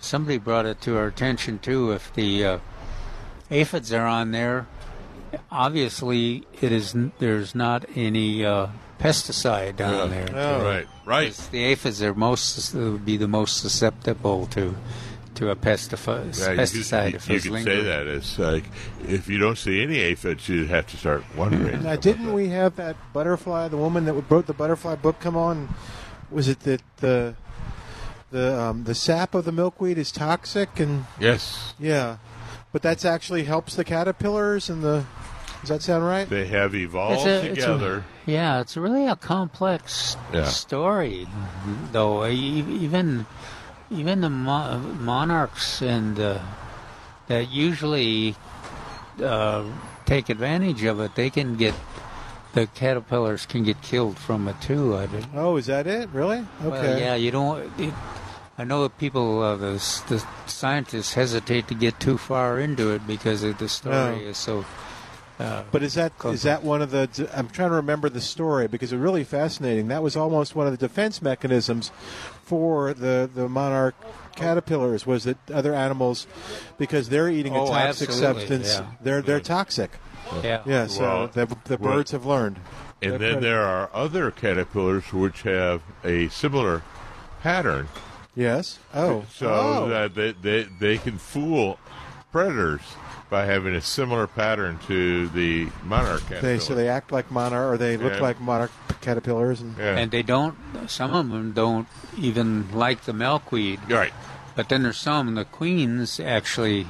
[0.00, 1.92] somebody brought it to our attention too.
[1.92, 2.58] If the uh,
[3.50, 4.66] aphids are on there,
[5.50, 8.68] obviously it is there's not any uh,
[8.98, 10.24] pesticide on Yeah.
[10.24, 10.28] there.
[10.34, 10.64] Oh.
[10.64, 11.48] Right, right.
[11.50, 14.74] The aphids are most would be the most susceptible to
[15.36, 16.06] to a pestif-
[16.38, 17.04] Yeah, you pesticide.
[17.06, 17.78] could, if you it's could lingering.
[17.80, 18.06] say that.
[18.06, 18.64] It's like
[19.08, 21.82] if you don't see any aphids, you have to start wondering.
[21.82, 25.74] now, didn't we have that butterfly, the woman that wrote the butterfly book, come on?
[26.30, 27.34] Was it that the
[28.30, 32.16] the um, the sap of the milkweed is toxic and Yes, yeah,
[32.72, 35.04] but that's actually helps the caterpillars and the.
[35.60, 36.28] Does that sound right?
[36.28, 38.04] they have evolved It's a- it's a- together.
[38.26, 40.44] yeah, it's really a complex Yeah.
[40.44, 41.26] story,
[41.92, 42.26] though.
[42.26, 43.24] Even
[43.90, 46.38] even the mo- monarchs and uh,
[47.28, 48.34] that usually
[49.22, 49.64] uh,
[50.06, 51.74] take advantage of it, they can get
[52.54, 54.96] the caterpillars can get killed from it too.
[54.96, 55.26] I did.
[55.34, 56.08] Oh, is that it?
[56.12, 56.38] Really?
[56.60, 56.68] Okay.
[56.70, 57.72] Well, yeah, you don't.
[57.80, 57.92] It,
[58.56, 59.72] I know that people, uh, the,
[60.08, 64.12] the scientists, hesitate to get too far into it because of the story No.
[64.14, 64.64] is so.
[65.38, 67.28] Uh, But is that is that one of the?
[67.34, 69.88] I'm trying to remember the story because it's really fascinating.
[69.88, 71.90] That was almost one of the defense mechanisms
[72.44, 73.94] for the the monarch
[74.36, 76.26] caterpillars was that other animals
[76.78, 78.74] because they're eating a Oh, toxic absolutely, substance.
[78.78, 78.86] yeah.
[79.02, 79.90] They're they're toxic.
[80.42, 80.62] Yeah.
[80.66, 80.86] Yeah.
[80.86, 82.58] So Well, the the well, birds have learned.
[83.02, 86.82] And They're then pretty- there are other caterpillars which have a similar
[87.42, 87.88] pattern.
[88.36, 88.78] Yes.
[88.94, 89.24] Oh.
[89.34, 89.88] So Oh.
[89.88, 91.78] that they, they, they can fool
[92.32, 92.80] predators
[93.34, 96.52] by having a similar pattern to the monarch caterpillar.
[96.52, 98.20] They so they act like monarch or they look Yeah.
[98.28, 98.70] like monarch
[99.00, 100.54] caterpillars and And they don't.
[100.86, 103.80] Some of them don't even like the milkweed.
[103.90, 104.12] Right.
[104.54, 105.34] But then there's some.
[105.34, 106.86] The queens actually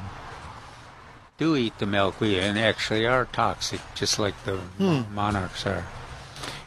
[1.39, 5.15] do eat the milkweed and actually are toxic, just like the Hmm.
[5.15, 5.85] monarchs are.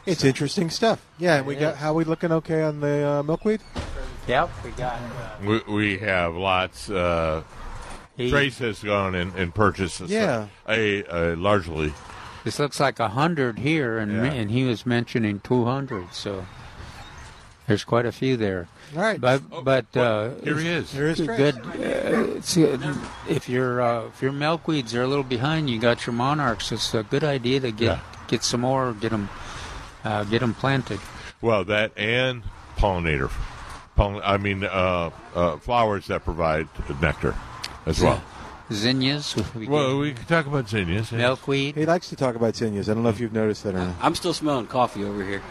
[0.06, 0.98] it's interesting stuff.
[1.18, 1.36] Yeah.
[1.36, 1.78] And we It got is.
[1.78, 3.60] how we looking okay on the uh, milkweed?
[4.26, 4.94] Yep, we got.
[4.96, 6.90] Uh, We, we have lots.
[6.90, 7.42] Uh,
[8.18, 10.48] He- Trace has gone and, and purchased a, Yeah.
[10.68, 11.94] a, a largely.
[12.44, 14.24] this looks like a hundred here, and Yeah.
[14.32, 16.12] and he was mentioning two hundred.
[16.12, 16.44] So
[17.66, 18.68] there's quite a few there.
[18.96, 19.20] All right.
[19.20, 20.90] But but uh, Oh, here he is.
[20.92, 21.36] Here is Trace.
[21.36, 21.56] good.
[21.58, 22.94] Uh, it's, uh,
[23.28, 26.72] if your uh, if your milkweeds are a little behind, you got your monarchs.
[26.72, 28.00] It's a good idea to get Yeah.
[28.28, 29.28] get some more, get them
[30.04, 31.00] uh, get them planted.
[31.40, 32.42] Well, that and
[32.76, 33.30] pollinator.
[33.96, 36.68] Pollin- I mean, uh, uh, flowers that provide
[37.02, 37.34] nectar
[37.88, 38.22] as well.
[38.70, 39.34] zinnias.
[39.54, 41.10] We Well, we can talk about zinnias.
[41.10, 41.18] yeah.
[41.18, 41.74] milkweed.
[41.74, 42.88] He likes to talk about zinnias.
[42.88, 43.94] I don't know if you've noticed that or not.
[44.02, 45.42] I'm still smelling coffee over here.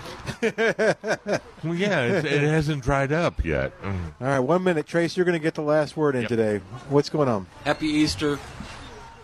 [1.63, 3.73] Well, yeah, it, it hasn't dried up yet.
[3.81, 3.97] Mm.
[4.21, 5.17] All right, one minute, Trace.
[5.17, 6.59] You're going to get the last word in today.
[6.89, 7.47] What's going on?
[7.65, 8.37] Happy Easter.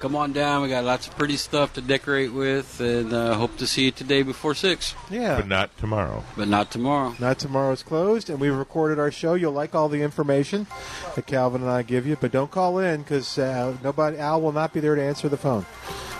[0.03, 0.61] Come on down.
[0.63, 3.91] We got lots of pretty stuff to decorate with, and uh, hope to see you
[3.91, 4.95] today before 6.
[5.09, 5.37] Yeah.
[5.37, 6.25] But not tomorrow.
[6.35, 7.15] But not tomorrow.
[7.19, 9.35] Not tomorrow's closed, and we've recorded our show.
[9.35, 10.67] You'll like all the information
[11.15, 14.51] that Calvin and I give you, but don't call in because uh, nobody Al will
[14.51, 15.65] not be there to answer the phone.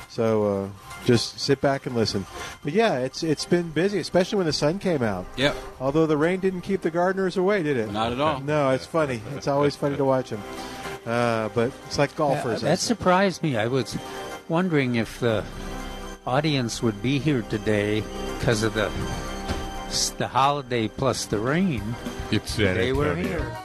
[0.07, 0.69] So uh,
[1.03, 2.25] just sit back and listen.
[2.63, 5.25] But yeah, it's it's been busy, especially when the sun came out.
[5.35, 5.57] Yep.
[5.81, 7.91] Although the rain didn't keep the gardeners away, did it?
[7.91, 8.39] Not at all.
[8.39, 9.21] No, it's funny.
[9.35, 10.41] It's always funny to watch them.
[11.05, 12.61] Uh, but it's like golfers.
[12.63, 13.57] Yeah, that surprised me.
[13.57, 13.97] I was
[14.49, 15.43] wondering if the
[16.25, 18.03] audience would be here today
[18.39, 18.89] because of the
[20.17, 21.95] the holiday plus the rain.
[22.31, 23.27] It's that They were Antonio.
[23.43, 23.57] here.